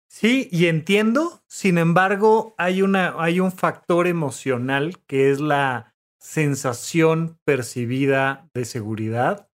Sí, 0.08 0.48
y 0.52 0.66
entiendo, 0.66 1.42
sin 1.48 1.78
embargo, 1.78 2.54
hay, 2.58 2.82
una, 2.82 3.14
hay 3.18 3.40
un 3.40 3.52
factor 3.52 4.06
emocional 4.06 4.98
que 5.06 5.30
es 5.30 5.40
la 5.40 5.94
sensación 6.20 7.38
percibida 7.44 8.48
de 8.54 8.64
seguridad. 8.64 9.48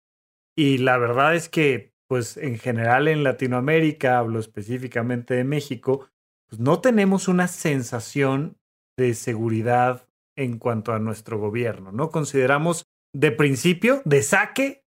Y 0.58 0.80
la 0.80 0.98
verdad 0.98 1.36
es 1.36 1.50
que, 1.50 1.94
pues 2.08 2.38
en 2.38 2.58
general 2.58 3.08
en 3.08 3.24
Latinoamérica, 3.24 4.18
hablo 4.18 4.40
específicamente 4.40 5.36
de 5.36 5.44
México, 5.44 6.10
pues 6.48 6.60
no 6.60 6.80
tenemos 6.80 7.28
una 7.28 7.48
sensación 7.48 8.58
de 8.98 9.14
seguridad 9.14 10.08
en 10.38 10.58
cuanto 10.58 10.94
a 10.94 11.00
nuestro 11.00 11.38
gobierno, 11.38 11.92
¿no? 11.92 12.10
Consideramos 12.10 12.86
de 13.14 13.32
principio, 13.32 14.02
de 14.06 14.24
saque, 14.24 14.86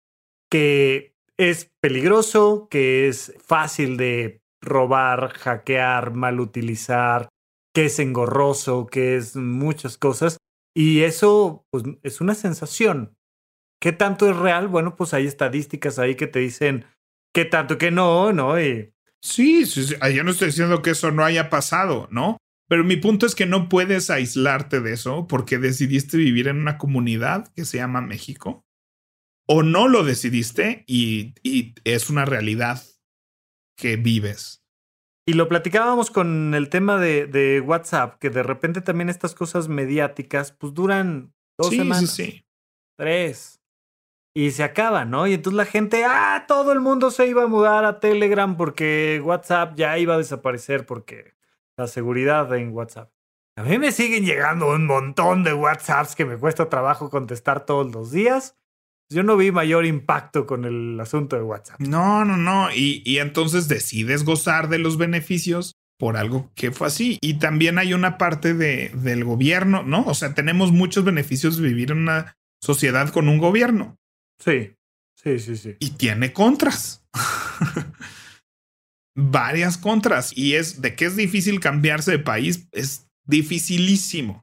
que 0.50 1.14
es 1.40 1.70
peligroso, 1.80 2.68
que 2.70 3.08
es 3.08 3.34
fácil 3.42 3.96
de 3.96 4.42
robar, 4.60 5.30
hackear, 5.30 6.12
mal 6.12 6.38
utilizar, 6.38 7.30
que 7.74 7.86
es 7.86 7.98
engorroso, 7.98 8.86
que 8.86 9.16
es 9.16 9.36
muchas 9.36 9.96
cosas. 9.96 10.36
Y 10.76 11.00
eso 11.00 11.64
pues, 11.70 11.84
es 12.02 12.20
una 12.20 12.34
sensación. 12.34 13.16
¿Qué 13.80 13.92
tanto 13.92 14.28
es 14.28 14.36
real? 14.36 14.68
Bueno, 14.68 14.96
pues 14.96 15.14
hay 15.14 15.26
estadísticas 15.26 15.98
ahí 15.98 16.14
que 16.14 16.26
te 16.26 16.40
dicen 16.40 16.84
qué 17.34 17.46
tanto 17.46 17.78
que 17.78 17.90
no, 17.90 18.34
¿no? 18.34 18.56
Sí, 19.22 19.64
sí, 19.64 19.84
sí, 19.84 19.94
yo 20.14 20.22
no 20.22 20.32
estoy 20.32 20.48
diciendo 20.48 20.82
que 20.82 20.90
eso 20.90 21.10
no 21.10 21.24
haya 21.24 21.48
pasado, 21.48 22.06
¿no? 22.10 22.36
Pero 22.68 22.84
mi 22.84 22.98
punto 22.98 23.24
es 23.24 23.34
que 23.34 23.46
no 23.46 23.70
puedes 23.70 24.10
aislarte 24.10 24.80
de 24.80 24.92
eso 24.92 25.26
porque 25.26 25.56
decidiste 25.56 26.18
vivir 26.18 26.48
en 26.48 26.58
una 26.58 26.76
comunidad 26.76 27.48
que 27.54 27.64
se 27.64 27.78
llama 27.78 28.02
México 28.02 28.62
o 29.52 29.64
no 29.64 29.88
lo 29.88 30.04
decidiste 30.04 30.84
y, 30.86 31.34
es 31.82 32.08
una 32.08 32.24
realidad 32.24 32.84
que 33.76 33.96
vives. 33.96 34.64
Y 35.26 35.32
lo 35.32 35.48
platicábamos 35.48 36.12
con 36.12 36.54
el 36.54 36.68
tema 36.68 36.98
de, 36.98 37.26
de, 37.26 37.60
WhatsApp, 37.60 38.20
que 38.20 38.30
de 38.30 38.44
repente 38.44 38.80
también 38.80 39.08
estas 39.08 39.34
cosas 39.34 39.66
mediáticas, 39.66 40.52
pues 40.52 40.72
duran 40.72 41.34
dos 41.58 41.70
sí, 41.70 41.78
semanas. 41.78 42.10
Sí, 42.10 42.24
sí. 42.24 42.46
Tres. 42.96 43.60
Y 44.36 44.52
se 44.52 44.62
acaba, 44.62 45.04
¿no? 45.04 45.26
Y 45.26 45.34
entonces 45.34 45.56
la 45.56 45.64
gente, 45.64 46.04
ah, 46.04 46.44
todo 46.46 46.70
el 46.70 46.78
mundo 46.78 47.10
se 47.10 47.26
iba 47.26 47.42
a 47.42 47.48
mudar 47.48 47.84
a 47.84 47.98
Telegram 47.98 48.56
porque 48.56 49.20
WhatsApp 49.24 49.74
ya 49.74 49.98
iba 49.98 50.14
a 50.14 50.18
desaparecer 50.18 50.86
porque 50.86 51.34
la 51.76 51.88
seguridad 51.88 52.54
en 52.54 52.72
WhatsApp. 52.72 53.10
A 53.56 53.64
mí 53.64 53.78
me 53.78 53.90
siguen 53.90 54.24
llegando 54.24 54.70
un 54.70 54.86
montón 54.86 55.42
de 55.42 55.54
WhatsApps 55.54 56.14
que 56.14 56.24
me 56.24 56.36
cuesta 56.36 56.68
trabajo 56.68 57.10
contestar 57.10 57.66
todos 57.66 57.92
los 57.92 58.12
días. 58.12 58.59
Yo 59.12 59.24
no 59.24 59.36
vi 59.36 59.50
mayor 59.50 59.86
impacto 59.86 60.46
con 60.46 60.64
el 60.64 60.98
asunto 61.00 61.36
de 61.36 61.42
WhatsApp. 61.42 61.80
No, 61.80 62.24
no, 62.24 62.36
no. 62.36 62.70
Y, 62.72 63.02
y 63.04 63.18
entonces 63.18 63.66
decides 63.66 64.24
gozar 64.24 64.68
de 64.68 64.78
los 64.78 64.98
beneficios 64.98 65.74
por 66.00 66.16
algo 66.16 66.50
que 66.54 66.72
fue 66.72 66.86
así. 66.86 67.18
Y 67.20 67.34
también 67.34 67.78
hay 67.78 67.92
una 67.92 68.16
parte 68.18 68.54
de, 68.54 68.88
del 68.94 69.22
gobierno, 69.22 69.82
¿no? 69.82 70.04
O 70.06 70.14
sea, 70.14 70.34
tenemos 70.34 70.72
muchos 70.72 71.04
beneficios 71.04 71.58
de 71.58 71.68
vivir 71.68 71.90
en 71.90 71.98
una 71.98 72.38
sociedad 72.62 73.10
con 73.10 73.28
un 73.28 73.38
gobierno. 73.38 73.98
Sí, 74.38 74.74
sí, 75.14 75.38
sí, 75.38 75.56
sí. 75.56 75.76
Y 75.78 75.90
tiene 75.90 76.32
contras. 76.32 77.04
Varias 79.14 79.76
contras. 79.76 80.32
Y 80.34 80.54
es 80.54 80.80
de 80.80 80.94
que 80.94 81.04
es 81.04 81.16
difícil 81.16 81.60
cambiarse 81.60 82.12
de 82.12 82.18
país, 82.18 82.68
es 82.72 83.08
dificilísimo. 83.26 84.42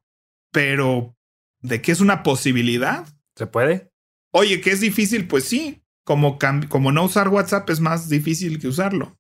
Pero 0.52 1.16
de 1.62 1.82
que 1.82 1.92
es 1.92 2.02
una 2.02 2.22
posibilidad. 2.22 3.08
¿Se 3.36 3.48
puede? 3.48 3.90
Oye, 4.32 4.62
que 4.62 4.72
es 4.72 4.82
difícil, 4.82 5.28
pues 5.28 5.46
sí. 5.46 5.84
Como, 6.04 6.38
como 6.70 6.92
no 6.94 7.04
usar 7.04 7.28
WhatsApp 7.28 7.70
es 7.70 7.82
más 7.82 8.08
difícil 8.08 8.60
que 8.60 8.70
usarlo. 8.70 9.18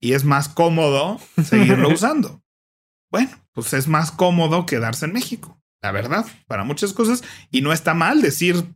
Y 0.00 0.14
es 0.14 0.24
más 0.24 0.48
cómodo 0.48 1.20
seguirlo 1.42 1.88
usando. 1.92 2.42
Bueno, 3.10 3.30
pues 3.52 3.72
es 3.74 3.88
más 3.88 4.10
cómodo 4.10 4.66
quedarse 4.66 5.04
en 5.04 5.12
México, 5.12 5.60
la 5.82 5.92
verdad, 5.92 6.26
para 6.46 6.64
muchas 6.64 6.92
cosas. 6.92 7.22
Y 7.50 7.60
no 7.60 7.72
está 7.72 7.94
mal 7.94 8.22
decir, 8.22 8.74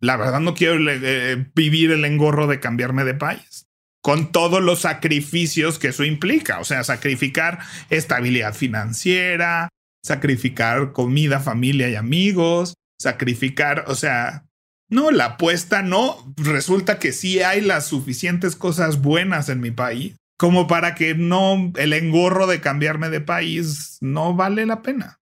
la 0.00 0.16
verdad 0.16 0.40
no 0.40 0.54
quiero 0.54 0.76
eh, 0.90 1.50
vivir 1.54 1.90
el 1.90 2.04
engorro 2.04 2.46
de 2.46 2.60
cambiarme 2.60 3.04
de 3.04 3.14
país. 3.14 3.66
Con 4.02 4.32
todos 4.32 4.62
los 4.62 4.80
sacrificios 4.80 5.78
que 5.78 5.88
eso 5.88 6.04
implica. 6.04 6.60
O 6.60 6.64
sea, 6.64 6.84
sacrificar 6.84 7.60
estabilidad 7.88 8.54
financiera, 8.54 9.70
sacrificar 10.04 10.92
comida, 10.92 11.40
familia 11.40 11.88
y 11.88 11.94
amigos, 11.96 12.74
sacrificar, 13.00 13.86
o 13.88 13.94
sea, 13.94 14.44
no, 14.88 15.10
la 15.10 15.24
apuesta 15.24 15.82
no. 15.82 16.34
Resulta 16.36 16.98
que 16.98 17.12
sí 17.12 17.42
hay 17.42 17.60
las 17.60 17.86
suficientes 17.86 18.56
cosas 18.56 19.00
buenas 19.00 19.48
en 19.48 19.60
mi 19.60 19.70
país 19.70 20.16
como 20.36 20.66
para 20.66 20.94
que 20.94 21.14
no 21.14 21.72
el 21.76 21.92
engorro 21.92 22.46
de 22.46 22.60
cambiarme 22.60 23.08
de 23.08 23.20
país 23.20 23.98
no 24.00 24.34
vale 24.34 24.66
la 24.66 24.82
pena. 24.82 25.20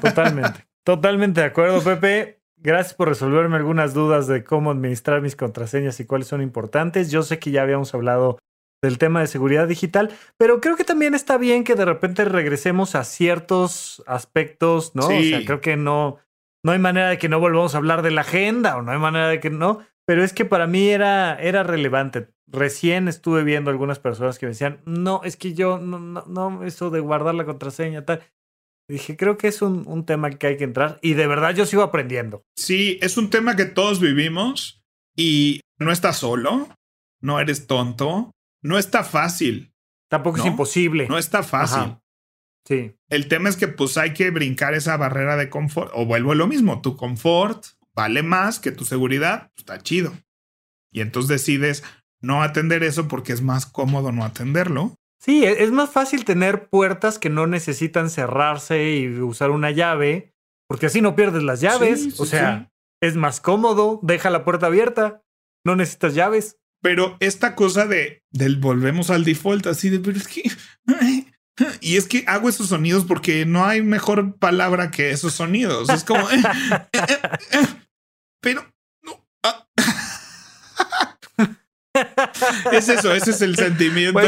Totalmente, 0.00 0.66
totalmente 0.84 1.40
de 1.40 1.46
acuerdo, 1.46 1.82
Pepe. 1.82 2.40
Gracias 2.56 2.94
por 2.94 3.08
resolverme 3.08 3.56
algunas 3.56 3.92
dudas 3.92 4.26
de 4.26 4.42
cómo 4.42 4.70
administrar 4.70 5.20
mis 5.20 5.36
contraseñas 5.36 6.00
y 6.00 6.06
cuáles 6.06 6.28
son 6.28 6.40
importantes. 6.40 7.10
Yo 7.10 7.22
sé 7.22 7.38
que 7.38 7.50
ya 7.50 7.62
habíamos 7.62 7.94
hablado 7.94 8.38
del 8.82 8.98
tema 8.98 9.20
de 9.20 9.26
seguridad 9.26 9.68
digital, 9.68 10.10
pero 10.36 10.60
creo 10.60 10.76
que 10.76 10.84
también 10.84 11.14
está 11.14 11.38
bien 11.38 11.64
que 11.64 11.74
de 11.74 11.84
repente 11.84 12.24
regresemos 12.24 12.94
a 12.94 13.04
ciertos 13.04 14.02
aspectos, 14.06 14.94
¿no? 14.94 15.08
Sí. 15.08 15.14
O 15.14 15.22
sea, 15.22 15.44
creo 15.44 15.60
que 15.60 15.76
no, 15.76 16.18
no 16.64 16.72
hay 16.72 16.78
manera 16.78 17.10
de 17.10 17.18
que 17.18 17.28
no 17.28 17.38
volvamos 17.38 17.74
a 17.74 17.78
hablar 17.78 18.02
de 18.02 18.10
la 18.10 18.22
agenda 18.22 18.76
o 18.76 18.82
no 18.82 18.90
hay 18.90 18.98
manera 18.98 19.28
de 19.28 19.38
que 19.38 19.50
no, 19.50 19.86
pero 20.06 20.24
es 20.24 20.32
que 20.32 20.44
para 20.44 20.66
mí 20.66 20.88
era, 20.88 21.36
era 21.36 21.62
relevante. 21.62 22.28
Recién 22.46 23.06
estuve 23.06 23.44
viendo 23.44 23.70
algunas 23.70 23.98
personas 23.98 24.38
que 24.38 24.46
me 24.46 24.52
decían, 24.52 24.80
no, 24.86 25.20
es 25.24 25.36
que 25.36 25.54
yo, 25.54 25.78
no, 25.78 25.98
no, 25.98 26.24
no 26.26 26.64
eso 26.64 26.90
de 26.90 27.00
guardar 27.00 27.34
la 27.34 27.44
contraseña, 27.44 28.04
tal. 28.04 28.22
Dije, 28.88 29.16
creo 29.16 29.36
que 29.36 29.48
es 29.48 29.62
un, 29.62 29.84
un, 29.86 30.04
tema 30.04 30.30
que 30.30 30.46
hay 30.46 30.56
que 30.56 30.64
entrar 30.64 30.98
y 31.00 31.14
de 31.14 31.26
verdad 31.26 31.54
yo 31.54 31.64
sigo 31.64 31.82
aprendiendo. 31.82 32.44
Sí, 32.56 32.98
es 33.00 33.16
un 33.16 33.30
tema 33.30 33.56
que 33.56 33.64
todos 33.64 34.00
vivimos 34.00 34.82
y 35.16 35.60
no 35.78 35.90
estás 35.90 36.18
solo, 36.18 36.68
no 37.22 37.40
eres 37.40 37.66
tonto, 37.66 38.30
no 38.62 38.78
está 38.78 39.04
fácil. 39.04 39.72
Tampoco 40.10 40.38
¿no? 40.38 40.44
es 40.44 40.50
imposible. 40.50 41.08
No 41.08 41.18
está 41.18 41.42
fácil. 41.42 41.78
Ajá. 41.78 42.03
Sí. 42.66 42.96
El 43.08 43.28
tema 43.28 43.48
es 43.48 43.56
que 43.56 43.68
pues 43.68 43.98
hay 43.98 44.14
que 44.14 44.30
brincar 44.30 44.74
esa 44.74 44.96
barrera 44.96 45.36
de 45.36 45.50
confort. 45.50 45.90
O 45.94 46.06
vuelvo 46.06 46.32
a 46.32 46.36
lo 46.36 46.46
mismo, 46.46 46.80
tu 46.80 46.96
confort 46.96 47.64
vale 47.94 48.22
más 48.22 48.58
que 48.58 48.72
tu 48.72 48.84
seguridad, 48.84 49.50
pues, 49.54 49.60
está 49.60 49.78
chido. 49.82 50.12
Y 50.92 51.00
entonces 51.00 51.28
decides 51.28 51.84
no 52.20 52.42
atender 52.42 52.82
eso 52.82 53.08
porque 53.08 53.32
es 53.32 53.42
más 53.42 53.66
cómodo 53.66 54.12
no 54.12 54.24
atenderlo. 54.24 54.96
Sí, 55.20 55.44
e, 55.44 55.62
es 55.62 55.70
más 55.70 55.90
fácil 55.90 56.24
tener 56.24 56.68
puertas 56.68 57.18
que 57.18 57.30
no 57.30 57.46
necesitan 57.46 58.10
cerrarse 58.10 58.90
y 58.90 59.20
usar 59.20 59.50
una 59.50 59.70
llave, 59.70 60.34
porque 60.68 60.86
así 60.86 61.00
no 61.00 61.16
pierdes 61.16 61.42
las 61.42 61.60
llaves. 61.60 62.02
Sí, 62.02 62.10
sí, 62.10 62.16
o 62.22 62.26
sea, 62.26 62.70
sí. 62.70 63.08
es 63.08 63.16
más 63.16 63.40
cómodo, 63.40 64.00
deja 64.02 64.30
la 64.30 64.44
puerta 64.44 64.66
abierta, 64.66 65.22
no 65.64 65.76
necesitas 65.76 66.14
llaves. 66.14 66.58
Pero 66.82 67.16
esta 67.20 67.54
cosa 67.54 67.86
de 67.86 68.22
del 68.30 68.56
volvemos 68.56 69.10
al 69.10 69.24
default, 69.24 69.66
así 69.66 69.88
de, 69.88 70.00
pero 70.00 70.18
es 70.18 70.28
que 70.28 70.42
y 71.80 71.96
es 71.96 72.06
que 72.06 72.24
hago 72.26 72.48
esos 72.48 72.68
sonidos 72.68 73.04
porque 73.04 73.46
no 73.46 73.64
hay 73.64 73.82
mejor 73.82 74.36
palabra 74.38 74.90
que 74.90 75.10
esos 75.10 75.34
sonidos. 75.34 75.88
Es 75.88 76.04
como, 76.04 76.28
eh, 76.30 76.42
eh, 76.92 77.18
eh, 77.52 77.66
pero 78.40 78.66
no. 79.02 79.26
ah. 79.42 79.66
es 82.72 82.88
eso, 82.88 83.14
ese 83.14 83.30
es 83.30 83.42
el 83.42 83.56
sentimiento 83.56 84.20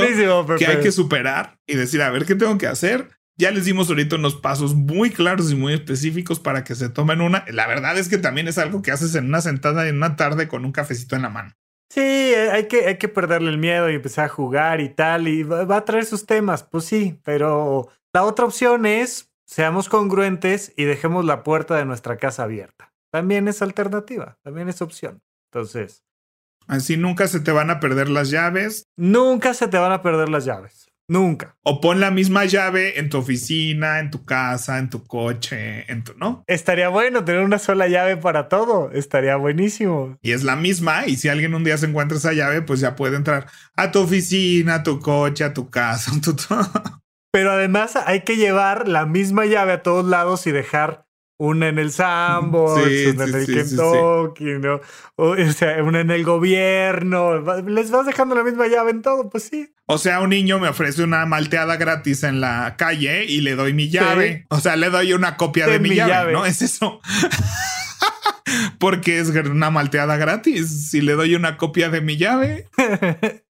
que 0.59 0.67
hay 0.67 0.81
que 0.81 0.93
superar 0.93 1.59
y 1.67 1.75
decir, 1.75 2.03
a 2.03 2.11
ver 2.11 2.25
qué 2.27 2.35
tengo 2.35 2.57
que 2.59 2.67
hacer. 2.67 3.11
Ya 3.39 3.51
les 3.51 3.67
dimos 3.67 3.91
ahorita 3.91 4.17
unos 4.17 4.37
pasos 4.37 4.75
muy 4.75 5.11
claros 5.11 5.51
y 5.53 5.57
muy 5.57 5.75
específicos 5.75 6.41
para 6.41 6.65
que 6.65 6.75
se 6.75 6.89
tomen 6.89 7.21
una. 7.21 7.45
La 7.49 7.67
verdad 7.67 7.99
es 7.99 8.09
que 8.09 8.17
también 8.17 8.49
es 8.49 8.57
algo 8.57 8.81
que 8.81 8.93
haces 8.93 9.15
en 9.15 9.27
una 9.27 9.43
sentada 9.43 9.87
en 9.89 9.97
una 9.97 10.17
tarde 10.17 10.49
con 10.49 10.65
un 10.65 10.73
cafecito 10.73 11.17
en 11.17 11.23
la 11.23 11.29
mano. 11.29 11.53
Sí, 11.89 12.01
hay 12.01 12.67
que, 12.69 12.87
hay 12.87 12.99
que 12.99 13.09
perderle 13.09 13.51
el 13.51 13.59
miedo 13.59 13.89
y 13.91 13.95
empezar 13.95 14.27
a 14.27 14.29
jugar 14.29 14.81
y 14.81 14.89
tal, 14.89 15.29
y 15.29 15.43
va, 15.45 15.65
va 15.65 15.77
a 15.79 15.85
traer 15.85 16.05
sus 16.05 16.27
temas, 16.27 16.63
pues 16.65 16.85
sí, 16.85 17.19
pero 17.25 17.89
la 18.13 18.25
otra 18.25 18.45
opción 18.45 18.87
es 18.87 19.33
seamos 19.47 19.89
congruentes 19.89 20.73
y 20.77 20.85
dejemos 20.85 21.25
la 21.25 21.43
puerta 21.43 21.77
de 21.77 21.85
nuestra 21.85 22.17
casa 22.17 22.43
abierta. 22.43 22.93
También 23.13 23.49
es 23.49 23.63
alternativa, 23.63 24.37
también 24.43 24.69
es 24.69 24.83
opción. 24.83 25.23
Entonces, 25.51 26.03
Así 26.67 26.97
nunca 26.97 27.29
se 27.29 27.39
te 27.41 27.53
van 27.53 27.71
a 27.71 27.79
perder 27.79 28.09
las 28.09 28.31
llaves. 28.31 28.89
nunca 28.97 29.55
se 29.55 29.69
te 29.69 29.79
van 29.79 29.93
a 29.93 30.03
perder 30.03 30.29
las 30.29 30.45
llaves. 30.45 30.86
Nunca. 31.09 31.57
O 31.63 31.81
pon 31.81 32.01
la 32.01 32.11
misma 32.11 32.45
llave 32.47 32.99
en 32.99 33.09
tu 33.09 33.19
oficina, 33.19 34.01
en 34.01 34.11
tu 34.11 34.25
casa, 34.25 34.79
en 34.79 34.91
tu 34.91 35.05
coche, 35.05 35.91
en 35.91 36.03
tu, 36.03 36.15
¿no? 36.15 36.43
Estaría 36.49 36.89
bueno 36.89 37.25
tener 37.25 37.43
una 37.43 37.59
sola 37.59 37.87
llave 37.87 38.17
para 38.17 38.49
todo. 38.49 38.91
Estaría 38.93 39.37
buenísimo. 39.37 40.19
Y 40.21 40.33
es 40.33 40.43
la 40.43 40.57
misma. 40.57 41.07
Y 41.07 41.17
si 41.17 41.29
alguien 41.29 41.55
un 41.55 41.63
día 41.63 41.79
se 41.79 41.87
encuentra 41.87 42.19
esa 42.19 42.33
llave, 42.33 42.63
pues 42.63 42.81
ya 42.81 42.97
puede 42.97 43.17
entrar 43.17 43.47
a 43.77 43.93
tu 43.93 44.01
oficina, 44.01 44.77
a 44.77 44.83
tu 44.83 44.99
coche, 44.99 45.45
a 45.45 45.55
tu 45.55 45.71
casa, 45.71 46.11
a 46.17 46.21
tu 46.21 46.35
todo. 46.35 46.71
Pero 47.33 47.53
además 47.53 47.97
hay 47.97 48.23
que 48.23 48.37
llevar 48.37 48.89
la 48.89 49.07
misma 49.07 49.45
llave 49.45 49.73
a 49.73 49.83
todos 49.83 50.07
lados 50.07 50.47
y 50.47 50.53
dejar 50.53 51.06
una 51.39 51.69
en 51.69 51.79
el 51.79 51.93
Sandbox, 51.93 52.83
Sí, 52.83 53.07
una 53.07 53.27
sí, 53.27 53.31
en 53.31 53.37
el 53.37 53.47
sí. 53.47 53.55
Kentucky, 53.55 54.45
¿no? 54.59 54.81
O, 55.17 55.37
sea, 55.53 55.83
una 55.83 56.01
en 56.01 56.11
el 56.11 56.25
gobierno. 56.25 57.41
Les 57.63 57.91
vas 57.91 58.07
dejando 58.07 58.35
la 58.35 58.45
misma 58.45 58.67
llave 58.69 58.91
en 58.91 59.03
todo, 59.03 59.29
pues 59.29 59.45
sí. 59.45 59.73
O 59.87 59.99
sea, 59.99 60.21
un 60.21 60.31
niño 60.31 60.59
me 60.59 60.69
ofrece 60.69 61.03
una 61.03 61.27
malteada 61.27 61.77
gratis 61.77 62.23
en 62.23 62.41
la 62.41 62.77
calle 62.77 63.25
y 63.25 63.41
le 63.41 63.55
doy 63.55 63.73
mi 63.73 63.89
llave. 63.89 64.47
O 64.49 64.61
sea, 64.61 64.77
le 64.77 64.91
doy 64.91 65.13
una 65.13 65.37
copia 65.37 65.67
de 65.67 65.79
mi, 65.79 65.91
mi 65.91 65.97
llave, 65.97 66.13
llave. 66.13 66.33
¿no? 66.33 66.47
Es 66.47 66.63
eso. 66.63 67.01
Porque 68.79 69.19
es 69.19 69.29
una 69.29 69.71
malteada 69.71 70.17
gratis. 70.17 70.89
Si 70.91 71.01
le 71.01 71.13
doy 71.13 71.35
una 71.35 71.57
copia 71.57 71.89
de 71.89 72.01
mi 72.01 72.17
llave. 72.17 72.69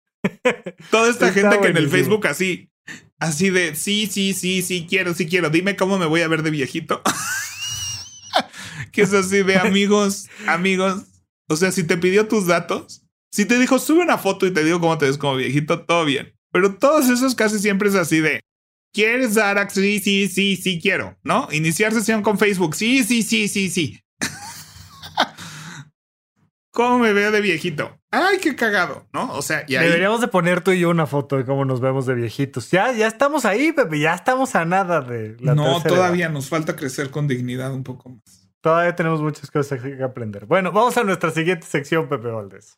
Toda 0.91 1.09
esta 1.09 1.29
Está 1.29 1.41
gente 1.41 1.59
que 1.59 1.67
en 1.67 1.77
el. 1.77 1.89
Facebook 1.89 2.27
así, 2.27 2.69
así 3.19 3.49
de 3.49 3.75
sí, 3.75 4.07
sí, 4.11 4.33
sí, 4.33 4.61
sí 4.61 4.85
quiero, 4.89 5.13
sí 5.13 5.27
quiero. 5.27 5.49
Dime 5.49 5.75
cómo 5.75 5.97
me 5.97 6.05
voy 6.05 6.21
a 6.21 6.27
ver 6.27 6.43
de 6.43 6.51
viejito. 6.51 7.01
que 8.93 9.01
es 9.03 9.13
así 9.13 9.43
de 9.43 9.57
amigos, 9.57 10.27
amigos. 10.47 11.03
O 11.47 11.55
sea, 11.55 11.71
si 11.71 11.83
te 11.83 11.97
pidió 11.97 12.27
tus 12.27 12.47
datos, 12.47 13.03
si 13.31 13.45
te 13.45 13.59
dijo 13.59 13.79
sube 13.79 14.01
una 14.01 14.17
foto 14.17 14.45
y 14.47 14.51
te 14.51 14.63
digo 14.63 14.79
cómo 14.79 14.97
te 14.97 15.05
ves 15.05 15.17
como 15.17 15.35
viejito, 15.35 15.81
todo 15.81 16.05
bien. 16.05 16.33
Pero 16.51 16.75
todos 16.75 17.09
esos 17.09 17.35
casi 17.35 17.59
siempre 17.59 17.89
es 17.89 17.95
así 17.95 18.19
de 18.19 18.41
¿Quieres 18.93 19.35
dar 19.35 19.57
acceso? 19.57 19.81
Sí, 19.81 19.99
sí, 19.99 20.27
sí, 20.27 20.55
sí 20.57 20.79
quiero, 20.81 21.17
¿no? 21.23 21.47
Iniciar 21.51 21.93
sesión 21.93 22.21
con 22.21 22.37
Facebook. 22.37 22.75
Sí, 22.75 23.03
sí, 23.03 23.23
sí, 23.23 23.47
sí, 23.47 23.69
sí. 23.69 24.03
¿Cómo 26.73 26.99
me 26.99 27.13
veo 27.13 27.31
de 27.31 27.39
viejito? 27.39 27.97
Ay, 28.11 28.39
qué 28.39 28.55
cagado, 28.55 29.07
¿no? 29.13 29.31
O 29.33 29.41
sea, 29.41 29.63
y 29.67 29.75
ahí 29.75 29.85
Deberíamos 29.85 30.19
de 30.19 30.27
poner 30.27 30.61
tú 30.61 30.71
y 30.71 30.81
yo 30.81 30.89
una 30.89 31.07
foto 31.07 31.37
de 31.37 31.45
cómo 31.45 31.63
nos 31.63 31.79
vemos 31.79 32.05
de 32.05 32.15
viejitos. 32.15 32.69
Ya, 32.71 32.91
ya 32.91 33.07
estamos 33.07 33.45
ahí, 33.45 33.71
Pepe. 33.71 33.99
Ya 33.99 34.13
estamos 34.13 34.55
a 34.55 34.65
nada 34.65 34.99
de 34.99 35.37
la 35.39 35.55
no, 35.55 35.63
tercera 35.75 35.95
todavía 35.95 36.27
nos 36.27 36.49
falta 36.49 36.75
crecer 36.75 37.11
con 37.11 37.27
dignidad 37.27 37.73
un 37.73 37.83
poco 37.83 38.09
más. 38.09 38.40
Todavía 38.61 38.95
tenemos 38.95 39.21
muchas 39.21 39.49
cosas 39.49 39.81
que 39.81 40.03
aprender. 40.03 40.45
Bueno, 40.45 40.71
vamos 40.71 40.95
a 40.97 41.03
nuestra 41.03 41.31
siguiente 41.31 41.65
sección, 41.65 42.07
Pepe 42.07 42.29
Valdés. 42.29 42.77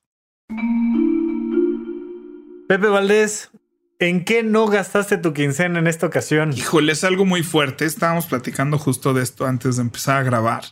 Pepe 2.67 2.87
Valdés, 2.87 3.51
¿En 3.99 4.25
qué 4.25 4.43
no 4.43 4.67
gastaste 4.67 5.17
tu 5.17 5.33
quincena 5.33 5.79
en 5.79 5.87
esta 5.87 6.07
ocasión? 6.07 6.51
Híjole, 6.51 6.91
es 6.91 7.05
algo 7.05 7.23
muy 7.23 7.41
fuerte. 7.41 7.85
Estábamos 7.85 8.25
platicando 8.25 8.77
justo 8.77 9.13
de 9.13 9.23
esto 9.23 9.45
antes 9.45 9.77
de 9.77 9.83
empezar 9.83 10.17
a 10.17 10.23
grabar. 10.23 10.63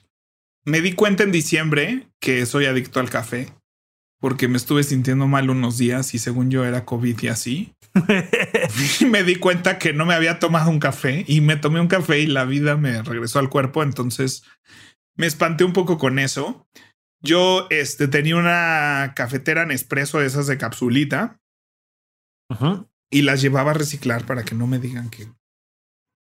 Me 0.66 0.82
di 0.82 0.94
cuenta 0.94 1.24
en 1.24 1.32
diciembre 1.32 2.10
que 2.20 2.46
soy 2.46 2.66
adicto 2.66 3.00
al 3.00 3.10
café 3.10 3.48
porque 4.20 4.48
me 4.48 4.58
estuve 4.58 4.84
sintiendo 4.84 5.28
mal 5.28 5.50
unos 5.50 5.78
días 5.78 6.14
y 6.14 6.20
según 6.20 6.52
yo 6.52 6.66
era 6.66 6.84
COVID 6.84 7.22
y 7.22 7.28
así. 7.30 7.74
y 9.00 9.06
me 9.06 9.24
di 9.24 9.38
cuenta 9.38 9.80
que 9.80 9.94
no 9.94 10.06
me 10.06 10.14
había 10.14 10.38
tomado 10.38 10.70
un 10.70 10.80
café 10.80 11.24
y 11.26 11.40
me 11.42 11.56
tomé 11.56 11.80
un 11.80 11.88
café 11.88 12.20
y 12.20 12.28
la 12.28 12.44
vida 12.44 12.76
me 12.76 13.02
regresó 13.02 13.40
al 13.40 13.50
cuerpo. 13.50 13.82
Entonces 13.82 14.44
me 15.16 15.28
espanté 15.28 15.64
un 15.64 15.74
poco 15.74 15.98
con 15.98 16.20
eso. 16.20 16.68
Yo 17.22 17.68
este, 17.70 18.08
tenía 18.08 18.36
una 18.36 19.14
cafetera 19.16 19.64
en 19.64 19.72
espresso 19.72 20.20
de 20.20 20.28
esas 20.28 20.48
de 20.48 20.58
capsulita 20.58 21.40
y 23.10 23.22
las 23.22 23.42
llevaba 23.42 23.72
a 23.72 23.76
reciclar 23.76 24.26
para 24.26 24.44
que 24.44 24.56
no 24.56 24.68
me 24.68 24.80
digan 24.80 25.10
que 25.10 25.28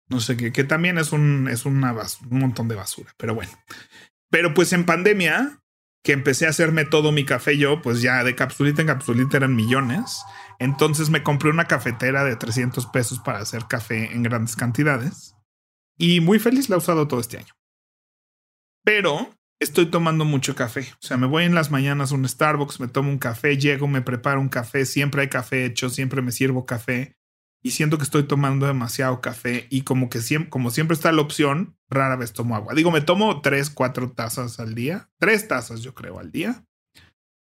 no 0.10 0.20
sé 0.20 0.38
qué, 0.38 0.52
que 0.52 0.64
también 0.64 0.98
es 0.98 1.12
un, 1.12 1.48
es 1.50 1.66
una 1.66 1.94
un 1.94 2.40
montón 2.40 2.68
de 2.68 2.76
basura, 2.76 3.14
pero 3.18 3.36
bueno. 3.36 3.52
Pero 4.30 4.54
pues 4.54 4.74
en 4.74 4.86
pandemia, 4.86 5.62
que 6.04 6.14
empecé 6.14 6.46
a 6.46 6.50
hacerme 6.50 6.86
todo 6.86 7.12
mi 7.12 7.26
café 7.26 7.58
yo, 7.58 7.82
pues 7.82 8.02
ya 8.02 8.24
de 8.24 8.36
capsulita 8.36 8.82
en 8.82 8.88
capsulita 8.88 9.38
eran 9.38 9.56
millones. 9.56 10.22
Entonces 10.60 11.10
me 11.10 11.24
compré 11.24 11.50
una 11.50 11.66
cafetera 11.66 12.24
de 12.24 12.36
300 12.36 12.86
pesos 12.88 13.20
para 13.20 13.40
hacer 13.40 13.66
café 13.68 14.14
en 14.14 14.24
grandes 14.24 14.56
cantidades. 14.56 15.36
Y 15.98 16.22
muy 16.22 16.40
feliz 16.40 16.70
la 16.70 16.76
he 16.76 16.80
usado 16.80 17.08
todo 17.08 17.20
este 17.20 17.38
año. 17.38 17.54
Pero 18.88 19.36
estoy 19.60 19.88
tomando 19.88 20.24
mucho 20.24 20.56
café. 20.56 20.94
O 20.94 21.06
sea, 21.06 21.18
me 21.18 21.28
voy 21.28 21.44
en 21.44 21.54
las 21.54 21.72
mañanas 21.72 22.14
a 22.14 22.16
un 22.16 22.26
Starbucks, 22.26 22.80
me 22.80 22.88
tomo 22.88 23.10
un 23.10 23.18
café, 23.18 23.58
llego, 23.58 23.86
me 23.86 24.02
preparo 24.02 24.40
un 24.40 24.48
café, 24.48 24.86
siempre 24.86 25.24
hay 25.24 25.28
café 25.28 25.66
hecho, 25.66 25.90
siempre 25.90 26.22
me 26.22 26.32
sirvo 26.32 26.66
café 26.66 27.18
y 27.62 27.72
siento 27.72 27.98
que 27.98 28.06
estoy 28.06 28.24
tomando 28.24 28.66
demasiado 28.66 29.20
café 29.20 29.68
y 29.70 29.82
como 29.82 30.10
que 30.10 30.22
siempre, 30.22 30.50
como 30.50 30.72
siempre 30.72 30.96
está 30.96 31.12
la 31.12 31.22
opción, 31.22 31.78
rara 31.90 32.16
vez 32.16 32.32
tomo 32.32 32.56
agua. 32.56 32.76
Digo, 32.76 32.90
me 32.90 33.02
tomo 33.02 33.42
tres, 33.42 33.70
cuatro 33.70 34.14
tazas 34.14 34.58
al 34.62 34.74
día, 34.74 35.10
tres 35.20 35.50
tazas 35.50 35.82
yo 35.82 35.94
creo 35.94 36.20
al 36.20 36.32
día, 36.32 36.64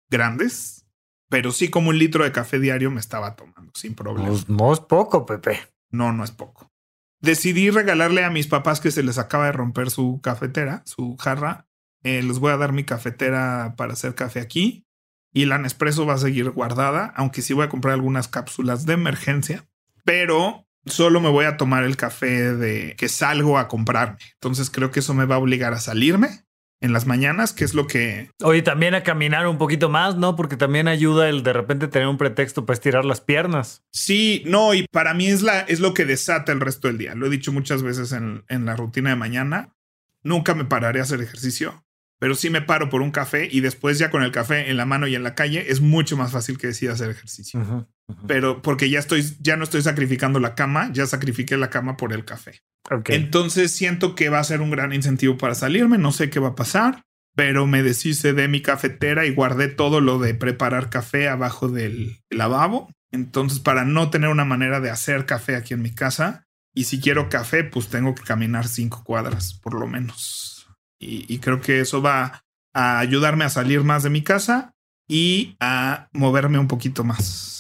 grandes, 0.09 0.87
pero 1.29 1.53
sí 1.53 1.69
como 1.69 1.91
un 1.91 1.99
litro 1.99 2.25
de 2.25 2.33
café 2.33 2.59
diario 2.59 2.91
me 2.91 3.01
estaba 3.01 3.37
tomando 3.37 3.71
sin 3.75 3.95
problema. 3.95 4.29
Pues 4.29 4.49
no 4.49 4.73
es 4.73 4.81
poco, 4.81 5.27
Pepe. 5.27 5.61
No, 5.91 6.11
no 6.11 6.25
es 6.25 6.31
poco. 6.31 6.73
Decidí 7.21 7.71
regalarle 7.71 8.25
a 8.25 8.31
mis 8.31 8.47
papás 8.47 8.81
que 8.81 8.91
se 8.91 9.03
les 9.03 9.19
acaba 9.19 9.47
de 9.47 9.53
romper 9.53 9.91
su 9.91 10.21
cafetera, 10.23 10.83
su 10.85 11.17
jarra, 11.17 11.67
eh, 12.05 12.23
les 12.23 12.39
voy 12.39 12.53
a 12.53 12.57
dar 12.57 12.73
mi 12.73 12.85
cafetera 12.85 13.75
para 13.77 13.93
hacer 13.93 14.15
café 14.15 14.41
aquí. 14.41 14.87
Y 15.33 15.45
la 15.45 15.59
Nespresso 15.59 16.07
va 16.07 16.15
a 16.15 16.19
seguir 16.19 16.51
guardada, 16.51 17.13
aunque 17.17 17.43
sí 17.43 17.53
voy 17.53 17.65
a 17.65 17.69
comprar 17.69 17.95
algunas 17.95 18.29
cápsulas 18.29 18.87
de 18.87 18.95
emergencia. 18.95 19.69
Pero 20.05 20.67
solo 20.87 21.21
me 21.21 21.29
voy 21.29 21.45
a 21.45 21.57
tomar 21.57 21.85
el 21.85 21.97
café 21.97 22.55
de 22.55 22.97
que 22.97 23.09
salgo 23.09 23.59
a 23.59 23.69
comprarme. 23.69 24.19
Entonces 24.35 24.71
creo 24.71 24.91
que 24.91 25.01
eso 25.01 25.13
me 25.13 25.27
va 25.27 25.35
a 25.35 25.39
obligar 25.39 25.75
a 25.75 25.81
salirme 25.81 26.48
en 26.81 26.93
las 26.93 27.07
mañanas, 27.07 27.53
que 27.53 27.65
es 27.65 27.75
lo 27.75 27.87
que... 27.87 28.31
Oye, 28.43 28.63
también 28.63 28.95
a 28.95 29.03
caminar 29.03 29.47
un 29.47 29.59
poquito 29.59 29.89
más, 29.89 30.17
¿no? 30.17 30.37
Porque 30.37 30.57
también 30.57 30.89
ayuda 30.89 31.29
el 31.29 31.43
de 31.43 31.53
repente 31.53 31.89
tener 31.89 32.09
un 32.09 32.19
pretexto 32.19 32.67
para 32.67 32.75
estirar 32.75 33.05
las 33.05 33.21
piernas. 33.21 33.83
Sí, 33.91 34.43
no, 34.47 34.75
y 34.75 34.87
para 34.91 35.15
mí 35.15 35.27
es, 35.27 35.43
la, 35.43 35.61
es 35.61 35.81
lo 35.81 35.95
que 35.95 36.05
desata 36.05 36.53
el 36.53 36.61
resto 36.61 36.89
del 36.89 36.99
día. 36.99 37.15
Lo 37.15 37.27
he 37.27 37.31
dicho 37.31 37.53
muchas 37.53 37.83
veces 37.83 38.13
en, 38.13 38.45
en 38.49 38.65
la 38.65 38.77
rutina 38.77 39.11
de 39.11 39.17
mañana. 39.17 39.75
Nunca 40.23 40.55
me 40.55 40.65
pararé 40.65 41.01
a 41.01 41.05
hacer 41.05 41.21
ejercicio 41.21 41.85
pero 42.19 42.35
sí 42.35 42.51
me 42.51 42.63
paro 42.63 42.91
por 42.91 43.03
un 43.03 43.11
café 43.11 43.49
y 43.51 43.61
después 43.61 43.99
ya 43.99 44.11
con 44.11 44.23
el 44.23 44.33
café 44.33 44.71
en 44.71 44.77
la 44.77 44.87
mano 44.87 45.07
y 45.07 45.15
en 45.15 45.23
la 45.23 45.35
calle 45.35 45.71
es 45.71 45.81
mucho 45.81 46.17
más 46.17 46.33
fácil 46.33 46.59
que 46.59 46.69
decida 46.69 46.93
hacer 46.93 47.11
ejercicio. 47.11 47.87
Pero 48.27 48.63
porque 48.63 48.91
ya 48.91 48.99
estoy, 48.99 49.25
ya 49.41 49.57
no 49.57 49.65
estoy 49.65 49.83
sacrificando 49.83 50.41
la 50.41 50.55
cama, 50.55 50.91
ya 50.93 51.07
sacrifiqué 51.07 51.57
la 51.57 51.71
cama 51.71 51.97
por 51.97 52.13
el 52.13 52.25
café. 52.25 52.63
Entonces 53.07 53.71
siento 53.71 54.15
que 54.15 54.31
va 54.31 54.39
a 54.39 54.45
ser 54.45 54.61
un 54.61 54.71
gran 54.71 54.93
incentivo 54.93 55.37
para 55.37 55.55
salirme, 55.55 55.99
no 55.99 56.13
sé 56.13 56.31
qué 56.31 56.41
va 56.41 56.49
a 56.49 56.55
pasar, 56.55 57.03
pero 57.37 57.67
me 57.67 57.83
deshice 57.83 58.33
de 58.33 58.49
mi 58.49 58.63
cafetera 58.63 59.27
y 59.27 59.35
guardé 59.35 59.69
todo 59.69 60.01
lo 60.01 60.19
de 60.19 60.35
preparar 60.35 60.89
café 60.89 61.29
abajo 61.29 61.69
del 61.69 62.21
lavabo. 62.31 62.91
Entonces 63.13 63.61
para 63.61 63.85
no 63.85 64.11
tener 64.11 64.31
una 64.31 64.47
manera 64.47 64.81
de 64.81 64.91
hacer 64.91 65.27
café 65.27 65.55
aquí 65.57 65.75
en 65.75 65.83
mi 65.83 65.95
casa, 65.95 66.49
y 66.75 66.85
si 66.85 67.01
quiero 67.01 67.29
café, 67.29 67.65
pues 67.65 67.89
tengo 67.89 68.15
que 68.15 68.23
caminar 68.23 68.69
cinco 68.69 69.03
cuadras 69.03 69.53
por 69.55 69.75
lo 69.75 69.89
menos. 69.89 70.69
Y, 71.01 71.39
creo 71.39 71.61
que 71.61 71.81
eso 71.81 72.03
va 72.03 72.45
a 72.73 72.99
ayudarme 73.01 73.45
a 73.45 73.51
salir 73.51 73.83
más 73.83 74.05
de 74.05 74.11
mi 74.11 74.23
casa 74.23 74.75
y 75.09 75.57
a 75.59 76.09
moverme 76.13 76.59
un 76.59 76.69
poquito 76.69 77.03
más. 77.03 77.58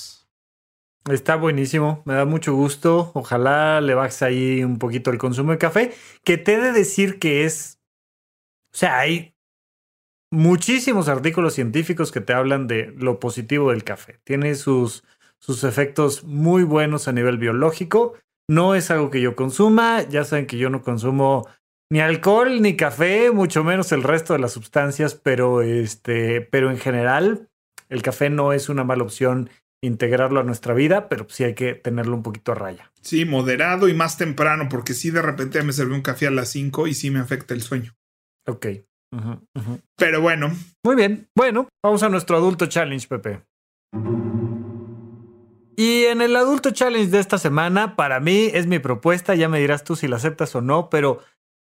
Está 1.10 1.36
buenísimo, 1.36 2.02
me 2.04 2.14
da 2.14 2.24
mucho 2.24 2.54
gusto. 2.54 3.12
Ojalá 3.14 3.80
le 3.80 3.94
bajes 3.94 4.22
ahí 4.22 4.62
un 4.62 4.78
poquito 4.78 5.10
el 5.10 5.18
consumo 5.18 5.52
de 5.52 5.58
café, 5.58 5.94
que 6.22 6.36
te 6.36 6.54
he 6.54 6.58
de 6.58 6.72
decir 6.72 7.18
que 7.18 7.44
es, 7.44 7.80
o 8.74 8.76
sea, 8.76 8.98
hay 8.98 9.34
muchísimos 10.30 11.08
artículos 11.08 11.54
científicos 11.54 12.12
que 12.12 12.20
te 12.20 12.34
hablan 12.34 12.66
de 12.66 12.92
lo 12.96 13.20
positivo 13.20 13.70
del 13.70 13.84
café. 13.84 14.20
Tiene 14.24 14.54
sus, 14.54 15.04
sus 15.38 15.64
efectos 15.64 16.24
muy 16.24 16.62
buenos 16.62 17.08
a 17.08 17.12
nivel 17.12 17.38
biológico. 17.38 18.14
No 18.48 18.74
es 18.74 18.90
algo 18.90 19.10
que 19.10 19.20
yo 19.20 19.36
consuma, 19.36 20.02
ya 20.02 20.24
saben 20.24 20.46
que 20.46 20.58
yo 20.58 20.70
no 20.70 20.82
consumo 20.82 21.46
ni 21.90 22.00
alcohol, 22.00 22.60
ni 22.60 22.76
café, 22.76 23.30
mucho 23.30 23.64
menos 23.64 23.92
el 23.92 24.02
resto 24.02 24.34
de 24.34 24.40
las 24.40 24.52
sustancias, 24.52 25.14
pero 25.14 25.62
este, 25.62 26.42
pero 26.42 26.70
en 26.70 26.76
general, 26.76 27.48
el 27.88 28.02
café 28.02 28.28
no 28.28 28.52
es 28.52 28.68
una 28.68 28.84
mala 28.84 29.04
opción 29.04 29.48
integrarlo 29.82 30.40
a 30.40 30.44
nuestra 30.44 30.74
vida, 30.74 31.08
pero 31.08 31.26
sí 31.28 31.44
hay 31.44 31.54
que 31.54 31.74
tenerlo 31.74 32.16
un 32.16 32.22
poquito 32.22 32.52
a 32.52 32.56
raya. 32.56 32.92
Sí, 33.00 33.24
moderado 33.24 33.88
y 33.88 33.94
más 33.94 34.18
temprano, 34.18 34.68
porque 34.68 34.94
si 34.94 35.10
de 35.10 35.22
repente 35.22 35.62
me 35.62 35.72
serví 35.72 35.94
un 35.94 36.02
café 36.02 36.26
a 36.26 36.30
las 36.30 36.48
5 36.48 36.86
y 36.86 36.94
sí 36.94 37.10
me 37.10 37.20
afecta 37.20 37.54
el 37.54 37.62
sueño. 37.62 37.96
Ok. 38.46 38.66
Pero 39.96 40.20
bueno. 40.20 40.50
Muy 40.84 40.96
bien. 40.96 41.28
Bueno, 41.34 41.68
vamos 41.82 42.02
a 42.02 42.08
nuestro 42.08 42.36
adulto 42.36 42.66
challenge, 42.66 43.08
Pepe. 43.08 43.42
Y 45.76 46.04
en 46.06 46.20
el 46.22 46.34
adulto 46.34 46.72
challenge 46.72 47.10
de 47.10 47.20
esta 47.20 47.38
semana, 47.38 47.94
para 47.94 48.18
mí 48.18 48.50
es 48.52 48.66
mi 48.66 48.80
propuesta, 48.80 49.36
ya 49.36 49.48
me 49.48 49.60
dirás 49.60 49.84
tú 49.84 49.94
si 49.94 50.08
la 50.08 50.16
aceptas 50.16 50.54
o 50.56 50.60
no, 50.60 50.90
pero 50.90 51.20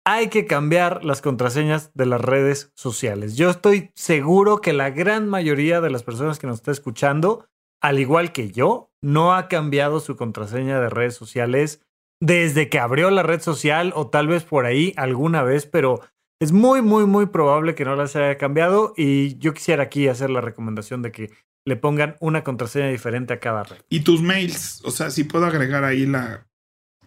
hay 0.06 0.30
que 0.30 0.46
cambiar 0.46 1.04
las 1.04 1.22
contraseñas 1.22 1.92
de 1.94 2.06
las 2.06 2.22
redes 2.22 2.72
sociales. 2.74 3.36
Yo 3.36 3.50
estoy 3.50 3.92
seguro 3.96 4.62
que 4.62 4.72
la 4.72 4.92
gran 4.92 5.28
mayoría 5.28 5.82
de 5.82 5.90
las 5.90 6.04
personas 6.04 6.40
que 6.40 6.48
nos 6.48 6.60
está 6.60 6.72
escuchando, 6.72 7.50
al 7.82 8.00
igual 8.00 8.32
que 8.32 8.52
yo, 8.52 8.92
no 9.02 9.34
ha 9.34 9.48
cambiado 9.48 10.00
su 10.00 10.16
contraseña 10.16 10.80
de 10.80 10.90
redes 10.90 11.16
sociales 11.16 11.82
desde 12.20 12.70
que 12.70 12.80
abrió 12.80 13.12
la 13.12 13.24
red 13.24 13.42
social 13.42 13.94
o 13.96 14.08
tal 14.08 14.28
vez 14.28 14.44
por 14.44 14.66
ahí 14.66 14.94
alguna 14.98 15.44
vez, 15.44 15.66
pero 15.66 16.02
es 16.40 16.52
muy, 16.52 16.82
muy, 16.82 17.06
muy 17.06 17.28
probable 17.28 17.76
que 17.76 17.86
no 17.86 17.96
las 17.96 18.16
haya 18.16 18.38
cambiado 18.38 18.94
y 18.98 19.38
yo 19.38 19.54
quisiera 19.54 19.84
aquí 19.84 20.08
hacer 20.08 20.30
la 20.30 20.42
recomendación 20.42 21.02
de 21.02 21.12
que 21.12 21.32
le 21.66 21.76
pongan 21.76 22.16
una 22.20 22.44
contraseña 22.44 22.88
diferente 22.88 23.34
a 23.34 23.40
cada 23.40 23.64
red. 23.64 23.78
¿Y 23.90 24.00
tus 24.00 24.22
mails? 24.22 24.82
O 24.86 24.92
sea, 24.92 25.12
si 25.12 25.26
puedo 25.26 25.46
agregar 25.46 25.84
ahí 25.84 26.06
la, 26.06 26.48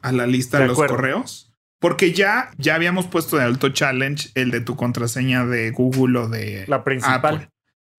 a 0.03 0.13
la 0.13 0.27
lista 0.27 0.59
de, 0.59 0.69
los 0.69 0.77
correos. 0.77 1.53
Porque 1.79 2.13
ya, 2.13 2.51
ya 2.59 2.75
habíamos 2.75 3.07
puesto 3.07 3.39
de 3.39 3.45
alto 3.45 3.71
challenge 3.71 4.31
el 4.35 4.51
de 4.51 4.61
tu 4.61 4.77
contraseña 4.77 5.47
de 5.47 5.71
Google 5.71 6.19
o 6.19 6.29
de 6.29 6.67
la 6.69 6.85
principal. 6.85 7.51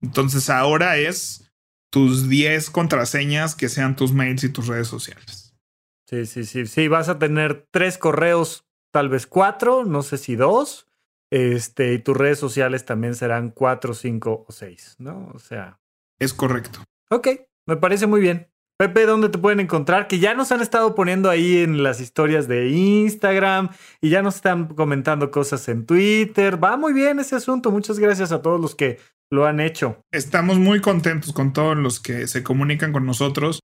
Entonces 0.02 0.52
ahora 0.52 0.98
es 0.98 1.51
tus 1.92 2.30
10 2.30 2.72
contraseñas 2.72 3.56
que 3.56 3.70
sean 3.70 3.96
tus 3.96 4.14
mails 4.14 4.44
y 4.44 4.50
tus 4.50 4.68
redes 4.68 4.88
sociales. 4.88 5.54
Sí, 6.10 6.26
sí, 6.26 6.46
sí. 6.46 6.66
Sí, 6.66 6.88
vas 6.88 7.10
a 7.10 7.20
tener 7.20 7.68
tres 7.72 7.98
correos, 7.98 8.66
tal 8.92 9.10
vez 9.10 9.28
cuatro, 9.28 9.86
no 9.86 10.02
sé 10.02 10.18
si 10.18 10.36
dos. 10.36 10.88
Este, 11.32 11.94
y 11.94 12.00
tus 12.00 12.18
redes 12.18 12.40
sociales 12.40 12.86
también 12.86 13.16
serán 13.16 13.52
cuatro, 13.52 13.94
cinco 13.94 14.46
o 14.48 14.52
seis, 14.52 14.96
¿no? 15.00 15.32
O 15.34 15.40
sea. 15.40 15.80
Es 16.20 16.34
correcto. 16.34 16.84
Ok, 17.10 17.28
me 17.66 17.78
parece 17.78 18.08
muy 18.08 18.20
bien. 18.20 18.48
Pepe, 18.78 19.06
¿dónde 19.06 19.30
te 19.30 19.38
pueden 19.38 19.60
encontrar? 19.60 20.08
Que 20.08 20.20
ya 20.20 20.34
nos 20.34 20.52
han 20.52 20.60
estado 20.60 20.96
poniendo 20.96 21.30
ahí 21.30 21.60
en 21.60 21.84
las 21.84 22.02
historias 22.02 22.48
de 22.48 22.70
Instagram 22.70 23.70
y 24.02 24.10
ya 24.10 24.22
nos 24.22 24.36
están 24.36 24.68
comentando 24.70 25.30
cosas 25.30 25.70
en 25.70 25.86
Twitter. 25.86 26.62
Va 26.62 26.78
muy 26.78 26.92
bien 26.92 27.20
ese 27.20 27.36
asunto. 27.36 27.70
Muchas 27.72 28.00
gracias 28.00 28.32
a 28.32 28.42
todos 28.42 28.60
los 28.60 28.76
que 28.76 28.98
lo 29.32 29.48
han 29.48 29.60
hecho. 29.60 30.04
Estamos 30.12 30.60
muy 30.60 30.82
contentos 30.82 31.34
con 31.34 31.54
todos 31.54 31.78
los 31.78 32.00
que 32.00 32.28
se 32.28 32.44
comunican 32.44 32.92
con 32.92 33.06
nosotros. 33.06 33.62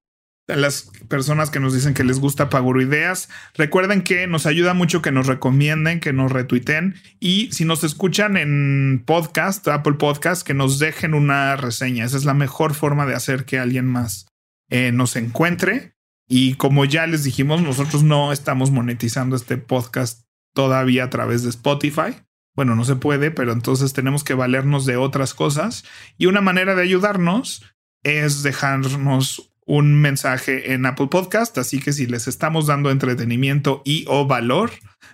Las 0.48 0.90
personas 1.10 1.52
que 1.52 1.60
nos 1.60 1.74
dicen 1.74 1.94
que 1.94 2.06
les 2.06 2.22
gusta 2.22 2.50
Paguro 2.50 2.82
Ideas. 2.82 3.28
Recuerden 3.54 4.02
que 4.02 4.28
nos 4.28 4.46
ayuda 4.46 4.74
mucho 4.74 5.02
que 5.02 5.12
nos 5.12 5.28
recomienden, 5.28 6.00
que 6.00 6.14
nos 6.14 6.32
retuiten 6.32 6.96
y 7.20 7.52
si 7.52 7.66
nos 7.66 7.84
escuchan 7.84 8.38
en 8.38 9.04
podcast, 9.06 9.68
Apple 9.68 9.96
Podcast, 9.96 10.48
que 10.48 10.54
nos 10.54 10.80
dejen 10.80 11.14
una 11.14 11.58
reseña. 11.58 12.06
Esa 12.06 12.16
es 12.16 12.24
la 12.24 12.34
mejor 12.34 12.74
forma 12.74 13.06
de 13.06 13.16
hacer 13.16 13.44
que 13.44 13.60
alguien 13.60 13.86
más 13.86 14.28
eh, 14.70 14.94
nos 14.94 15.18
encuentre. 15.18 15.96
Y 16.30 16.56
como 16.56 16.86
ya 16.86 17.08
les 17.08 17.26
dijimos, 17.26 17.62
nosotros 17.62 18.04
no 18.04 18.32
estamos 18.32 18.72
monetizando 18.72 19.36
este 19.36 19.58
podcast 19.58 20.24
todavía 20.54 21.04
a 21.04 21.10
través 21.10 21.44
de 21.44 21.50
Spotify. 21.50 22.16
Bueno, 22.58 22.76
no 22.76 22.84
se 22.84 22.96
puede, 22.96 23.30
pero 23.30 23.54
entonces 23.54 23.94
tenemos 23.94 24.24
que 24.24 24.34
valernos 24.34 24.88
de 24.88 24.98
otras 24.98 25.36
cosas. 25.36 25.86
Y 26.18 26.26
una 26.26 26.42
manera 26.42 26.74
de 26.74 26.82
ayudarnos 26.82 27.64
es 28.04 28.42
dejarnos 28.42 29.54
un 29.68 30.02
mensaje 30.02 30.74
en 30.74 30.88
Apple 30.88 31.08
Podcast, 31.12 31.56
así 31.60 31.80
que 31.80 31.94
si 31.94 32.08
les 32.08 32.28
estamos 32.28 32.66
dando 32.66 32.90
entretenimiento 32.90 33.84
y 33.86 34.06
o 34.08 34.26
valor, 34.26 34.72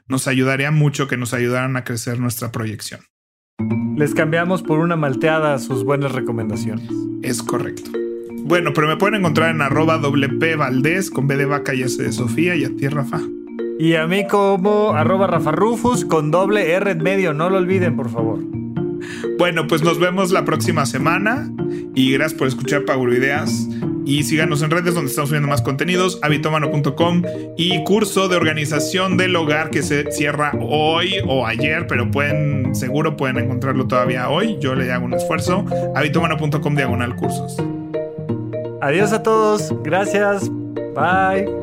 nos 0.08 0.30
ayudaría 0.30 0.72
mucho 0.72 1.10
que 1.10 1.18
nos 1.18 1.34
ayudaran 1.34 1.76
a 1.76 1.84
crecer 1.84 2.18
nuestra 2.18 2.50
proyección. 2.50 3.02
Les 3.98 4.16
cambiamos 4.16 4.64
por 4.64 4.80
una 4.80 4.96
malteada 4.96 5.60
sus 5.60 5.84
buenas 5.84 6.14
recomendaciones. 6.14 6.90
Es 7.24 7.44
correcto. 7.44 7.92
Bueno, 8.46 8.72
pero 8.74 8.88
me 8.88 8.96
pueden 8.96 9.16
encontrar 9.16 9.54
en 9.54 9.62
arroba 9.62 9.98
WP 9.98 10.56
Valdés 10.56 11.12
con 11.12 11.28
B 11.28 11.36
de 11.36 11.46
vaca 11.46 11.74
y 11.74 11.82
S 11.82 12.02
de 12.02 12.14
Sofía 12.14 12.56
y 12.56 12.64
a 12.64 12.74
ti, 12.74 12.88
Rafa. 12.88 13.20
Y 13.80 13.96
a 13.96 14.08
mí 14.08 14.28
como 14.28 14.94
arroba 14.94 15.28
Rafa 15.28 15.52
Rufus 15.52 16.06
con 16.06 16.32
doble 16.32 16.72
R 16.72 16.92
en 16.92 17.04
medio, 17.04 17.34
no 17.34 17.50
lo 17.50 17.58
olviden, 17.58 17.96
por 17.96 18.10
favor. 18.10 18.40
Bueno, 19.38 19.68
pues 19.68 19.84
nos 19.84 20.00
vemos 20.00 20.32
la 20.32 20.46
próxima 20.46 20.86
semana 20.86 21.52
y 21.96 22.14
gracias 22.14 22.38
por 22.38 22.48
escuchar 22.48 22.84
Ideas 23.12 23.68
Y 24.06 24.24
síganos 24.24 24.62
en 24.62 24.72
redes 24.72 24.94
donde 24.94 25.10
estamos 25.10 25.30
subiendo 25.30 25.50
más 25.50 25.62
contenidos, 25.62 26.20
habitomano.com 26.22 27.24
y 27.58 27.84
curso 27.84 28.28
de 28.28 28.36
organización 28.36 29.18
del 29.18 29.36
hogar 29.36 29.70
que 29.70 29.82
se 29.82 30.12
cierra 30.12 30.54
hoy 30.62 31.16
o 31.28 31.46
ayer, 31.46 31.88
pero 31.88 32.10
pueden, 32.12 32.76
seguro 32.76 33.18
pueden 33.18 33.38
encontrarlo 33.38 33.88
todavía 33.88 34.30
hoy. 34.30 34.58
Yo 34.60 34.76
le 34.76 34.92
hago 34.92 35.06
un 35.06 35.14
esfuerzo. 35.14 35.66
habitomano.com 35.96 36.76
diagonal 36.76 37.16
cursos. 37.16 37.58
Adiós 38.82 39.14
a 39.14 39.24
todos. 39.24 39.74
Gracias. 39.84 40.50
Bye. 40.96 41.63